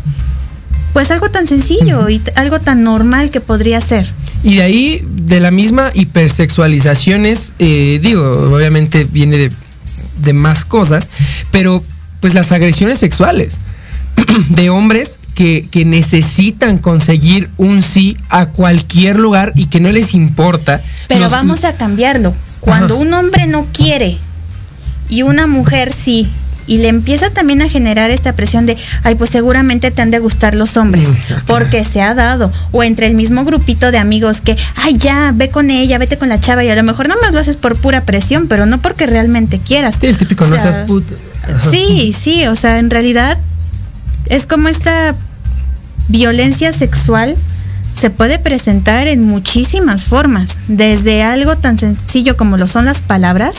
pues 0.93 1.11
algo 1.11 1.31
tan 1.31 1.47
sencillo 1.47 2.09
y 2.09 2.20
algo 2.35 2.61
tan 2.61 2.83
normal 2.85 3.31
que 3.31 3.41
podría 3.41 3.81
ser. 3.81 4.11
Y 4.43 4.57
de 4.57 4.62
ahí, 4.62 5.05
de 5.11 5.41
la 5.41 5.51
misma 5.51 5.91
hipersexualizaciones, 5.95 7.55
eh, 7.59 7.99
digo, 8.03 8.22
obviamente 8.55 9.05
viene 9.05 9.39
de, 9.39 9.53
de 10.18 10.33
más 10.33 10.64
cosas, 10.64 11.11
pero 11.51 11.83
pues 12.20 12.35
las 12.35 12.53
agresiones 12.53 12.99
sexuales 12.99 13.59
de 14.51 14.70
hombres 14.70 15.18
que, 15.37 15.68
que 15.70 15.84
necesitan 15.84 16.78
conseguir 16.78 17.51
un 17.59 17.82
sí 17.82 18.16
a 18.30 18.47
cualquier 18.47 19.18
lugar 19.18 19.53
y 19.55 19.66
que 19.66 19.80
no 19.80 19.93
les 19.93 20.14
importa. 20.14 20.80
Pero 21.07 21.28
vamos 21.28 21.62
a 21.64 21.74
cambiarlo. 21.74 22.34
Cuando 22.61 22.95
Ajá. 22.95 23.03
un 23.05 23.12
hombre 23.12 23.47
no 23.47 23.66
quiere 23.72 24.16
y 25.11 25.22
una 25.22 25.47
mujer 25.47 25.93
sí, 25.93 26.28
y 26.66 26.78
le 26.78 26.89
empieza 26.89 27.30
también 27.30 27.61
a 27.61 27.68
generar 27.68 28.11
esta 28.11 28.32
presión 28.32 28.64
de, 28.64 28.78
ay, 29.05 29.14
pues 29.14 29.30
seguramente 29.30 29.91
te 29.91 30.03
han 30.03 30.11
de 30.11 30.18
gustar 30.18 30.55
los 30.55 30.76
hombres, 30.78 31.07
porque 31.47 31.84
se 31.84 32.01
ha 32.03 32.14
dado, 32.14 32.51
o 32.72 32.82
entre 32.82 33.07
el 33.07 33.14
mismo 33.14 33.45
grupito 33.45 33.93
de 33.93 33.99
amigos 33.99 34.41
que, 34.41 34.57
ay, 34.74 34.97
ya, 34.97 35.32
ve 35.32 35.51
con 35.51 35.70
ella, 35.70 35.99
vete 35.99 36.16
con 36.16 36.30
la 36.30 36.41
chava, 36.41 36.64
y 36.64 36.70
a 36.70 36.74
lo 36.74 36.82
mejor 36.82 37.09
nada 37.09 37.20
más 37.20 37.34
lo 37.34 37.41
haces 37.41 37.57
por 37.57 37.76
pura 37.76 38.01
presión, 38.01 38.49
pero 38.49 38.66
no 38.66 38.80
porque 38.80 39.07
realmente 39.07 39.59
quieras. 39.61 39.99
Sí, 40.01 40.07
el 40.07 40.18
típico, 40.18 40.45
O 40.45 40.49
no 40.49 40.55
sea, 40.57 40.72
seas 40.72 40.87
puto. 40.87 41.14
Sí, 41.70 42.12
sí, 42.18 42.47
o 42.47 42.57
sea, 42.57 42.78
en 42.78 42.91
realidad 42.91 43.39
es 44.28 44.47
como 44.47 44.66
esta 44.66 45.14
violencia 46.09 46.72
sexual 46.72 47.36
se 47.94 48.11
puede 48.11 48.38
presentar 48.38 49.09
en 49.09 49.24
muchísimas 49.24 50.04
formas, 50.04 50.59
desde 50.68 51.22
algo 51.22 51.57
tan 51.57 51.78
sencillo 51.78 52.36
como 52.36 52.57
lo 52.59 52.68
son 52.68 52.84
las 52.84 53.00
palabras, 53.00 53.57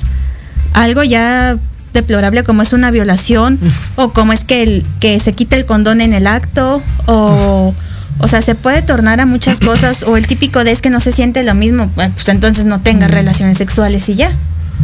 algo 0.74 1.04
ya 1.04 1.58
deplorable 1.94 2.44
como 2.44 2.62
es 2.62 2.74
una 2.74 2.92
violación 2.92 3.60
o 3.96 4.12
como 4.14 4.34
es 4.34 4.44
que 4.46 4.62
el 4.64 4.86
que 5.00 5.20
se 5.20 5.34
quita 5.34 5.56
el 5.56 5.66
condón 5.66 6.02
en 6.02 6.14
el 6.14 6.28
acto 6.28 6.82
o 7.08 7.74
o 8.20 8.28
sea, 8.28 8.42
se 8.42 8.56
puede 8.56 8.82
tornar 8.82 9.20
a 9.22 9.28
muchas 9.28 9.60
cosas 9.60 10.02
o 10.02 10.18
el 10.18 10.26
típico 10.26 10.64
de 10.64 10.72
es 10.72 10.82
que 10.82 10.90
no 10.90 11.00
se 11.00 11.12
siente 11.12 11.44
lo 11.44 11.54
mismo, 11.54 11.88
pues 11.94 12.28
entonces 12.30 12.66
no 12.66 12.82
tengas 12.82 13.12
relaciones 13.12 13.60
sexuales 13.60 14.10
y 14.10 14.16
ya. 14.16 14.32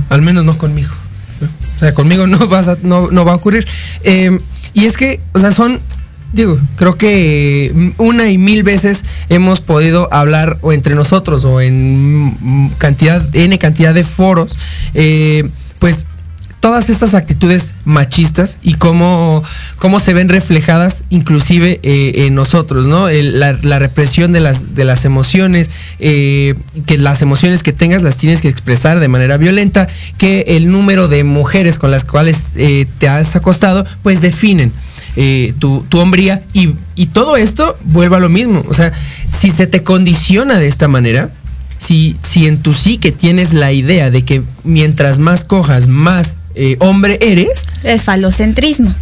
Al 0.09 0.21
menos 0.21 0.45
no 0.45 0.55
conmigo. 0.55 0.91
O 1.75 1.79
sea, 1.79 1.95
conmigo 1.95 2.27
no, 2.27 2.47
vas 2.47 2.67
a- 2.67 2.77
no, 2.83 3.09
no 3.09 3.25
va 3.25 3.31
a 3.31 3.35
ocurrir. 3.35 3.65
Eh, 4.03 4.39
y 4.75 4.85
es 4.85 4.97
que, 4.97 5.19
o 5.33 5.39
sea, 5.39 5.51
son, 5.51 5.79
digo, 6.33 6.59
creo 6.75 6.97
que 6.97 7.71
mm, 7.73 7.89
una 7.99 8.29
y 8.29 8.37
mil 8.37 8.63
veces 8.63 9.05
hemos 9.29 9.61
podido 9.61 10.11
hablar 10.11 10.57
o 10.61 10.73
entre 10.73 10.95
nosotros 10.95 11.45
o 11.45 11.61
en 11.61 12.35
mm, 12.39 12.71
cantidad, 12.77 13.23
N 13.33 13.57
cantidad 13.59 13.93
de 13.93 14.03
foros, 14.03 14.57
eh, 14.93 15.47
pues 15.79 16.05
todas 16.59 16.89
estas 16.89 17.13
actitudes 17.13 17.73
machistas 17.83 18.57
y 18.63 18.75
cómo, 18.75 19.43
cómo 19.77 19.99
se 19.99 20.13
ven 20.13 20.29
reflejadas 20.29 21.03
inclusive 21.09 21.81
eh, 21.83 22.25
en 22.25 22.35
nosotros, 22.35 22.85
¿no? 22.85 23.09
La, 23.09 23.79
represión 23.79 24.31
de 24.31 24.39
las, 24.39 24.73
de 24.73 24.85
las 24.85 25.03
emociones, 25.03 25.69
eh, 25.99 26.55
que 26.85 26.97
las 26.97 27.21
emociones 27.21 27.63
que 27.63 27.73
tengas 27.73 28.01
las 28.01 28.15
tienes 28.15 28.39
que 28.39 28.47
expresar 28.47 29.01
de 29.01 29.09
manera 29.09 29.37
violenta, 29.37 29.89
que 30.17 30.45
el 30.47 30.71
número 30.71 31.09
de 31.09 31.25
mujeres 31.25 31.77
con 31.77 31.91
las 31.91 32.05
cuales 32.05 32.51
te 32.53 33.09
has 33.09 33.35
acostado, 33.35 33.85
pues 34.01 34.21
definen. 34.21 34.71
Eh, 35.15 35.53
tu, 35.59 35.85
tu 35.89 35.99
hombría 35.99 36.41
y, 36.53 36.71
y 36.95 37.07
todo 37.07 37.37
esto 37.37 37.77
vuelve 37.85 38.15
a 38.17 38.19
lo 38.19 38.29
mismo. 38.29 38.63
O 38.67 38.73
sea, 38.73 38.91
si 39.31 39.49
se 39.51 39.67
te 39.67 39.83
condiciona 39.83 40.59
de 40.59 40.67
esta 40.67 40.87
manera, 40.87 41.29
si, 41.79 42.15
si 42.23 42.47
en 42.47 42.57
tu 42.59 42.73
psique 42.73 43.11
tienes 43.11 43.53
la 43.53 43.71
idea 43.71 44.09
de 44.09 44.23
que 44.23 44.41
mientras 44.63 45.19
más 45.19 45.43
cojas, 45.43 45.87
más 45.87 46.37
eh, 46.55 46.77
hombre 46.79 47.17
eres, 47.21 47.65
Es 47.83 48.03
falocentrismo. 48.03 48.93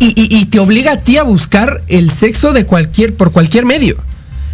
y, 0.00 0.06
y- 0.20 0.36
y 0.38 0.46
te 0.46 0.58
obliga 0.58 0.92
a 0.92 0.96
ti 1.00 1.16
a 1.18 1.22
buscar 1.22 1.82
el 1.88 2.10
sexo 2.10 2.52
de 2.52 2.64
cualquier, 2.66 3.14
por 3.14 3.32
cualquier 3.32 3.64
medio. 3.64 3.96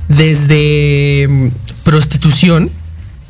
Desde 0.08 1.26
mm, 1.28 1.48
prostitución, 1.84 2.70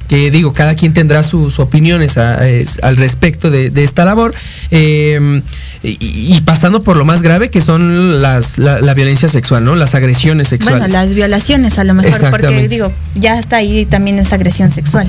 que 0.09 0.31
digo, 0.31 0.53
cada 0.53 0.75
quien 0.75 0.93
tendrá 0.93 1.23
sus 1.23 1.59
opiniones 1.59 2.19
a- 2.19 2.39
al 2.83 2.97
respecto 2.97 3.51
de, 3.51 3.71
de 3.71 3.85
esta 3.85 4.05
labor, 4.05 4.35
eh, 4.71 5.41
y, 5.89 6.35
y 6.37 6.41
pasando 6.41 6.83
por 6.83 6.97
lo 6.97 7.05
más 7.05 7.21
grave 7.23 7.51
que 7.51 7.61
son 7.61 8.23
las, 8.23 8.59
la, 8.59 8.81
la 8.81 8.95
violencia 8.95 9.29
sexual, 9.29 9.65
¿no? 9.65 9.77
Las 9.77 9.95
agresiones 9.95 10.49
sexuales. 10.49 10.81
Bueno, 10.81 10.93
las 10.93 11.15
violaciones 11.15 11.79
a 11.79 11.85
lo 11.85 11.95
mejor, 11.95 12.31
porque 12.31 12.69
digo, 12.69 12.91
ya 13.15 13.39
está 13.39 13.57
ahí 13.57 13.85
también 13.87 14.19
esa 14.19 14.37
agresión 14.37 14.71
sexual. 14.71 15.09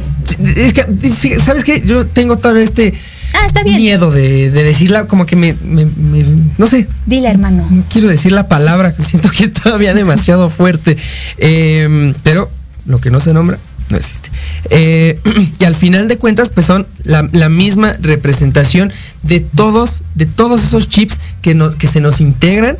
Es 0.55 0.73
que, 0.73 1.39
¿sabes 1.39 1.63
qué? 1.63 1.81
Yo 1.85 2.05
tengo 2.05 2.37
todo 2.37 2.57
este 2.57 2.93
Ah, 3.33 3.45
está 3.47 3.63
bien. 3.63 3.77
miedo 3.77 4.11
de, 4.11 4.49
de 4.51 4.63
decirla, 4.63 5.07
como 5.07 5.25
que 5.25 5.35
me, 5.35 5.53
me- 5.63 5.85
me- 5.85 6.25
no 6.57 6.67
sé, 6.67 6.87
Dile, 7.05 7.29
hermano. 7.29 7.67
no 7.69 7.83
quiero 7.89 8.07
decir 8.07 8.31
la 8.31 8.47
palabra, 8.47 8.95
que 8.95 9.03
siento 9.03 9.29
que 9.29 9.45
es 9.45 9.53
todavía 9.53 9.93
demasiado 9.93 10.49
fuerte. 10.49 10.95
Eh, 11.37 12.13
pero 12.23 12.49
lo 12.85 12.99
que 12.99 13.11
no 13.11 13.19
se 13.19 13.33
nombra, 13.33 13.57
no 13.89 13.97
existe. 13.97 14.29
Eh, 14.69 15.19
y 15.59 15.63
al 15.65 15.75
final 15.75 16.07
de 16.07 16.17
cuentas, 16.17 16.49
pues 16.49 16.65
son 16.65 16.87
la, 17.03 17.27
la 17.33 17.49
misma 17.49 17.97
representación 18.01 18.93
de 19.25 19.39
todos, 19.39 20.03
de 20.15 20.25
todos 20.25 20.63
esos 20.63 20.89
chips 20.89 21.19
que, 21.41 21.57
que 21.77 21.87
se 21.87 22.01
nos 22.01 22.21
integran 22.21 22.77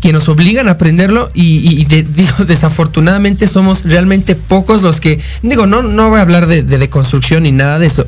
que 0.00 0.12
nos 0.12 0.28
obligan 0.28 0.68
a 0.68 0.72
aprenderlo 0.72 1.30
y, 1.34 1.84
digo, 1.84 2.34
desafortunadamente 2.46 3.48
somos 3.48 3.82
realmente 3.82 4.36
pocos 4.36 4.82
los 4.82 5.00
que, 5.00 5.18
digo, 5.42 5.66
no, 5.66 5.82
no 5.82 6.10
voy 6.10 6.20
a 6.20 6.22
hablar 6.22 6.46
de, 6.46 6.62
de 6.62 6.78
deconstrucción 6.78 7.42
ni 7.42 7.50
nada 7.50 7.80
de 7.80 7.86
eso, 7.86 8.06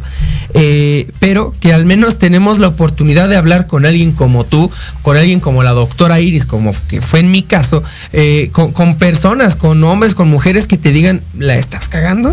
eh, 0.55 1.11
pero 1.19 1.53
que 1.59 1.73
al 1.73 1.85
menos 1.85 2.19
tenemos 2.19 2.61
la 2.61 2.69
oportunidad 2.69 3.29
de 3.29 3.37
hablar 3.37 3.67
con 3.67 3.85
alguien 3.85 4.13
como 4.13 4.45
tú, 4.45 4.71
con 5.03 5.17
alguien 5.17 5.41
como 5.41 5.65
la 5.65 5.73
doctora 5.73 6.21
Iris, 6.21 6.47
como 6.47 6.73
que 6.87 7.01
fue 7.01 7.19
en 7.21 7.33
mi 7.33 7.43
caso, 7.43 7.83
eh, 8.13 8.51
con 8.53 8.95
personas, 8.95 9.57
con 9.57 9.83
hombres, 9.83 10.15
con 10.15 10.29
mujeres 10.29 10.69
que 10.69 10.79
te 10.79 10.93
digan, 10.93 11.21
¿la 11.37 11.57
estás 11.57 11.89
cagando? 11.89 12.33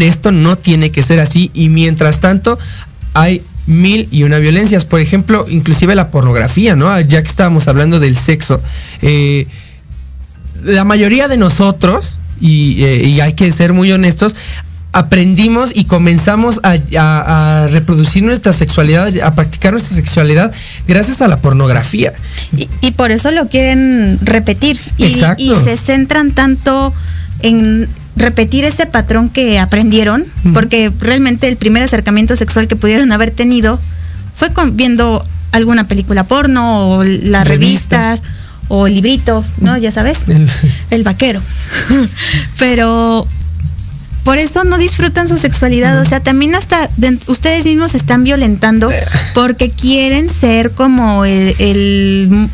Esto 0.00 0.32
no 0.32 0.58
tiene 0.58 0.90
que 0.90 1.04
ser 1.04 1.20
así 1.20 1.52
y 1.54 1.68
mientras 1.68 2.18
tanto 2.18 2.58
hay 3.14 3.42
mil 3.70 4.08
y 4.10 4.24
una 4.24 4.38
violencias. 4.38 4.84
Por 4.84 5.00
ejemplo, 5.00 5.46
inclusive 5.48 5.94
la 5.94 6.10
pornografía, 6.10 6.76
¿no? 6.76 6.98
Ya 7.00 7.22
que 7.22 7.28
estábamos 7.28 7.68
hablando 7.68 8.00
del 8.00 8.16
sexo. 8.16 8.60
eh, 9.02 9.46
la 10.62 10.84
mayoría 10.84 11.26
de 11.28 11.38
nosotros, 11.38 12.18
y, 12.40 12.84
eh, 12.84 13.04
y 13.08 13.20
hay 13.20 13.32
que 13.32 13.50
ser 13.50 13.72
muy 13.72 13.90
honestos, 13.92 14.36
aprendimos 14.92 15.70
y 15.74 15.84
comenzamos 15.84 16.60
a, 16.64 16.76
a- 16.98 17.62
a 17.64 17.68
reproducir 17.68 18.24
nuestra 18.24 18.52
sexualidad, 18.52 19.10
a 19.22 19.34
practicar 19.34 19.72
nuestra 19.72 19.94
sexualidad 19.96 20.52
gracias 20.86 21.22
a 21.22 21.28
la 21.28 21.38
pornografía. 21.38 22.12
Y, 22.56 22.68
y 22.82 22.90
por 22.90 23.10
eso 23.10 23.30
lo 23.30 23.48
quieren 23.48 24.18
repetir. 24.22 24.78
Y, 24.98 25.04
Exacto. 25.04 25.42
y 25.42 25.54
se 25.64 25.76
centran 25.78 26.32
tanto 26.32 26.92
en 27.42 27.88
repetir 28.16 28.64
este 28.64 28.86
patrón 28.86 29.28
que 29.28 29.58
aprendieron, 29.58 30.24
porque 30.52 30.92
realmente 31.00 31.48
el 31.48 31.56
primer 31.56 31.82
acercamiento 31.82 32.36
sexual 32.36 32.66
que 32.68 32.76
pudieron 32.76 33.12
haber 33.12 33.30
tenido 33.30 33.78
fue 34.34 34.52
con- 34.52 34.76
viendo 34.76 35.24
alguna 35.52 35.86
película 35.88 36.24
porno 36.24 36.90
o 36.90 37.04
las 37.04 37.46
Revista. 37.48 38.14
revistas 38.14 38.22
o 38.68 38.86
el 38.86 38.94
librito, 38.94 39.44
¿no? 39.60 39.76
Ya 39.78 39.90
sabes, 39.92 40.28
El- 40.28 40.48
el 40.90 41.02
vaquero. 41.02 41.40
Pero 42.58 43.26
por 44.24 44.38
eso 44.38 44.64
no 44.64 44.76
disfrutan 44.78 45.28
su 45.28 45.38
sexualidad, 45.38 45.98
o 46.00 46.04
sea, 46.04 46.20
también 46.20 46.54
hasta 46.54 46.90
de- 46.96 47.18
ustedes 47.26 47.64
mismos 47.64 47.92
se 47.92 47.96
están 47.96 48.22
violentando 48.24 48.90
porque 49.34 49.70
quieren 49.70 50.28
ser 50.28 50.72
como 50.72 51.24
el, 51.24 51.54
el 51.58 52.48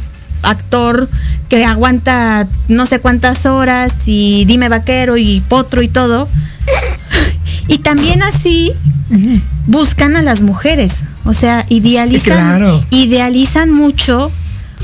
actor 0.47 1.09
que 1.49 1.65
aguanta 1.65 2.47
no 2.69 2.87
sé 2.87 2.99
cuántas 2.99 3.47
horas 3.47 3.93
y 4.07 4.45
dime 4.47 4.69
vaquero 4.69 5.17
y 5.17 5.41
potro 5.49 5.83
y 5.83 5.89
todo. 5.89 6.29
Y 7.69 7.79
también 7.79 8.23
así 8.23 8.73
buscan 9.67 10.17
a 10.17 10.23
las 10.23 10.43
mujeres, 10.43 11.03
o 11.25 11.35
sea, 11.35 11.67
idealizan, 11.69 12.37
Claro. 12.37 12.85
idealizan 12.91 13.73
mucho 13.73 14.31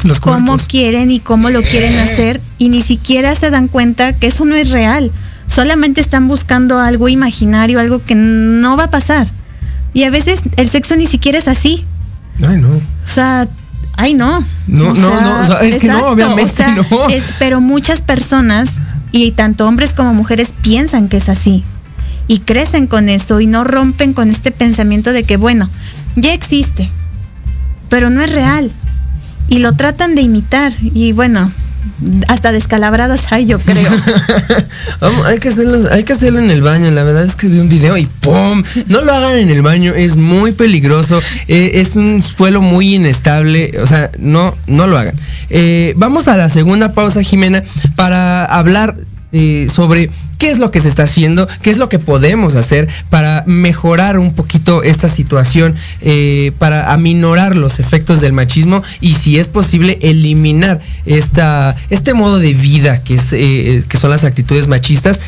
Los 0.04 0.18
cómo 0.18 0.58
quieren 0.58 1.10
y 1.12 1.20
cómo 1.20 1.50
lo 1.50 1.62
quieren 1.62 1.92
hacer 2.00 2.40
y 2.58 2.68
ni 2.70 2.82
siquiera 2.82 3.36
se 3.36 3.50
dan 3.50 3.68
cuenta 3.68 4.14
que 4.14 4.26
eso 4.28 4.44
no 4.44 4.56
es 4.56 4.70
real. 4.70 5.12
Solamente 5.46 6.00
están 6.00 6.26
buscando 6.28 6.80
algo 6.80 7.08
imaginario, 7.08 7.78
algo 7.78 8.02
que 8.04 8.14
no 8.16 8.76
va 8.76 8.84
a 8.84 8.90
pasar. 8.90 9.28
Y 9.94 10.04
a 10.04 10.10
veces 10.10 10.40
el 10.56 10.68
sexo 10.70 10.96
ni 10.96 11.06
siquiera 11.06 11.38
es 11.38 11.46
así. 11.46 11.84
Ay, 12.46 12.56
no. 12.56 12.68
O 12.68 13.10
sea, 13.10 13.46
ay 13.97 14.14
no. 14.14 14.45
No, 14.66 14.90
O 14.90 14.95
no, 14.95 14.95
sea, 14.95 15.20
no, 15.20 15.40
o 15.40 15.47
sea, 15.47 15.61
es 15.61 15.78
que 15.78 15.88
no, 15.88 16.07
obviamente 16.09 16.51
o 16.51 16.55
sea, 16.55 16.74
no. 16.74 17.09
es- 17.09 17.24
pero 17.38 17.61
muchas 17.61 18.03
personas, 18.03 18.78
y 19.12 19.32
tanto 19.32 19.66
hombres 19.66 19.93
como 19.95 20.14
mujeres, 20.14 20.55
piensan 20.62 21.09
que 21.09 21.18
es 21.18 21.28
así. 21.28 21.64
Y 22.28 22.38
crecen 22.38 22.86
con 22.86 23.09
eso 23.09 23.40
y 23.40 23.47
no 23.47 23.64
rompen 23.64 24.12
con 24.14 24.30
este 24.30 24.51
pensamiento 24.53 25.12
de 25.12 25.24
que, 25.24 25.36
bueno, 25.36 25.68
ya 26.16 26.32
existe, 26.32 26.90
pero 27.88 28.11
no 28.11 28.22
es 28.22 28.32
real. 28.32 28.70
Y 29.49 29.59
lo 29.59 29.72
tratan 29.74 30.14
de 30.14 30.22
imitar. 30.22 30.72
Y 30.95 31.12
bueno, 31.12 31.51
hasta 32.28 32.53
descalabradas 32.53 33.26
hay, 33.30 33.46
yo 33.46 33.59
creo. 33.59 33.90
Hay 35.26 35.38
que 35.38 35.48
hacerlo, 35.48 35.88
hay 35.90 36.05
que 36.05 36.12
hacerlo 36.12 36.38
en 36.38 36.50
el 36.50 36.62
baño. 36.62 36.90
La 36.90 37.03
verdad 37.03 37.24
es 37.24 37.34
que 37.34 37.48
vi 37.48 37.59
un 37.59 37.68
video 37.68 37.96
y 37.96 38.07
¡pum! 38.07 38.62
No 38.86 39.03
lo 39.03 39.12
hagan 39.12 39.38
en 39.38 39.50
el 39.50 39.62
baño, 39.62 39.94
es 39.94 40.16
muy 40.16 40.53
peligroso, 40.53 41.20
eh, 41.48 41.72
es 41.74 41.96
un 41.96 42.22
suelo 42.22 42.61
muy 42.61 42.94
inestable, 42.94 43.72
o 43.82 43.86
sea, 43.86 44.11
no, 44.18 44.55
no 44.66 44.86
lo 44.86 44.96
hagan. 44.96 45.14
Eh, 45.50 45.94
vamos 45.96 46.28
a 46.28 46.36
la 46.36 46.48
segunda 46.48 46.92
pausa, 46.92 47.22
Jimena, 47.22 47.62
para 47.96 48.44
hablar 48.44 48.96
eh, 49.33 49.68
sobre 49.72 50.11
qué 50.39 50.51
es 50.51 50.59
lo 50.59 50.70
que 50.70 50.80
se 50.80 50.89
está 50.89 51.05
haciendo, 51.05 51.49
qué 51.62 51.70
es 51.70 51.78
lo 51.78 51.89
que 51.89 51.99
podemos 51.99 52.55
hacer 52.55 52.89
para 53.11 53.45
mejorar 53.47 54.18
un 54.18 54.35
poquito 54.35 54.83
esta 54.83 55.09
situación, 55.09 55.74
eh, 56.01 56.53
para 56.59 56.93
aminorar 56.93 57.55
los 57.57 57.78
efectos 57.78 58.20
del 58.20 58.33
machismo 58.33 58.83
y 59.01 59.14
si 59.14 59.39
es 59.39 59.49
posible 59.49 59.99
eliminar 60.03 60.80
esta, 61.07 61.76
este 61.91 62.12
modo 62.12 62.41
de 62.41 62.55
vida 62.55 63.03
que, 63.05 63.14
es, 63.14 63.33
eh, 63.33 63.85
que 63.89 63.99
son 63.99 64.11
las 64.11 64.24
actitudes 64.24 64.66
machistas 64.66 65.20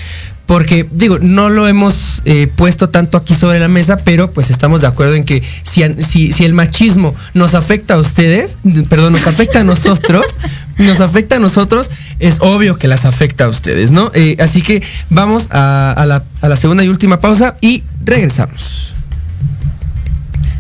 porque 0.47 0.87
digo, 0.91 1.19
no 1.21 1.49
lo 1.49 1.67
hemos 1.69 2.23
eh, 2.25 2.49
puesto 2.55 2.91
tanto 2.91 3.17
aquí 3.17 3.35
sobre 3.35 3.59
la 3.59 3.69
mesa, 3.69 3.99
pero 3.99 4.31
pues 4.31 4.51
estamos 4.51 4.83
de 4.83 4.87
acuerdo 4.87 5.15
en 5.15 5.25
que 5.25 5.43
si, 5.63 5.83
el 5.83 6.53
machismo 6.53 7.15
nos 7.33 7.55
afecta 7.55 7.95
a 7.95 7.99
ustedes, 7.99 8.59
perdón, 8.89 9.15
nos 9.15 9.27
afecta 9.27 9.61
a 9.61 9.65
nosotros, 9.65 10.25
nos 10.79 11.01
afecta 11.01 11.37
a 11.37 11.39
nosotros, 11.39 11.91
es 12.19 12.37
obvio 12.41 12.79
que 12.79 12.89
las 12.89 13.05
afecta 13.05 13.45
a 13.45 13.49
ustedes, 13.49 13.91
¿no? 13.91 14.11
Eh, 14.15 14.37
así 14.39 14.63
que 14.63 14.83
vamos 15.09 15.49
a 15.51 16.05
la, 16.07 16.25
a 16.43 16.49
la 16.49 16.57
segunda 16.57 16.85
y 16.85 16.89
última 16.89 17.21
pausa 17.21 17.57
y 17.61 17.83
regresamos. 18.05 18.93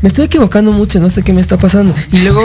Me 0.04 0.08
estoy 0.08 0.26
equivocando 0.26 0.70
mucho, 0.70 1.00
no 1.00 1.08
sé 1.08 1.22
qué 1.22 1.32
me 1.32 1.40
está 1.40 1.56
pasando. 1.56 1.94
Y 2.12 2.18
luego... 2.20 2.44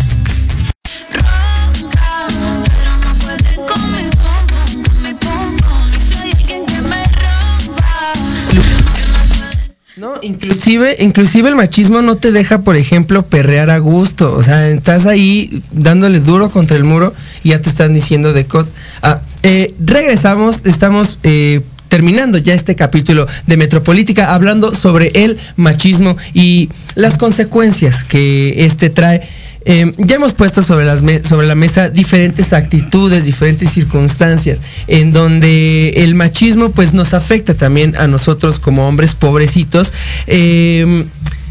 No, 10.01 10.15
inclusive, 10.23 10.95
inclusive 10.97 11.47
el 11.47 11.53
machismo 11.53 12.01
no 12.01 12.15
te 12.15 12.31
deja, 12.31 12.63
por 12.63 12.75
ejemplo, 12.75 13.21
perrear 13.21 13.69
a 13.69 13.77
gusto. 13.77 14.33
O 14.35 14.41
sea, 14.41 14.67
estás 14.69 15.05
ahí 15.05 15.61
dándole 15.71 16.19
duro 16.19 16.49
contra 16.49 16.75
el 16.75 16.83
muro 16.83 17.13
y 17.43 17.49
ya 17.49 17.61
te 17.61 17.69
están 17.69 17.93
diciendo 17.93 18.33
de 18.33 18.45
cosas. 18.45 18.73
Ah, 19.03 19.21
eh, 19.43 19.75
regresamos, 19.79 20.61
estamos 20.65 21.19
eh, 21.21 21.61
terminando 21.87 22.39
ya 22.39 22.55
este 22.55 22.75
capítulo 22.75 23.27
de 23.45 23.57
Metropolítica 23.57 24.33
hablando 24.33 24.73
sobre 24.73 25.11
el 25.13 25.37
machismo 25.55 26.17
y 26.33 26.69
las 26.95 27.19
consecuencias 27.19 28.03
que 28.03 28.65
este 28.65 28.89
trae. 28.89 29.21
Eh, 29.63 29.93
ya 29.97 30.15
hemos 30.15 30.33
puesto 30.33 30.63
sobre, 30.63 30.85
la 30.85 31.55
mesa 31.55 31.89
diferentes 31.89 32.51
actitudes, 32.51 33.25
diferentes 33.25 33.69
circunstancias, 33.71 34.59
en 34.87 35.13
donde 35.13 35.89
el 35.97 36.15
machismo 36.15 36.71
pues 36.71 36.93
nos 36.93 37.13
afecta 37.13 37.53
también 37.53 37.95
a 37.97 38.07
nosotros 38.07 38.57
como 38.59 38.87
hombres 38.87 39.13
pobrecitos. 39.13 39.93
Eh, 40.27 41.05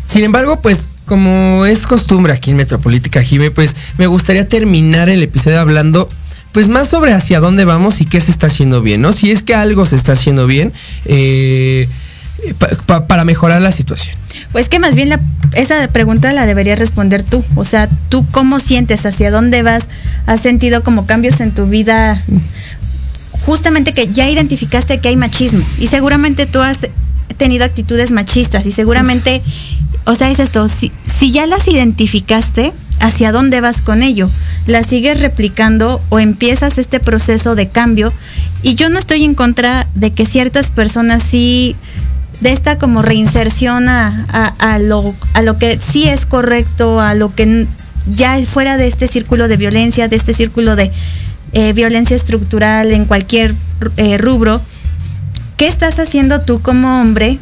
sin 0.08 0.24
embargo, 0.24 0.60
pues 0.60 0.88
como 1.06 1.66
es 1.66 1.86
costumbre 1.86 2.32
aquí 2.32 2.50
en 2.50 2.56
Metropolítica 2.56 3.22
Jime, 3.22 3.50
pues 3.50 3.76
me 3.98 4.06
gustaría 4.06 4.48
terminar 4.48 5.08
el 5.08 5.22
episodio 5.22 5.60
hablando 5.60 6.08
pues 6.52 6.66
más 6.68 6.88
sobre 6.88 7.12
hacia 7.12 7.38
dónde 7.38 7.64
vamos 7.64 8.00
y 8.00 8.06
qué 8.06 8.20
se 8.20 8.32
está 8.32 8.48
haciendo 8.48 8.82
bien, 8.82 9.00
¿no? 9.02 9.12
Si 9.12 9.30
es 9.30 9.42
que 9.44 9.54
algo 9.54 9.86
se 9.86 9.94
está 9.94 10.12
haciendo 10.12 10.48
bien 10.48 10.72
eh, 11.04 11.88
pa- 12.58 12.70
pa- 12.86 13.06
para 13.06 13.24
mejorar 13.24 13.62
la 13.62 13.70
situación. 13.70 14.16
Pues 14.52 14.68
que 14.68 14.78
más 14.80 14.94
bien 14.94 15.08
la- 15.10 15.20
esa 15.52 15.86
pregunta 15.88 16.32
la 16.32 16.46
deberías 16.46 16.78
responder 16.78 17.22
tú. 17.22 17.44
O 17.54 17.64
sea, 17.64 17.88
tú 18.08 18.26
cómo 18.30 18.58
sientes, 18.60 19.06
hacia 19.06 19.30
dónde 19.30 19.62
vas, 19.62 19.84
has 20.26 20.40
sentido 20.40 20.82
como 20.82 21.06
cambios 21.06 21.40
en 21.40 21.52
tu 21.52 21.66
vida. 21.66 22.20
Justamente 23.46 23.94
que 23.94 24.08
ya 24.08 24.28
identificaste 24.28 24.98
que 24.98 25.08
hay 25.08 25.16
machismo 25.16 25.64
y 25.78 25.86
seguramente 25.86 26.46
tú 26.46 26.60
has 26.60 26.80
tenido 27.38 27.64
actitudes 27.64 28.10
machistas 28.10 28.66
y 28.66 28.72
seguramente, 28.72 29.40
o 30.04 30.14
sea, 30.14 30.30
es 30.30 30.38
esto, 30.40 30.68
si, 30.68 30.92
si 31.18 31.30
ya 31.30 31.46
las 31.46 31.66
identificaste, 31.66 32.72
¿hacia 33.00 33.32
dónde 33.32 33.62
vas 33.62 33.80
con 33.80 34.02
ello? 34.02 34.28
¿Las 34.66 34.86
sigues 34.86 35.20
replicando 35.20 36.02
o 36.10 36.18
empiezas 36.18 36.76
este 36.76 37.00
proceso 37.00 37.54
de 37.54 37.68
cambio? 37.68 38.12
Y 38.62 38.74
yo 38.74 38.90
no 38.90 38.98
estoy 38.98 39.24
en 39.24 39.34
contra 39.34 39.86
de 39.94 40.10
que 40.12 40.26
ciertas 40.26 40.70
personas 40.70 41.22
sí 41.22 41.76
de 42.40 42.52
esta 42.52 42.78
como 42.78 43.02
reinserción 43.02 43.88
a, 43.88 44.26
a- 44.32 44.74
a 44.74 44.78
lo, 44.78 45.14
a 45.34 45.42
lo 45.42 45.58
que 45.58 45.78
sí 45.80 46.08
es 46.08 46.24
correcto, 46.26 47.00
a 47.00 47.14
lo 47.14 47.34
que 47.34 47.66
ya 48.14 48.38
es 48.38 48.48
fuera 48.48 48.76
de 48.76 48.86
este 48.86 49.08
círculo 49.08 49.46
de 49.48 49.56
violencia, 49.56 50.08
de 50.08 50.16
este 50.16 50.32
círculo 50.32 50.74
de 50.76 50.90
eh, 51.52 51.72
violencia 51.72 52.16
estructural 52.16 52.92
en 52.92 53.04
cualquier 53.04 53.54
eh, 53.96 54.16
rubro. 54.18 54.60
¿Qué 55.56 55.66
estás 55.66 55.98
haciendo 55.98 56.40
tú 56.40 56.62
como 56.62 57.00
hombre 57.00 57.38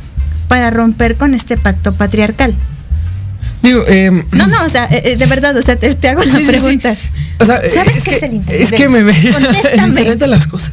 para 0.49 0.71
romper 0.71 1.15
con 1.17 1.35
este 1.35 1.57
pacto 1.57 1.95
patriarcal? 1.95 2.53
Digo, 3.63 3.85
em, 3.87 4.25
No, 4.33 4.47
no, 4.47 4.65
o 4.65 4.69
sea, 4.69 4.87
eh, 4.87 5.03
eh, 5.13 5.17
de 5.17 5.27
verdad, 5.27 5.57
o 5.57 5.63
sea, 5.63 5.77
te, 5.77 5.95
te 5.95 6.09
hago 6.09 6.21
la 6.25 6.33
Sí, 6.33 6.39
sí, 6.41 6.45
sí. 6.45 6.47
pregunta. 6.47 6.97
O 7.41 7.45
sea, 7.45 7.59
¿Sabes 7.73 7.97
es 7.99 8.05
qué 8.05 8.11
que, 8.11 8.17
es 8.17 8.23
el 8.25 8.35
internet? 8.35 8.63
Es 8.63 8.73
que 8.73 8.89
me, 8.89 9.05
me 9.89 10.27
las 10.27 10.47
cosas. 10.49 10.71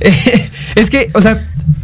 Eh, 0.00 0.50
es 0.74 0.90
que, 0.90 1.10
o 1.14 1.22
sea, 1.22 1.42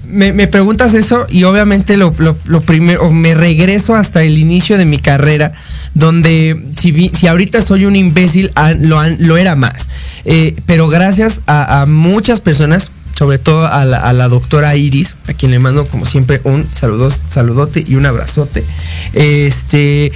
me, 0.09 0.33
me 0.33 0.47
preguntas 0.47 0.95
eso 0.95 1.27
y 1.29 1.45
obviamente 1.45 1.97
lo, 1.97 2.15
lo, 2.19 2.61
primero, 2.63 3.11
me 3.11 3.35
regreso 3.35 3.95
hasta 3.95 4.23
el 4.23 4.39
inicio 4.39 4.79
de 4.79 4.85
mi 4.85 4.99
carrera, 4.99 5.53
donde 5.95 6.61
si, 6.77 7.11
si 7.11 7.27
ahorita 7.27 7.63
soy 7.63 7.85
un 7.85 7.97
imbécil, 7.97 8.51
ah, 8.55 8.73
lo, 8.73 9.01
lo 9.19 9.37
era 9.37 9.57
más. 9.57 9.89
Eh, 10.25 10.57
pero 10.67 10.89
gracias 10.89 11.43
a, 11.47 11.87
muchas 11.87 12.41
personas, 12.41 12.91
sobre 13.17 13.39
todo 13.39 13.67
a 13.67 13.85
la, 13.85 13.99
a 13.99 14.13
la 14.13 14.29
doctora 14.29 14.77
Iris, 14.77 15.15
a 15.29 15.35
quien 15.35 15.51
le 15.51 15.59
mando 15.59 15.87
como 15.87 16.07
siempre 16.07 16.41
un 16.45 16.67
saludos, 16.73 17.23
saludote 17.29 17.85
y 17.87 17.95
un 17.95 18.07
abrazote. 18.07 18.65
Este, 19.13 20.13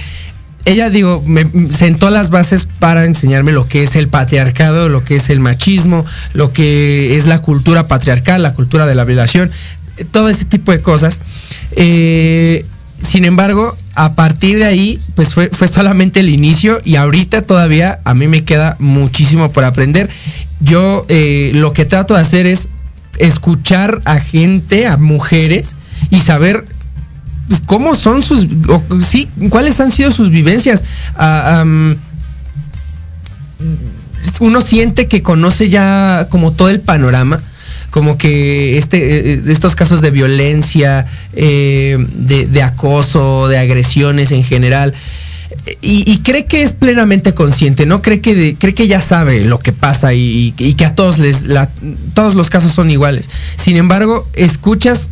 ella 0.65 0.89
digo, 0.89 1.21
me 1.25 1.45
sentó 1.73 2.09
las 2.09 2.29
bases 2.29 2.67
para 2.79 3.05
enseñarme 3.05 3.51
lo 3.51 3.67
que 3.67 3.83
es 3.83 3.95
el 3.95 4.07
patriarcado, 4.07 4.87
lo 4.87 5.03
que 5.03 5.17
es 5.17 5.29
el 5.29 5.39
machismo, 5.39 6.05
lo 6.33 6.53
que 6.53 7.17
es 7.17 7.25
la 7.25 7.41
cultura 7.41 7.87
patriarcal, 7.87 8.41
la 8.41 8.53
cultura 8.53 8.85
de 8.85 8.95
la 8.95 9.03
violación, 9.03 9.51
todo 10.03 10.29
ese 10.29 10.45
tipo 10.45 10.71
de 10.71 10.81
cosas. 10.81 11.19
Eh, 11.75 12.65
sin 13.07 13.25
embargo, 13.25 13.75
a 13.95 14.13
partir 14.13 14.57
de 14.57 14.65
ahí, 14.65 15.01
pues 15.15 15.33
fue, 15.33 15.49
fue 15.49 15.67
solamente 15.67 16.21
el 16.21 16.29
inicio 16.29 16.81
y 16.83 16.95
ahorita 16.95 17.41
todavía 17.41 17.99
a 18.05 18.13
mí 18.13 18.27
me 18.27 18.43
queda 18.43 18.77
muchísimo 18.79 19.51
por 19.51 19.63
aprender. 19.63 20.09
Yo 20.59 21.05
eh, 21.09 21.51
lo 21.53 21.73
que 21.73 21.85
trato 21.85 22.15
de 22.15 22.21
hacer 22.21 22.45
es 22.45 22.69
escuchar 23.17 24.01
a 24.05 24.19
gente, 24.19 24.87
a 24.87 24.97
mujeres 24.97 25.75
y 26.09 26.19
saber 26.19 26.65
pues, 27.47 27.61
cómo 27.65 27.95
son 27.95 28.23
sus, 28.23 28.47
o, 28.67 28.81
sí, 29.01 29.29
cuáles 29.49 29.79
han 29.79 29.91
sido 29.91 30.11
sus 30.11 30.29
vivencias. 30.29 30.83
Ah, 31.15 31.65
uno 34.39 34.61
siente 34.61 35.07
que 35.07 35.21
conoce 35.21 35.69
ya 35.69 36.27
como 36.29 36.51
todo 36.51 36.69
el 36.69 36.79
panorama 36.79 37.41
como 37.93 38.17
que 38.17 38.79
este, 38.79 39.33
eh, 39.33 39.41
estos 39.49 39.75
casos 39.75 40.01
de 40.01 40.09
violencia, 40.09 41.05
eh, 41.33 42.03
de, 42.15 42.63
acoso, 42.63 43.47
de 43.47 43.59
agresiones 43.59 44.31
en 44.31 44.43
general, 44.43 44.95
y, 45.79 46.17
cree 46.23 46.45
que 46.45 46.63
es 46.63 46.73
plenamente 46.73 47.35
consciente, 47.35 47.85
¿no? 47.85 48.01
Cree 48.01 48.19
que, 48.19 48.55
cree 48.57 48.73
que 48.73 48.87
ya 48.87 48.99
sabe 48.99 49.41
lo 49.41 49.59
que 49.59 49.73
pasa 49.73 50.11
y, 50.15 50.53
que 50.53 50.85
a 50.85 50.95
todos 50.95 51.19
les, 51.19 51.45
todos 52.15 52.33
los 52.33 52.49
casos 52.49 52.73
son 52.73 52.89
iguales. 52.89 53.29
Sin 53.57 53.77
embargo, 53.77 54.27
escuchas 54.33 55.11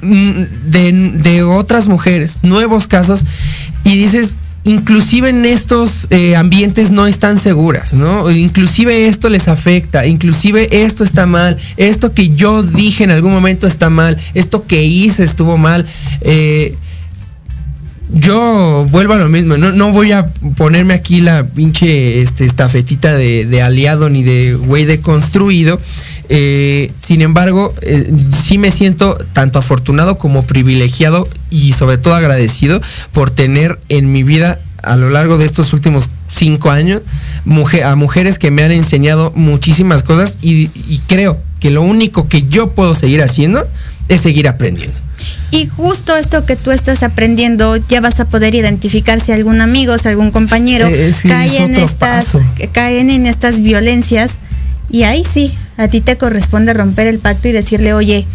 mm, 0.00 0.44
de, 0.64 0.92
de 1.12 1.42
otras 1.42 1.88
mujeres, 1.88 2.38
nuevos 2.40 2.86
casos, 2.86 3.26
y 3.84 3.98
dices, 3.98 4.38
inclusive 4.64 5.30
en 5.30 5.44
estos 5.44 6.06
eh, 6.10 6.36
ambientes 6.36 6.90
no 6.90 7.06
están 7.06 7.38
seguras, 7.38 7.92
¿no? 7.92 8.30
Inclusive 8.30 9.06
esto 9.06 9.28
les 9.28 9.48
afecta, 9.48 10.06
inclusive 10.06 10.84
esto 10.84 11.04
está 11.04 11.26
mal, 11.26 11.56
esto 11.76 12.12
que 12.12 12.30
yo 12.30 12.62
dije 12.62 13.04
en 13.04 13.10
algún 13.10 13.32
momento 13.32 13.66
está 13.66 13.90
mal, 13.90 14.18
esto 14.34 14.66
que 14.66 14.84
hice 14.84 15.24
estuvo 15.24 15.56
mal. 15.56 15.86
Eh, 16.20 16.76
yo 18.12 18.86
vuelvo 18.90 19.14
a 19.14 19.18
lo 19.18 19.28
mismo, 19.28 19.56
no, 19.56 19.72
no, 19.72 19.92
voy 19.92 20.12
a 20.12 20.26
ponerme 20.56 20.94
aquí 20.94 21.20
la 21.20 21.44
pinche 21.44 22.20
este, 22.20 22.44
estafetita 22.44 23.14
de, 23.14 23.44
de 23.44 23.62
aliado 23.62 24.08
ni 24.08 24.22
de 24.22 24.54
güey 24.54 24.84
deconstruido. 24.84 25.78
Eh, 26.30 26.92
sin 27.02 27.22
embargo, 27.22 27.74
eh, 27.82 28.10
sí 28.36 28.58
me 28.58 28.70
siento 28.70 29.16
tanto 29.32 29.58
afortunado 29.58 30.18
como 30.18 30.44
privilegiado 30.44 31.28
y 31.50 31.72
sobre 31.72 31.98
todo 31.98 32.14
agradecido 32.14 32.80
por 33.12 33.30
tener 33.30 33.78
en 33.88 34.12
mi 34.12 34.22
vida 34.22 34.58
a 34.82 34.96
lo 34.96 35.10
largo 35.10 35.38
de 35.38 35.46
estos 35.46 35.72
últimos 35.72 36.08
cinco 36.28 36.70
años 36.70 37.02
mujer, 37.44 37.84
a 37.84 37.96
mujeres 37.96 38.38
que 38.38 38.50
me 38.50 38.62
han 38.62 38.72
enseñado 38.72 39.32
muchísimas 39.34 40.02
cosas 40.02 40.38
y, 40.42 40.70
y 40.88 41.00
creo 41.06 41.38
que 41.60 41.70
lo 41.70 41.82
único 41.82 42.28
que 42.28 42.46
yo 42.48 42.70
puedo 42.72 42.94
seguir 42.94 43.22
haciendo 43.22 43.66
es 44.08 44.20
seguir 44.20 44.48
aprendiendo. 44.48 45.07
Y 45.50 45.66
justo 45.66 46.16
esto 46.16 46.44
que 46.44 46.56
tú 46.56 46.70
estás 46.70 47.02
aprendiendo, 47.02 47.76
ya 47.76 48.00
vas 48.00 48.20
a 48.20 48.26
poder 48.26 48.54
identificar 48.54 49.20
si 49.20 49.32
algún 49.32 49.60
amigo, 49.60 49.96
si 49.98 50.08
algún 50.08 50.30
compañero 50.30 50.86
Eh, 50.88 51.12
sí, 51.12 51.28
cae, 51.28 51.46
es 51.48 51.60
en 51.60 51.76
estas, 51.76 52.32
caen 52.72 53.10
en 53.10 53.26
estas 53.26 53.60
violencias. 53.60 54.34
Y 54.90 55.02
ahí 55.02 55.24
sí, 55.24 55.54
a 55.76 55.88
ti 55.88 56.00
te 56.00 56.16
corresponde 56.16 56.72
romper 56.74 57.06
el 57.06 57.18
pacto 57.18 57.48
y 57.48 57.52
decirle, 57.52 57.92
oye, 57.92 58.26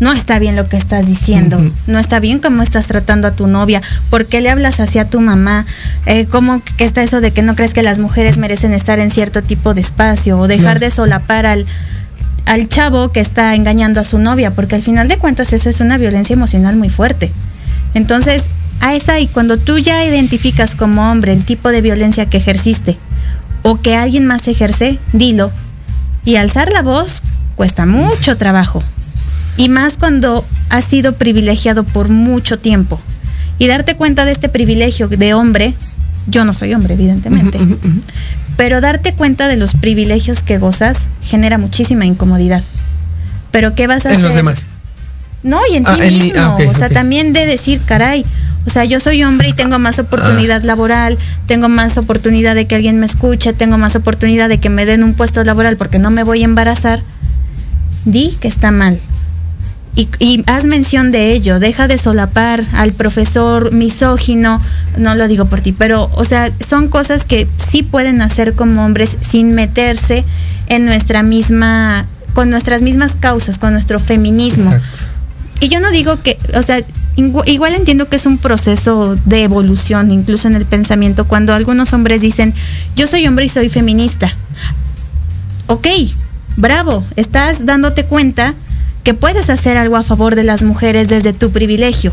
no 0.00 0.12
está 0.12 0.38
bien 0.38 0.56
lo 0.56 0.68
que 0.68 0.76
estás 0.76 1.06
diciendo, 1.06 1.60
no 1.86 1.98
está 1.98 2.20
bien 2.20 2.38
cómo 2.38 2.62
estás 2.62 2.86
tratando 2.86 3.26
a 3.26 3.32
tu 3.32 3.46
novia, 3.46 3.82
por 4.10 4.26
qué 4.26 4.40
le 4.40 4.48
hablas 4.50 4.78
así 4.78 4.98
a 4.98 5.10
tu 5.10 5.20
mamá, 5.20 5.66
eh, 6.06 6.26
cómo 6.26 6.62
que 6.76 6.84
está 6.84 7.02
eso 7.02 7.20
de 7.20 7.32
que 7.32 7.42
no 7.42 7.56
crees 7.56 7.74
que 7.74 7.82
las 7.82 7.98
mujeres 7.98 8.38
merecen 8.38 8.72
estar 8.72 9.00
en 9.00 9.10
cierto 9.10 9.42
tipo 9.42 9.74
de 9.74 9.80
espacio 9.80 10.38
o 10.38 10.46
dejar 10.46 10.78
de 10.78 10.90
solapar 10.90 11.46
al, 11.46 11.66
al 12.48 12.68
chavo 12.68 13.10
que 13.10 13.20
está 13.20 13.54
engañando 13.54 14.00
a 14.00 14.04
su 14.04 14.18
novia, 14.18 14.50
porque 14.50 14.74
al 14.74 14.82
final 14.82 15.06
de 15.06 15.18
cuentas 15.18 15.52
eso 15.52 15.68
es 15.68 15.80
una 15.80 15.98
violencia 15.98 16.32
emocional 16.32 16.76
muy 16.76 16.88
fuerte. 16.88 17.30
Entonces, 17.94 18.44
a 18.80 18.94
esa 18.94 19.20
y 19.20 19.26
cuando 19.26 19.58
tú 19.58 19.78
ya 19.78 20.04
identificas 20.04 20.74
como 20.74 21.10
hombre 21.10 21.32
el 21.32 21.44
tipo 21.44 21.70
de 21.70 21.82
violencia 21.82 22.26
que 22.26 22.38
ejerciste 22.38 22.96
o 23.62 23.80
que 23.80 23.96
alguien 23.96 24.26
más 24.26 24.48
ejerce, 24.48 24.98
dilo. 25.12 25.50
Y 26.24 26.36
alzar 26.36 26.72
la 26.72 26.82
voz 26.82 27.22
cuesta 27.54 27.86
mucho 27.86 28.36
trabajo. 28.36 28.82
Y 29.56 29.68
más 29.68 29.96
cuando 29.98 30.44
has 30.70 30.84
sido 30.84 31.14
privilegiado 31.14 31.84
por 31.84 32.08
mucho 32.08 32.58
tiempo. 32.58 33.00
Y 33.58 33.66
darte 33.66 33.96
cuenta 33.96 34.24
de 34.24 34.32
este 34.32 34.48
privilegio 34.48 35.08
de 35.08 35.34
hombre, 35.34 35.74
yo 36.28 36.44
no 36.44 36.54
soy 36.54 36.74
hombre, 36.74 36.94
evidentemente, 36.94 37.58
pero 38.58 38.80
darte 38.82 39.14
cuenta 39.14 39.46
de 39.48 39.56
los 39.56 39.72
privilegios 39.74 40.42
que 40.42 40.58
gozas 40.58 41.06
genera 41.22 41.56
muchísima 41.58 42.04
incomodidad. 42.04 42.62
Pero 43.52 43.74
¿qué 43.74 43.86
vas 43.86 44.04
a 44.04 44.08
En 44.10 44.16
hacer? 44.16 44.24
los 44.26 44.34
demás. 44.34 44.66
No, 45.44 45.60
y 45.72 45.76
en 45.76 45.86
Ah, 45.86 45.94
ti 45.94 46.00
en 46.02 46.18
mismo. 46.18 46.40
ah, 46.42 46.58
o 46.68 46.74
sea, 46.74 46.88
también 46.90 47.32
de 47.32 47.46
decir, 47.46 47.80
caray, 47.86 48.26
o 48.66 48.70
sea, 48.70 48.84
yo 48.84 48.98
soy 48.98 49.22
hombre 49.22 49.48
y 49.50 49.52
tengo 49.52 49.78
más 49.78 50.00
oportunidad 50.00 50.62
Ah. 50.62 50.66
laboral, 50.66 51.16
tengo 51.46 51.68
más 51.68 51.96
oportunidad 51.98 52.56
de 52.56 52.66
que 52.66 52.74
alguien 52.74 52.98
me 52.98 53.06
escuche, 53.06 53.52
tengo 53.52 53.78
más 53.78 53.94
oportunidad 53.94 54.48
de 54.48 54.58
que 54.58 54.68
me 54.70 54.84
den 54.84 55.04
un 55.04 55.14
puesto 55.14 55.42
laboral 55.44 55.76
porque 55.76 56.00
no 56.00 56.10
me 56.10 56.24
voy 56.24 56.42
a 56.42 56.44
embarazar. 56.44 57.00
Di 58.04 58.36
que 58.40 58.48
está 58.48 58.72
mal. 58.72 58.98
Y, 59.98 60.08
y 60.20 60.44
haz 60.46 60.64
mención 60.64 61.10
de 61.10 61.32
ello, 61.32 61.58
deja 61.58 61.88
de 61.88 61.98
solapar 61.98 62.62
al 62.74 62.92
profesor 62.92 63.72
misógino, 63.72 64.60
no 64.96 65.16
lo 65.16 65.26
digo 65.26 65.46
por 65.46 65.60
ti, 65.60 65.72
pero, 65.72 66.08
o 66.14 66.24
sea, 66.24 66.52
son 66.64 66.86
cosas 66.86 67.24
que 67.24 67.48
sí 67.58 67.82
pueden 67.82 68.22
hacer 68.22 68.54
como 68.54 68.84
hombres 68.84 69.16
sin 69.20 69.56
meterse 69.56 70.24
en 70.68 70.84
nuestra 70.84 71.24
misma, 71.24 72.06
con 72.32 72.48
nuestras 72.48 72.80
mismas 72.80 73.16
causas, 73.16 73.58
con 73.58 73.72
nuestro 73.72 73.98
feminismo. 73.98 74.72
Exacto. 74.72 74.98
Y 75.58 75.68
yo 75.68 75.80
no 75.80 75.90
digo 75.90 76.22
que, 76.22 76.38
o 76.54 76.62
sea, 76.62 76.80
igual 77.16 77.74
entiendo 77.74 78.08
que 78.08 78.14
es 78.14 78.26
un 78.26 78.38
proceso 78.38 79.16
de 79.24 79.42
evolución, 79.42 80.12
incluso 80.12 80.46
en 80.46 80.54
el 80.54 80.64
pensamiento, 80.64 81.26
cuando 81.26 81.52
algunos 81.52 81.92
hombres 81.92 82.20
dicen, 82.20 82.54
yo 82.94 83.08
soy 83.08 83.26
hombre 83.26 83.46
y 83.46 83.48
soy 83.48 83.68
feminista. 83.68 84.32
Ok, 85.66 85.88
bravo, 86.56 87.02
estás 87.16 87.66
dándote 87.66 88.04
cuenta 88.04 88.54
que 89.04 89.14
puedes 89.14 89.50
hacer 89.50 89.76
algo 89.76 89.96
a 89.96 90.02
favor 90.02 90.34
de 90.34 90.44
las 90.44 90.62
mujeres 90.62 91.08
desde 91.08 91.32
tu 91.32 91.50
privilegio. 91.50 92.12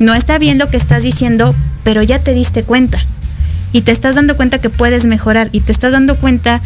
No 0.00 0.14
está 0.14 0.38
bien 0.38 0.58
lo 0.58 0.68
que 0.68 0.76
estás 0.76 1.02
diciendo, 1.02 1.54
pero 1.82 2.02
ya 2.02 2.18
te 2.18 2.34
diste 2.34 2.64
cuenta. 2.64 3.00
Y 3.72 3.82
te 3.82 3.92
estás 3.92 4.16
dando 4.16 4.36
cuenta 4.36 4.58
que 4.58 4.70
puedes 4.70 5.04
mejorar 5.04 5.48
y 5.52 5.60
te 5.60 5.72
estás 5.72 5.92
dando 5.92 6.16
cuenta 6.16 6.60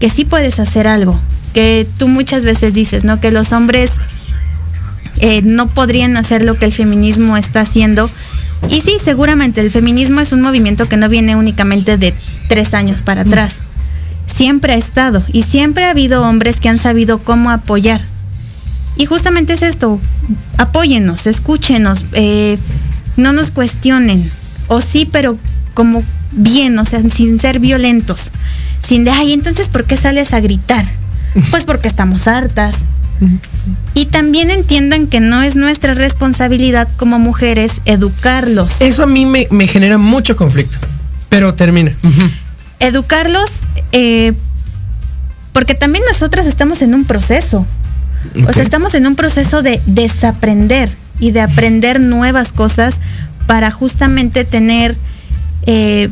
que 0.00 0.10
sí 0.10 0.24
puedes 0.24 0.58
hacer 0.58 0.86
algo. 0.86 1.18
Que 1.54 1.86
tú 1.98 2.08
muchas 2.08 2.44
veces 2.44 2.74
dices, 2.74 3.04
¿no? 3.04 3.20
Que 3.20 3.30
los 3.30 3.52
hombres 3.52 3.92
eh, 5.18 5.42
no 5.42 5.68
podrían 5.68 6.16
hacer 6.16 6.44
lo 6.44 6.56
que 6.58 6.64
el 6.64 6.72
feminismo 6.72 7.36
está 7.36 7.60
haciendo. 7.60 8.10
Y 8.68 8.80
sí, 8.80 8.96
seguramente 9.02 9.60
el 9.60 9.70
feminismo 9.70 10.20
es 10.20 10.32
un 10.32 10.40
movimiento 10.40 10.88
que 10.88 10.96
no 10.96 11.08
viene 11.08 11.36
únicamente 11.36 11.96
de 11.96 12.14
tres 12.48 12.74
años 12.74 13.02
para 13.02 13.22
atrás. 13.22 13.58
Siempre 14.26 14.72
ha 14.72 14.76
estado 14.76 15.22
y 15.32 15.42
siempre 15.42 15.84
ha 15.84 15.90
habido 15.90 16.22
hombres 16.22 16.60
que 16.60 16.68
han 16.68 16.78
sabido 16.78 17.18
cómo 17.18 17.50
apoyar. 17.50 18.00
Y 18.96 19.06
justamente 19.06 19.54
es 19.54 19.62
esto, 19.62 20.00
apóyennos, 20.58 21.26
escúchenos, 21.26 22.04
eh, 22.12 22.58
no 23.16 23.32
nos 23.32 23.50
cuestionen. 23.50 24.30
O 24.68 24.80
sí, 24.80 25.08
pero 25.10 25.38
como 25.74 26.02
bien, 26.32 26.78
o 26.78 26.84
sea, 26.84 27.00
sin 27.10 27.40
ser 27.40 27.58
violentos. 27.58 28.30
Sin 28.86 29.04
de, 29.04 29.10
ay, 29.10 29.32
entonces, 29.32 29.68
¿por 29.68 29.84
qué 29.84 29.96
sales 29.96 30.32
a 30.32 30.40
gritar? 30.40 30.84
Pues 31.50 31.64
porque 31.64 31.88
estamos 31.88 32.28
hartas. 32.28 32.84
Y 33.94 34.06
también 34.06 34.50
entiendan 34.50 35.06
que 35.06 35.20
no 35.20 35.42
es 35.42 35.54
nuestra 35.54 35.94
responsabilidad 35.94 36.88
como 36.96 37.18
mujeres 37.18 37.80
educarlos. 37.84 38.80
Eso 38.80 39.04
a 39.04 39.06
mí 39.06 39.24
me, 39.26 39.46
me 39.50 39.66
genera 39.68 39.96
mucho 39.96 40.36
conflicto. 40.36 40.78
Pero 41.28 41.54
termina. 41.54 41.92
Educarlos, 42.80 43.50
eh, 43.92 44.32
porque 45.52 45.74
también 45.74 46.04
nosotras 46.06 46.46
estamos 46.46 46.82
en 46.82 46.94
un 46.94 47.04
proceso. 47.04 47.66
O 48.48 48.52
sea, 48.52 48.62
estamos 48.62 48.94
en 48.94 49.06
un 49.06 49.16
proceso 49.16 49.62
de 49.62 49.80
desaprender 49.86 50.90
y 51.18 51.32
de 51.32 51.40
aprender 51.40 52.00
nuevas 52.00 52.52
cosas 52.52 52.98
para 53.46 53.70
justamente 53.70 54.44
tener 54.44 54.96
eh, 55.66 56.10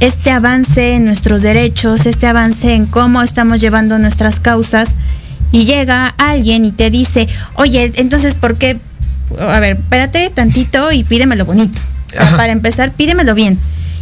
este 0.00 0.30
avance 0.30 0.94
en 0.94 1.04
nuestros 1.04 1.42
derechos, 1.42 2.06
este 2.06 2.26
avance 2.26 2.74
en 2.74 2.86
cómo 2.86 3.22
estamos 3.22 3.60
llevando 3.60 3.98
nuestras 3.98 4.40
causas. 4.40 4.94
Y 5.50 5.64
llega 5.64 6.14
alguien 6.18 6.64
y 6.64 6.72
te 6.72 6.90
dice, 6.90 7.26
oye, 7.54 7.90
entonces, 7.96 8.34
¿por 8.34 8.56
qué? 8.56 8.78
A 9.38 9.60
ver, 9.60 9.78
espérate 9.78 10.30
tantito 10.30 10.92
y 10.92 11.04
pídemelo 11.04 11.44
bonito. 11.46 11.78
O 12.08 12.10
sea, 12.10 12.36
para 12.36 12.52
empezar, 12.52 12.92
pídemelo 12.92 13.34
bien. 13.34 13.58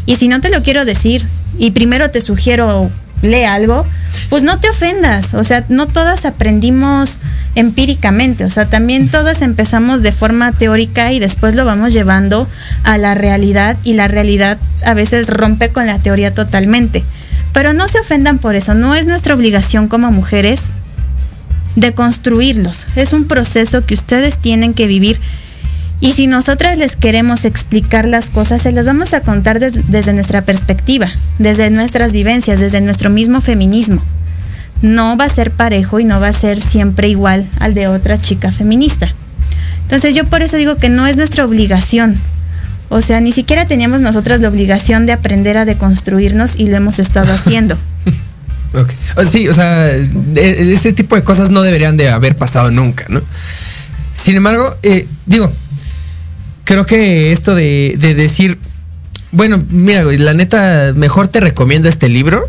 Y 0.07 0.17
si 0.17 0.29
no 0.29 0.41
te 0.41 0.51
lo 0.51 0.63
quiero 0.63 0.85
decir, 0.85 1.25
y 1.59 1.71
primero 1.71 2.11
te 2.11 2.21
sugiero 2.21 2.91
lee 3.23 3.45
algo, 3.45 3.87
pues 4.29 4.43
no 4.43 4.59
te 4.59 4.69
ofendas. 4.69 5.35
O 5.35 5.45
sea, 5.45 5.65
no 5.69 5.87
todas 5.87 6.25
aprendimos 6.25 7.19
empíricamente. 7.55 8.45
O 8.45 8.51
sea, 8.51 8.67
también 8.67 9.09
todas 9.09 9.43
empezamos 9.43 10.03
de 10.03 10.13
forma 10.13 10.53
teórica 10.53 11.13
y 11.13 11.19
después 11.19 11.55
lo 11.55 11.65
vamos 11.65 11.93
llevando 11.93 12.49
a 12.83 12.99
la 12.99 13.15
realidad 13.15 13.77
y 13.85 13.95
la 13.95 14.09
realidad 14.09 14.59
a 14.85 14.95
veces 14.95 15.29
rompe 15.29 15.71
con 15.71 15.87
la 15.87 15.99
teoría 15.99 16.35
totalmente. 16.35 17.05
Pero 17.53 17.73
no 17.73 17.89
se 17.89 17.99
ofendan 17.99 18.39
por 18.39 18.55
eso. 18.55 18.75
No 18.75 18.95
es 18.95 19.07
nuestra 19.07 19.35
obligación 19.35 19.89
como 19.89 20.11
mujeres 20.11 20.71
de 21.77 21.93
construirlos. 21.93 22.87
Es 22.97 23.13
un 23.13 23.25
proceso 23.25 23.87
que 23.87 23.95
ustedes 23.95 24.39
tienen 24.39 24.75
que 24.75 24.87
vivir. 24.87 25.19
Y 26.01 26.13
si 26.13 26.27
nosotras 26.27 26.77
les 26.79 26.95
queremos 26.95 27.45
explicar 27.45 28.07
las 28.07 28.27
cosas, 28.29 28.63
se 28.63 28.73
las 28.73 28.87
vamos 28.87 29.15
a 29.15 29.21
contar 29.21 29.61
des- 29.61 29.91
desde 29.91 30.13
nuestra 30.13 30.43
perspectiva, 30.43 31.11
desde 31.39 31.71
nuestras 31.71 32.13
vivencias, 32.13 32.61
desde 32.61 32.81
nuestro 32.83 33.09
mismo 33.09 33.41
feminismo. 33.41 34.03
No 34.83 35.17
va 35.17 35.25
a 35.25 35.29
ser 35.31 35.51
parejo 35.53 35.99
y 36.01 36.05
no 36.05 36.21
va 36.21 36.29
a 36.29 36.33
ser 36.35 36.61
siempre 36.61 37.09
igual 37.09 37.47
al 37.61 37.73
de 37.73 37.89
otra 37.89 38.19
chica 38.21 38.53
feminista. 38.53 39.15
Entonces 39.83 40.15
yo 40.15 40.27
por 40.27 40.43
eso 40.43 40.59
digo 40.59 40.77
que 40.77 40.91
no 40.91 41.07
es 41.07 41.17
nuestra 41.17 41.45
obligación. 41.47 42.17
O 42.91 43.01
sea, 43.01 43.21
ni 43.21 43.33
siquiera 43.33 43.67
teníamos 43.67 44.01
nosotras 44.01 44.41
la 44.41 44.49
obligación 44.49 45.07
de 45.07 45.13
aprender 45.13 45.57
a 45.57 45.65
deconstruirnos 45.65 46.57
y 46.57 46.67
lo 46.67 46.77
hemos 46.77 46.99
estado 46.99 47.33
haciendo. 47.35 47.79
Ok. 48.75 48.91
O- 49.17 49.25
Sí, 49.25 49.49
o 49.49 49.55
sea, 49.55 49.89
ese 50.37 50.93
tipo 50.93 51.17
de 51.17 51.25
cosas 51.25 51.49
no 51.49 51.63
deberían 51.63 51.97
de 51.97 52.11
haber 52.11 52.37
pasado 52.37 52.71
nunca, 52.71 53.07
¿no? 53.09 53.23
Sin 54.15 54.37
embargo, 54.37 54.77
eh, 54.83 55.07
digo, 55.25 55.51
creo 56.67 56.85
que 56.85 57.33
esto 57.33 57.55
de, 57.55 57.97
de 57.99 58.15
decir, 58.15 58.59
bueno, 59.33 59.65
mira, 59.71 60.03
güey, 60.03 60.19
la 60.19 60.35
neta, 60.35 60.93
mejor 60.95 61.29
te 61.29 61.41
recomiendo 61.41 61.89
este 61.89 62.11
libro. 62.11 62.47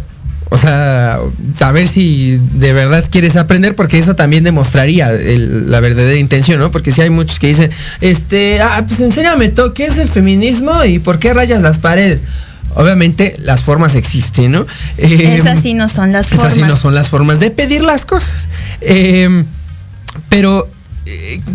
O 0.49 0.57
sea, 0.57 1.19
saber 1.57 1.89
si 1.89 2.39
de 2.53 2.71
verdad 2.71 3.03
quieres 3.11 3.35
aprender, 3.35 3.75
porque 3.75 3.99
eso 3.99 4.15
también 4.15 4.45
demostraría 4.45 5.11
el- 5.11 5.69
la 5.69 5.81
verdadera 5.81 6.17
intención, 6.17 6.57
¿no? 6.59 6.71
Porque 6.71 6.93
si 6.93 7.01
hay 7.01 7.09
muchos 7.09 7.37
que 7.37 7.47
dicen, 7.47 7.69
este, 7.99 8.61
ah, 8.61 8.81
pues 8.87 9.01
enséñame 9.01 9.49
todo, 9.49 9.73
¿qué 9.73 9.85
es 9.87 9.97
el 9.97 10.07
feminismo 10.07 10.85
y 10.85 10.99
por 10.99 11.19
qué 11.19 11.33
rayas 11.33 11.61
las 11.61 11.79
paredes? 11.79 12.23
Obviamente 12.75 13.35
las 13.43 13.61
formas 13.61 13.95
existen, 13.95 14.53
¿no? 14.53 14.65
Eh, 14.97 15.37
Esas 15.37 15.61
sí 15.61 15.73
no 15.73 15.89
son 15.89 16.13
las 16.13 16.27
esas 16.27 16.37
formas. 16.37 16.53
sí 16.53 16.61
no 16.61 16.77
son 16.77 16.95
las 16.95 17.09
formas 17.09 17.41
de 17.41 17.51
pedir 17.51 17.81
las 17.81 18.05
cosas. 18.05 18.47
Eh, 18.79 19.43
pero 20.29 20.69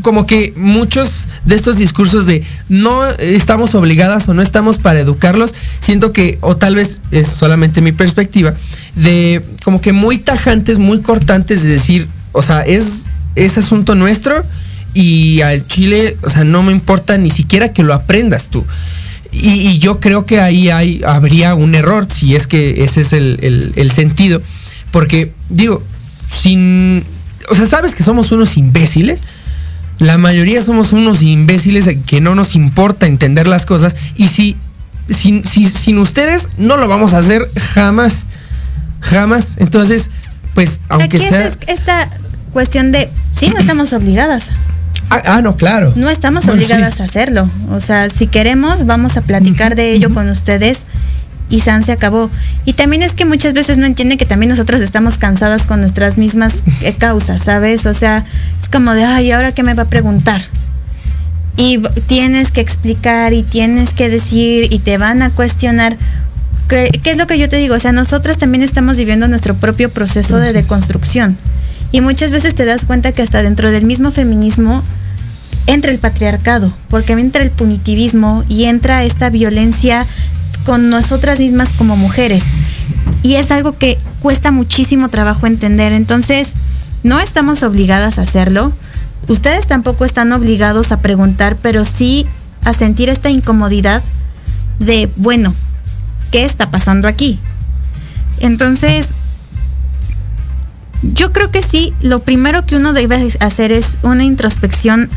como 0.03 0.27
que 0.27 0.53
muchos 0.57 1.27
de 1.45 1.55
estos 1.57 1.77
discursos 1.77 2.27
de 2.27 2.43
no 2.69 3.07
estamos 3.19 3.75
obligadas 3.75 4.29
o 4.29 4.35
no 4.35 4.43
estamos 4.43 4.79
para 4.79 5.01
educarlos, 5.01 5.55
siento 5.81 6.13
que, 6.13 6.39
o 6.41 6.57
tal 6.57 6.75
vez 6.75 7.03
es 7.11 7.29
solamente 7.29 7.81
mi 7.81 7.93
perspectiva, 7.93 8.55
de 8.97 9.43
como 9.65 9.81
que 9.81 9.93
muy 9.93 10.19
tajantes, 10.19 10.79
muy 10.79 11.01
cortantes 11.01 11.63
de 11.63 11.69
decir, 11.71 12.09
o 12.33 12.43
sea, 12.43 12.61
es, 12.63 13.05
es 13.35 13.59
asunto 13.59 13.95
nuestro 13.95 14.45
y 14.95 15.41
al 15.43 15.67
Chile, 15.67 16.17
o 16.23 16.31
sea, 16.31 16.45
no 16.45 16.63
me 16.63 16.73
importa 16.73 17.17
ni 17.19 17.31
siquiera 17.31 17.73
que 17.73 17.83
lo 17.83 17.95
aprendas 17.95 18.49
tú. 18.49 18.65
Y, 19.33 19.49
y 19.69 19.79
yo 19.79 19.99
creo 20.01 20.27
que 20.27 20.41
ahí 20.41 20.69
hay, 20.69 21.01
habría 21.07 21.55
un 21.55 21.75
error, 21.75 22.07
si 22.11 22.37
es 22.37 22.47
que 22.47 22.85
ese 22.85 23.01
es 23.01 23.15
el, 23.15 23.39
el- 23.43 23.73
el 23.77 23.91
sentido. 23.91 24.43
Porque, 24.91 25.33
digo, 25.49 25.83
sin. 26.29 27.03
O 27.49 27.55
sea, 27.55 27.65
sabes 27.67 27.95
que 27.95 28.03
somos 28.03 28.31
unos 28.31 28.59
imbéciles. 28.59 29.21
La 30.03 30.19
mayoría 30.19 30.63
somos 30.63 30.93
unos 30.93 31.23
imbéciles 31.23 31.89
que 32.07 32.21
no 32.21 32.35
nos 32.35 32.57
importa 32.57 33.07
entender 33.07 33.47
las 33.47 33.67
cosas. 33.67 33.95
Y 34.17 34.27
si, 34.27 34.57
sin, 35.09 35.45
si- 35.45 35.71
sin 35.71 35.99
ustedes, 35.99 36.49
no 36.59 36.77
lo 36.77 36.89
vamos 36.89 37.15
a 37.15 37.19
hacer 37.19 37.49
jamás. 37.75 38.25
Jamás. 39.01 39.55
Entonces, 39.59 40.11
pues, 40.55 40.81
aunque 40.89 41.19
Aquí 41.19 41.29
sea. 41.29 41.47
es 41.47 41.59
esta 41.69 42.09
cuestión 42.53 42.91
de, 42.93 43.09
sí, 43.33 43.49
no 43.55 43.59
estamos 43.61 43.93
obligadas. 43.93 44.51
Ah, 45.09 45.23
ah, 45.27 45.43
no, 45.43 45.57
claro. 45.57 45.93
No 45.95 46.09
estamos 46.11 46.47
Bueno, 46.47 46.61
obligadas 46.63 46.95
sí. 46.97 47.03
a 47.03 47.05
hacerlo. 47.05 47.49
O 47.71 47.81
sea, 47.81 48.11
si 48.11 48.27
queremos, 48.27 48.87
vamos 48.87 49.17
a 49.17 49.21
platicar 49.23 49.77
de 49.77 49.93
ello 49.93 50.13
con 50.13 50.29
ustedes 50.31 50.81
y 51.53 51.61
San 51.61 51.85
se 51.85 51.93
acabó. 51.93 52.31
Y 52.65 52.73
también 52.73 53.03
es 53.03 53.13
que 53.13 53.27
muchas 53.27 53.53
veces 53.53 53.77
no 53.77 53.85
entienden 53.85 54.17
que 54.17 54.25
también 54.25 54.49
nosotras 54.49 54.81
estamos 54.81 55.19
cansadas 55.19 55.67
con 55.67 55.81
nuestras 55.81 56.17
mismas 56.17 56.63
eh, 56.81 56.95
causas, 56.99 57.43
¿sabes? 57.43 57.85
O 57.85 57.95
sea, 57.95 58.25
es 58.61 58.69
como 58.71 58.95
de, 58.95 59.05
ay, 59.05 59.31
¿ahora 59.31 59.53
qué 59.53 59.63
me 59.63 59.75
va 59.75 59.85
a 59.85 59.89
preguntar? 59.89 60.41
Y 61.59 61.81
tienes 62.07 62.51
que 62.51 62.63
explicar 62.63 63.35
y 63.35 63.43
tienes 63.43 63.91
que 63.91 64.09
decir 64.09 64.73
y 64.73 64.79
te 64.79 64.97
van 64.97 65.21
a 65.21 65.29
cuestionar. 65.29 65.99
¿Qué, 66.69 66.89
qué 67.03 67.11
es 67.11 67.19
lo 67.19 67.27
que 67.27 67.39
yo 67.39 67.51
te 67.51 67.59
digo? 67.59 67.75
O 67.75 67.81
sea, 67.81 67.93
nosotras 67.93 68.39
también 68.39 68.63
estamos 68.63 68.97
viviendo 68.97 69.29
nuestro 69.29 69.55
propio 69.55 69.91
proceso 69.91 70.39
de 70.39 70.55
deconstrucción. 70.55 71.37
Y 71.93 72.01
muchas 72.01 72.31
veces 72.31 72.55
te 72.55 72.65
das 72.65 72.87
cuenta 72.87 73.13
que 73.13 73.21
hasta 73.21 73.43
dentro 73.43 73.71
del 73.71 73.85
mismo 73.85 74.11
feminismo 74.11 74.83
entra 75.67 75.93
el 75.93 75.99
patriarcado, 75.99 76.73
porque 76.89 77.13
entra 77.13 77.43
el 77.43 77.51
punitivismo 77.51 78.43
y 78.49 78.65
entra 78.65 79.05
esta 79.05 79.29
violencia 79.29 80.07
con 80.65 80.91
nosotras 80.91 81.41
mismas 81.41 81.73
como 81.73 81.97
mujeres. 81.97 82.45
Y 83.23 83.35
es 83.35 83.51
algo 83.51 83.79
que 83.79 83.99
cuesta 84.21 84.51
muchísimo 84.51 85.09
trabajo 85.09 85.47
entender. 85.47 85.93
Entonces, 85.93 86.53
no 87.03 87.21
estamos 87.21 87.63
obligadas 87.63 88.19
a 88.19 88.23
hacerlo. 88.23 88.73
Ustedes 89.29 89.67
tampoco 89.67 90.05
están 90.05 90.33
obligados 90.33 90.93
a 90.93 91.01
preguntar, 91.01 91.57
pero 91.61 91.85
sí 91.85 92.27
a 92.65 92.73
sentir 92.73 93.09
esta 93.09 93.31
incomodidad 93.31 94.03
de, 94.79 95.11
bueno, 95.17 95.55
¿qué 96.31 96.45
está 96.45 96.71
pasando 96.71 97.09
aquí? 97.09 97.39
Entonces, 98.41 99.09
yo 101.03 101.33
creo 101.33 101.51
que 101.51 101.63
sí, 101.63 101.93
lo 102.01 102.21
primero 102.21 102.65
que 102.65 102.77
uno 102.77 102.93
debe 102.93 103.29
hacer 103.41 103.73
es 103.73 103.99
una 104.03 104.25
introspección 104.25 105.11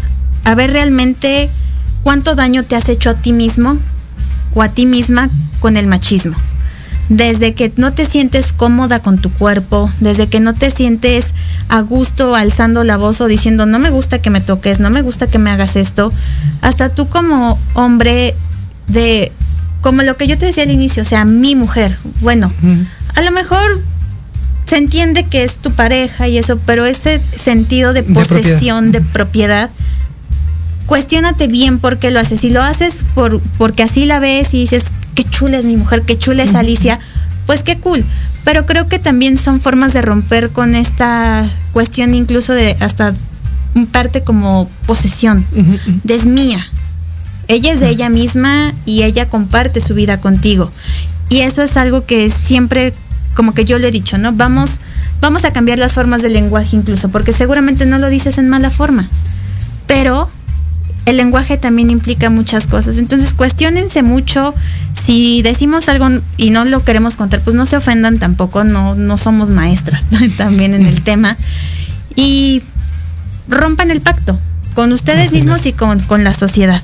a 0.44 0.56
ver 0.56 0.72
realmente 0.72 1.50
cuánto 2.04 2.36
daño 2.36 2.64
te 2.64 2.76
has 2.76 2.90
hecho 2.90 3.10
a 3.12 3.16
ti 3.16 3.34
mismo 3.34 3.78
o 4.56 4.64
a 4.64 4.70
ti 4.70 4.86
misma 4.88 5.30
con 5.60 5.78
el 5.78 5.86
machismo. 5.88 6.36
Desde 7.08 7.54
que 7.54 7.72
no 7.78 7.94
te 7.94 8.04
sientes 8.06 8.52
cómoda 8.52 9.00
con 9.00 9.20
tu 9.20 9.32
cuerpo, 9.32 9.92
desde 10.00 10.26
que 10.26 10.40
no 10.40 10.56
te 10.56 10.72
sientes 10.72 11.36
a 11.70 11.82
gusto 11.82 12.34
alzando 12.34 12.84
la 12.84 12.98
voz 12.98 13.22
o 13.22 13.28
diciendo 13.28 13.68
no 13.68 13.78
me 13.78 13.92
gusta 13.92 14.20
que 14.20 14.32
me 14.32 14.42
toques, 14.42 14.80
no 14.80 14.90
me 14.90 15.04
gusta 15.04 15.28
que 15.28 15.38
me 15.38 15.52
hagas 15.52 15.76
esto, 15.76 16.12
hasta 16.62 16.90
tú 16.90 17.08
como 17.08 17.60
hombre 17.76 18.34
de, 18.88 19.32
como 19.82 20.02
lo 20.02 20.18
que 20.18 20.26
yo 20.26 20.36
te 20.40 20.48
decía 20.48 20.64
al 20.64 20.72
inicio, 20.72 21.04
o 21.04 21.06
sea, 21.06 21.26
mi 21.26 21.56
mujer, 21.56 21.96
bueno, 22.22 22.52
a 23.14 23.22
lo 23.22 23.32
mejor 23.32 23.84
se 24.66 24.78
entiende 24.78 25.26
que 25.26 25.44
es 25.44 25.58
tu 25.58 25.70
pareja 25.72 26.28
y 26.28 26.40
eso, 26.40 26.58
pero 26.66 26.88
ese 26.88 27.22
sentido 27.38 27.94
de 27.94 28.02
De 28.02 28.14
propiedad. 28.14 28.42
posesión, 28.42 28.92
de 28.92 29.02
propiedad, 29.02 29.70
cuestiónate 30.86 31.48
bien 31.48 31.80
por 31.80 31.98
qué 31.98 32.12
lo 32.12 32.20
haces. 32.20 32.42
Si 32.42 32.50
lo 32.50 32.62
haces 32.62 33.04
por, 33.14 33.42
porque 33.58 33.84
así 33.84 34.06
la 34.06 34.20
ves 34.20 34.54
y 34.54 34.60
dices, 34.60 34.86
qué 35.16 35.24
chula 35.24 35.58
es 35.58 35.66
mi 35.66 35.78
mujer, 35.78 36.04
qué 36.04 36.18
chula 36.18 36.44
es 36.44 36.56
Alicia, 36.56 37.00
pues 37.46 37.64
qué 37.64 37.78
cool. 37.78 38.04
Pero 38.44 38.66
creo 38.66 38.88
que 38.88 39.00
también 39.00 39.38
son 39.38 39.60
formas 39.60 39.94
de 39.94 40.02
romper 40.02 40.50
con 40.50 40.76
esta 40.76 41.50
cuestión 41.72 42.14
incluso 42.14 42.54
de 42.54 42.78
hasta 42.80 43.14
un 43.74 43.88
parte 43.88 44.22
como 44.22 44.70
posesión, 44.86 45.46
de 46.04 46.16
es 46.16 46.26
mía. 46.26 46.66
Ella 47.48 47.74
es 47.74 47.80
de 47.80 47.90
ella 47.90 48.10
misma 48.10 48.74
y 48.86 49.04
ella 49.04 49.30
comparte 49.30 49.82
su 49.82 49.94
vida 49.94 50.20
contigo. 50.20 50.72
Y 51.30 51.40
eso 51.40 51.62
es 51.62 51.76
algo 51.76 52.06
que 52.06 52.30
siempre, 52.30 52.94
como 53.36 53.54
que 53.54 53.66
yo 53.66 53.78
le 53.80 53.88
he 53.88 53.92
dicho, 53.92 54.18
¿no? 54.18 54.32
Vamos, 54.32 54.80
vamos 55.22 55.44
a 55.44 55.52
cambiar 55.52 55.80
las 55.80 55.94
formas 55.94 56.22
del 56.22 56.34
lenguaje 56.34 56.76
incluso, 56.76 57.10
porque 57.10 57.34
seguramente 57.34 57.86
no 57.86 58.00
lo 58.00 58.10
dices 58.10 58.38
en 58.38 58.48
mala 58.48 58.70
forma. 58.70 59.10
Pero 59.88 60.30
el 61.06 61.18
lenguaje 61.18 61.58
también 61.58 61.90
implica 61.90 62.30
muchas 62.30 62.68
cosas. 62.68 62.98
Entonces, 62.98 63.34
cuestionense 63.34 64.02
mucho. 64.02 64.54
Si 64.94 65.42
decimos 65.42 65.88
algo 65.88 66.10
y 66.38 66.50
no 66.50 66.66
lo 66.66 66.84
queremos 66.84 67.16
contar, 67.16 67.42
pues 67.42 67.56
no 67.56 67.66
se 67.66 67.78
ofendan 67.78 68.18
tampoco, 68.18 68.64
no, 68.64 68.96
no 68.96 69.18
somos 69.18 69.50
maestras 69.50 70.06
también 70.38 70.74
en 70.74 70.86
el 70.86 71.02
tema. 71.02 71.38
Y 72.16 72.64
rompan 73.48 73.92
el 73.92 74.02
pacto 74.02 74.40
con 74.74 74.92
ustedes 74.92 75.32
mismos 75.32 75.66
y 75.66 75.74
con, 75.74 76.00
con 76.02 76.24
la 76.24 76.34
sociedad. 76.34 76.82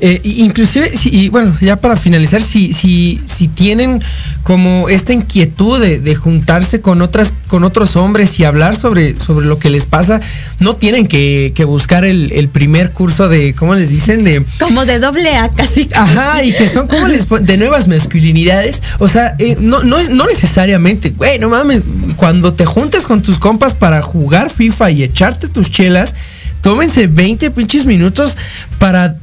Eh, 0.00 0.20
inclusive, 0.22 0.96
si, 0.96 1.08
y 1.10 1.28
bueno, 1.28 1.56
ya 1.60 1.76
para 1.76 1.96
finalizar, 1.96 2.40
si, 2.40 2.72
si, 2.72 3.20
si 3.26 3.48
tienen 3.48 4.00
como 4.44 4.88
esta 4.88 5.12
inquietud 5.12 5.80
de, 5.80 5.98
de 5.98 6.14
juntarse 6.14 6.80
con 6.80 7.02
otras, 7.02 7.32
con 7.48 7.64
otros 7.64 7.96
hombres 7.96 8.38
y 8.38 8.44
hablar 8.44 8.76
sobre, 8.76 9.18
sobre 9.18 9.46
lo 9.46 9.58
que 9.58 9.70
les 9.70 9.86
pasa, 9.86 10.20
no 10.60 10.76
tienen 10.76 11.08
que, 11.08 11.52
que 11.54 11.64
buscar 11.64 12.04
el, 12.04 12.30
el 12.32 12.48
primer 12.48 12.92
curso 12.92 13.28
de, 13.28 13.54
¿cómo 13.54 13.74
les 13.74 13.90
dicen? 13.90 14.22
De 14.22 14.44
Como 14.60 14.84
de 14.84 15.00
doble 15.00 15.36
A 15.36 15.48
casi. 15.48 15.88
Ajá, 15.94 16.44
y 16.44 16.52
que 16.52 16.68
son 16.68 16.86
como 16.86 17.08
les 17.08 17.26
de 17.28 17.56
nuevas 17.56 17.88
masculinidades. 17.88 18.82
O 19.00 19.08
sea, 19.08 19.34
eh, 19.38 19.56
no, 19.60 19.82
no, 19.82 19.98
es- 19.98 20.10
no 20.10 20.26
necesariamente, 20.26 21.10
güey, 21.10 21.38
no 21.40 21.48
mames. 21.48 21.84
Cuando 22.16 22.54
te 22.54 22.64
juntes 22.66 23.04
con 23.04 23.22
tus 23.22 23.38
compas 23.38 23.74
para 23.74 24.00
jugar 24.02 24.48
FIFA 24.50 24.90
y 24.92 25.02
echarte 25.02 25.48
tus 25.48 25.70
chelas, 25.70 26.14
tómense 26.62 27.06
20 27.06 27.50
pinches 27.50 27.84
minutos 27.86 28.36
para 28.78 29.16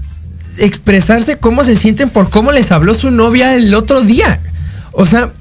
expresarse 0.57 1.37
cómo 1.37 1.63
se 1.63 1.75
sienten 1.75 2.09
por 2.09 2.29
cómo 2.29 2.51
les 2.51 2.71
habló 2.71 2.93
su 2.93 3.11
novia 3.11 3.55
el 3.55 3.73
otro 3.73 4.01
día. 4.01 4.39
O 4.91 5.05
sea, 5.05 5.31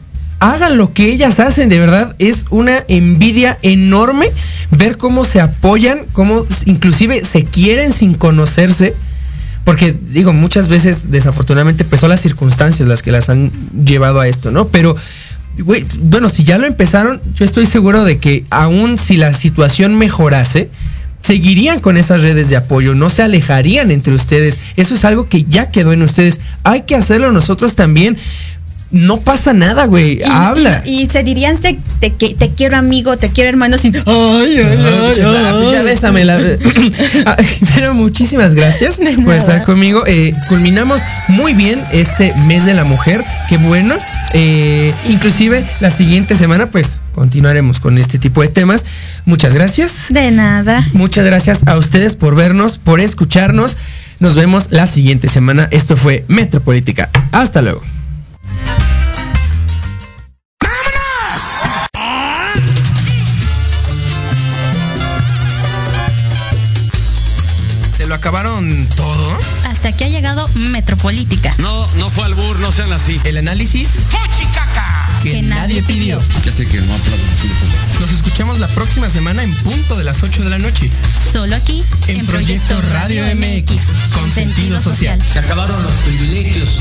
hagan 0.40 0.76
lo 0.76 0.92
que 0.92 1.10
ellas 1.10 1.40
hacen, 1.40 1.68
de 1.68 1.78
verdad 1.78 2.14
es 2.18 2.46
una 2.50 2.84
envidia 2.88 3.58
enorme 3.62 4.28
ver 4.70 4.96
cómo 4.96 5.24
se 5.24 5.40
apoyan, 5.40 6.00
cómo 6.12 6.46
inclusive 6.66 7.24
se 7.24 7.44
quieren 7.44 7.92
sin 7.92 8.14
conocerse. 8.14 8.94
Porque 9.64 9.96
digo, 10.10 10.34
muchas 10.34 10.68
veces 10.68 11.10
desafortunadamente 11.10 11.84
pues 11.84 12.02
las 12.02 12.20
circunstancias 12.20 12.86
las 12.86 13.02
que 13.02 13.12
las 13.12 13.30
han 13.30 13.50
llevado 13.84 14.20
a 14.20 14.28
esto, 14.28 14.50
¿no? 14.50 14.68
Pero 14.68 14.94
bueno, 15.58 16.28
si 16.28 16.44
ya 16.44 16.58
lo 16.58 16.66
empezaron, 16.66 17.20
yo 17.34 17.44
estoy 17.44 17.64
seguro 17.64 18.04
de 18.04 18.18
que 18.18 18.44
aún 18.50 18.98
si 18.98 19.16
la 19.16 19.32
situación 19.32 19.96
mejorase, 19.96 20.68
seguirían 21.24 21.80
con 21.80 21.96
esas 21.96 22.20
redes 22.20 22.50
de 22.50 22.56
apoyo, 22.56 22.94
no 22.94 23.08
se 23.08 23.22
alejarían 23.22 23.90
entre 23.90 24.14
ustedes. 24.14 24.58
Eso 24.76 24.94
es 24.94 25.06
algo 25.06 25.26
que 25.26 25.44
ya 25.44 25.70
quedó 25.70 25.94
en 25.94 26.02
ustedes. 26.02 26.38
Hay 26.64 26.82
que 26.82 26.96
hacerlo 26.96 27.32
nosotros 27.32 27.74
también. 27.74 28.18
No 28.94 29.18
pasa 29.20 29.52
nada, 29.52 29.86
güey. 29.86 30.22
Habla. 30.22 30.82
Y, 30.84 31.02
y 31.02 31.06
se 31.10 31.24
dirían 31.24 31.58
te, 31.58 31.78
que- 32.16 32.34
te 32.34 32.50
quiero 32.50 32.76
amigo, 32.76 33.16
te 33.16 33.28
quiero 33.30 33.50
hermano 33.50 33.76
sin. 33.76 33.96
Ay, 33.96 34.02
ay, 34.06 34.64
Ah, 34.78 35.10
ay, 35.10 35.70
ya, 35.72 35.78
ay. 35.80 35.84
bésame 35.84 36.24
la- 36.24 36.36
Ay, 37.26 37.46
Pero 37.74 37.92
muchísimas 37.94 38.54
gracias 38.54 39.00
por 39.24 39.34
estar 39.34 39.64
conmigo. 39.64 40.04
Eh, 40.06 40.32
culminamos 40.48 41.00
muy 41.28 41.54
bien 41.54 41.80
este 41.92 42.32
mes 42.46 42.64
de 42.64 42.74
la 42.74 42.84
mujer. 42.84 43.20
Qué 43.48 43.56
bueno. 43.56 43.94
Eh, 44.32 44.94
inclusive 45.08 45.64
la 45.80 45.90
siguiente 45.90 46.36
semana, 46.36 46.66
pues 46.66 46.96
continuaremos 47.14 47.80
con 47.80 47.98
este 47.98 48.18
tipo 48.18 48.42
de 48.42 48.48
temas. 48.48 48.84
Muchas 49.24 49.52
gracias. 49.54 50.06
De 50.10 50.30
nada. 50.30 50.86
Muchas 50.92 51.24
gracias 51.26 51.60
a 51.66 51.76
ustedes 51.78 52.14
por 52.14 52.34
vernos, 52.36 52.78
por 52.78 53.00
escucharnos. 53.00 53.76
Nos 54.20 54.34
vemos 54.36 54.68
la 54.70 54.86
siguiente 54.86 55.26
semana. 55.28 55.66
Esto 55.72 55.96
fue 55.96 56.24
Metropolítica. 56.28 57.10
Hasta 57.32 57.60
luego. 57.60 57.82
Acabaron 68.24 68.88
todo? 68.96 69.38
Hasta 69.68 69.88
aquí 69.88 70.04
ha 70.04 70.08
llegado 70.08 70.48
Metropolítica. 70.54 71.54
No, 71.58 71.86
no 71.96 72.08
fue 72.08 72.24
albur, 72.24 72.58
no 72.58 72.72
sean 72.72 72.90
así. 72.90 73.20
El 73.24 73.36
análisis 73.36 73.90
Que 75.22 75.42
nadie 75.42 75.82
pidió. 75.82 76.18
Ya 76.42 76.50
sé 76.50 76.66
que 76.66 76.80
no. 76.80 76.94
Nos 78.00 78.10
escuchamos 78.10 78.60
la 78.60 78.68
próxima 78.68 79.10
semana 79.10 79.42
en 79.42 79.54
punto 79.56 79.98
de 79.98 80.04
las 80.04 80.22
8 80.22 80.42
de 80.42 80.48
la 80.48 80.58
noche. 80.58 80.90
Solo 81.34 81.54
aquí 81.54 81.84
En 82.08 82.24
Proyecto 82.24 82.80
Radio 82.94 83.24
MX, 83.24 83.82
con 84.14 84.30
sentido 84.30 84.80
social. 84.80 85.20
Se 85.30 85.40
acabaron 85.40 85.82
los 85.82 85.92
privilegios. 85.92 86.80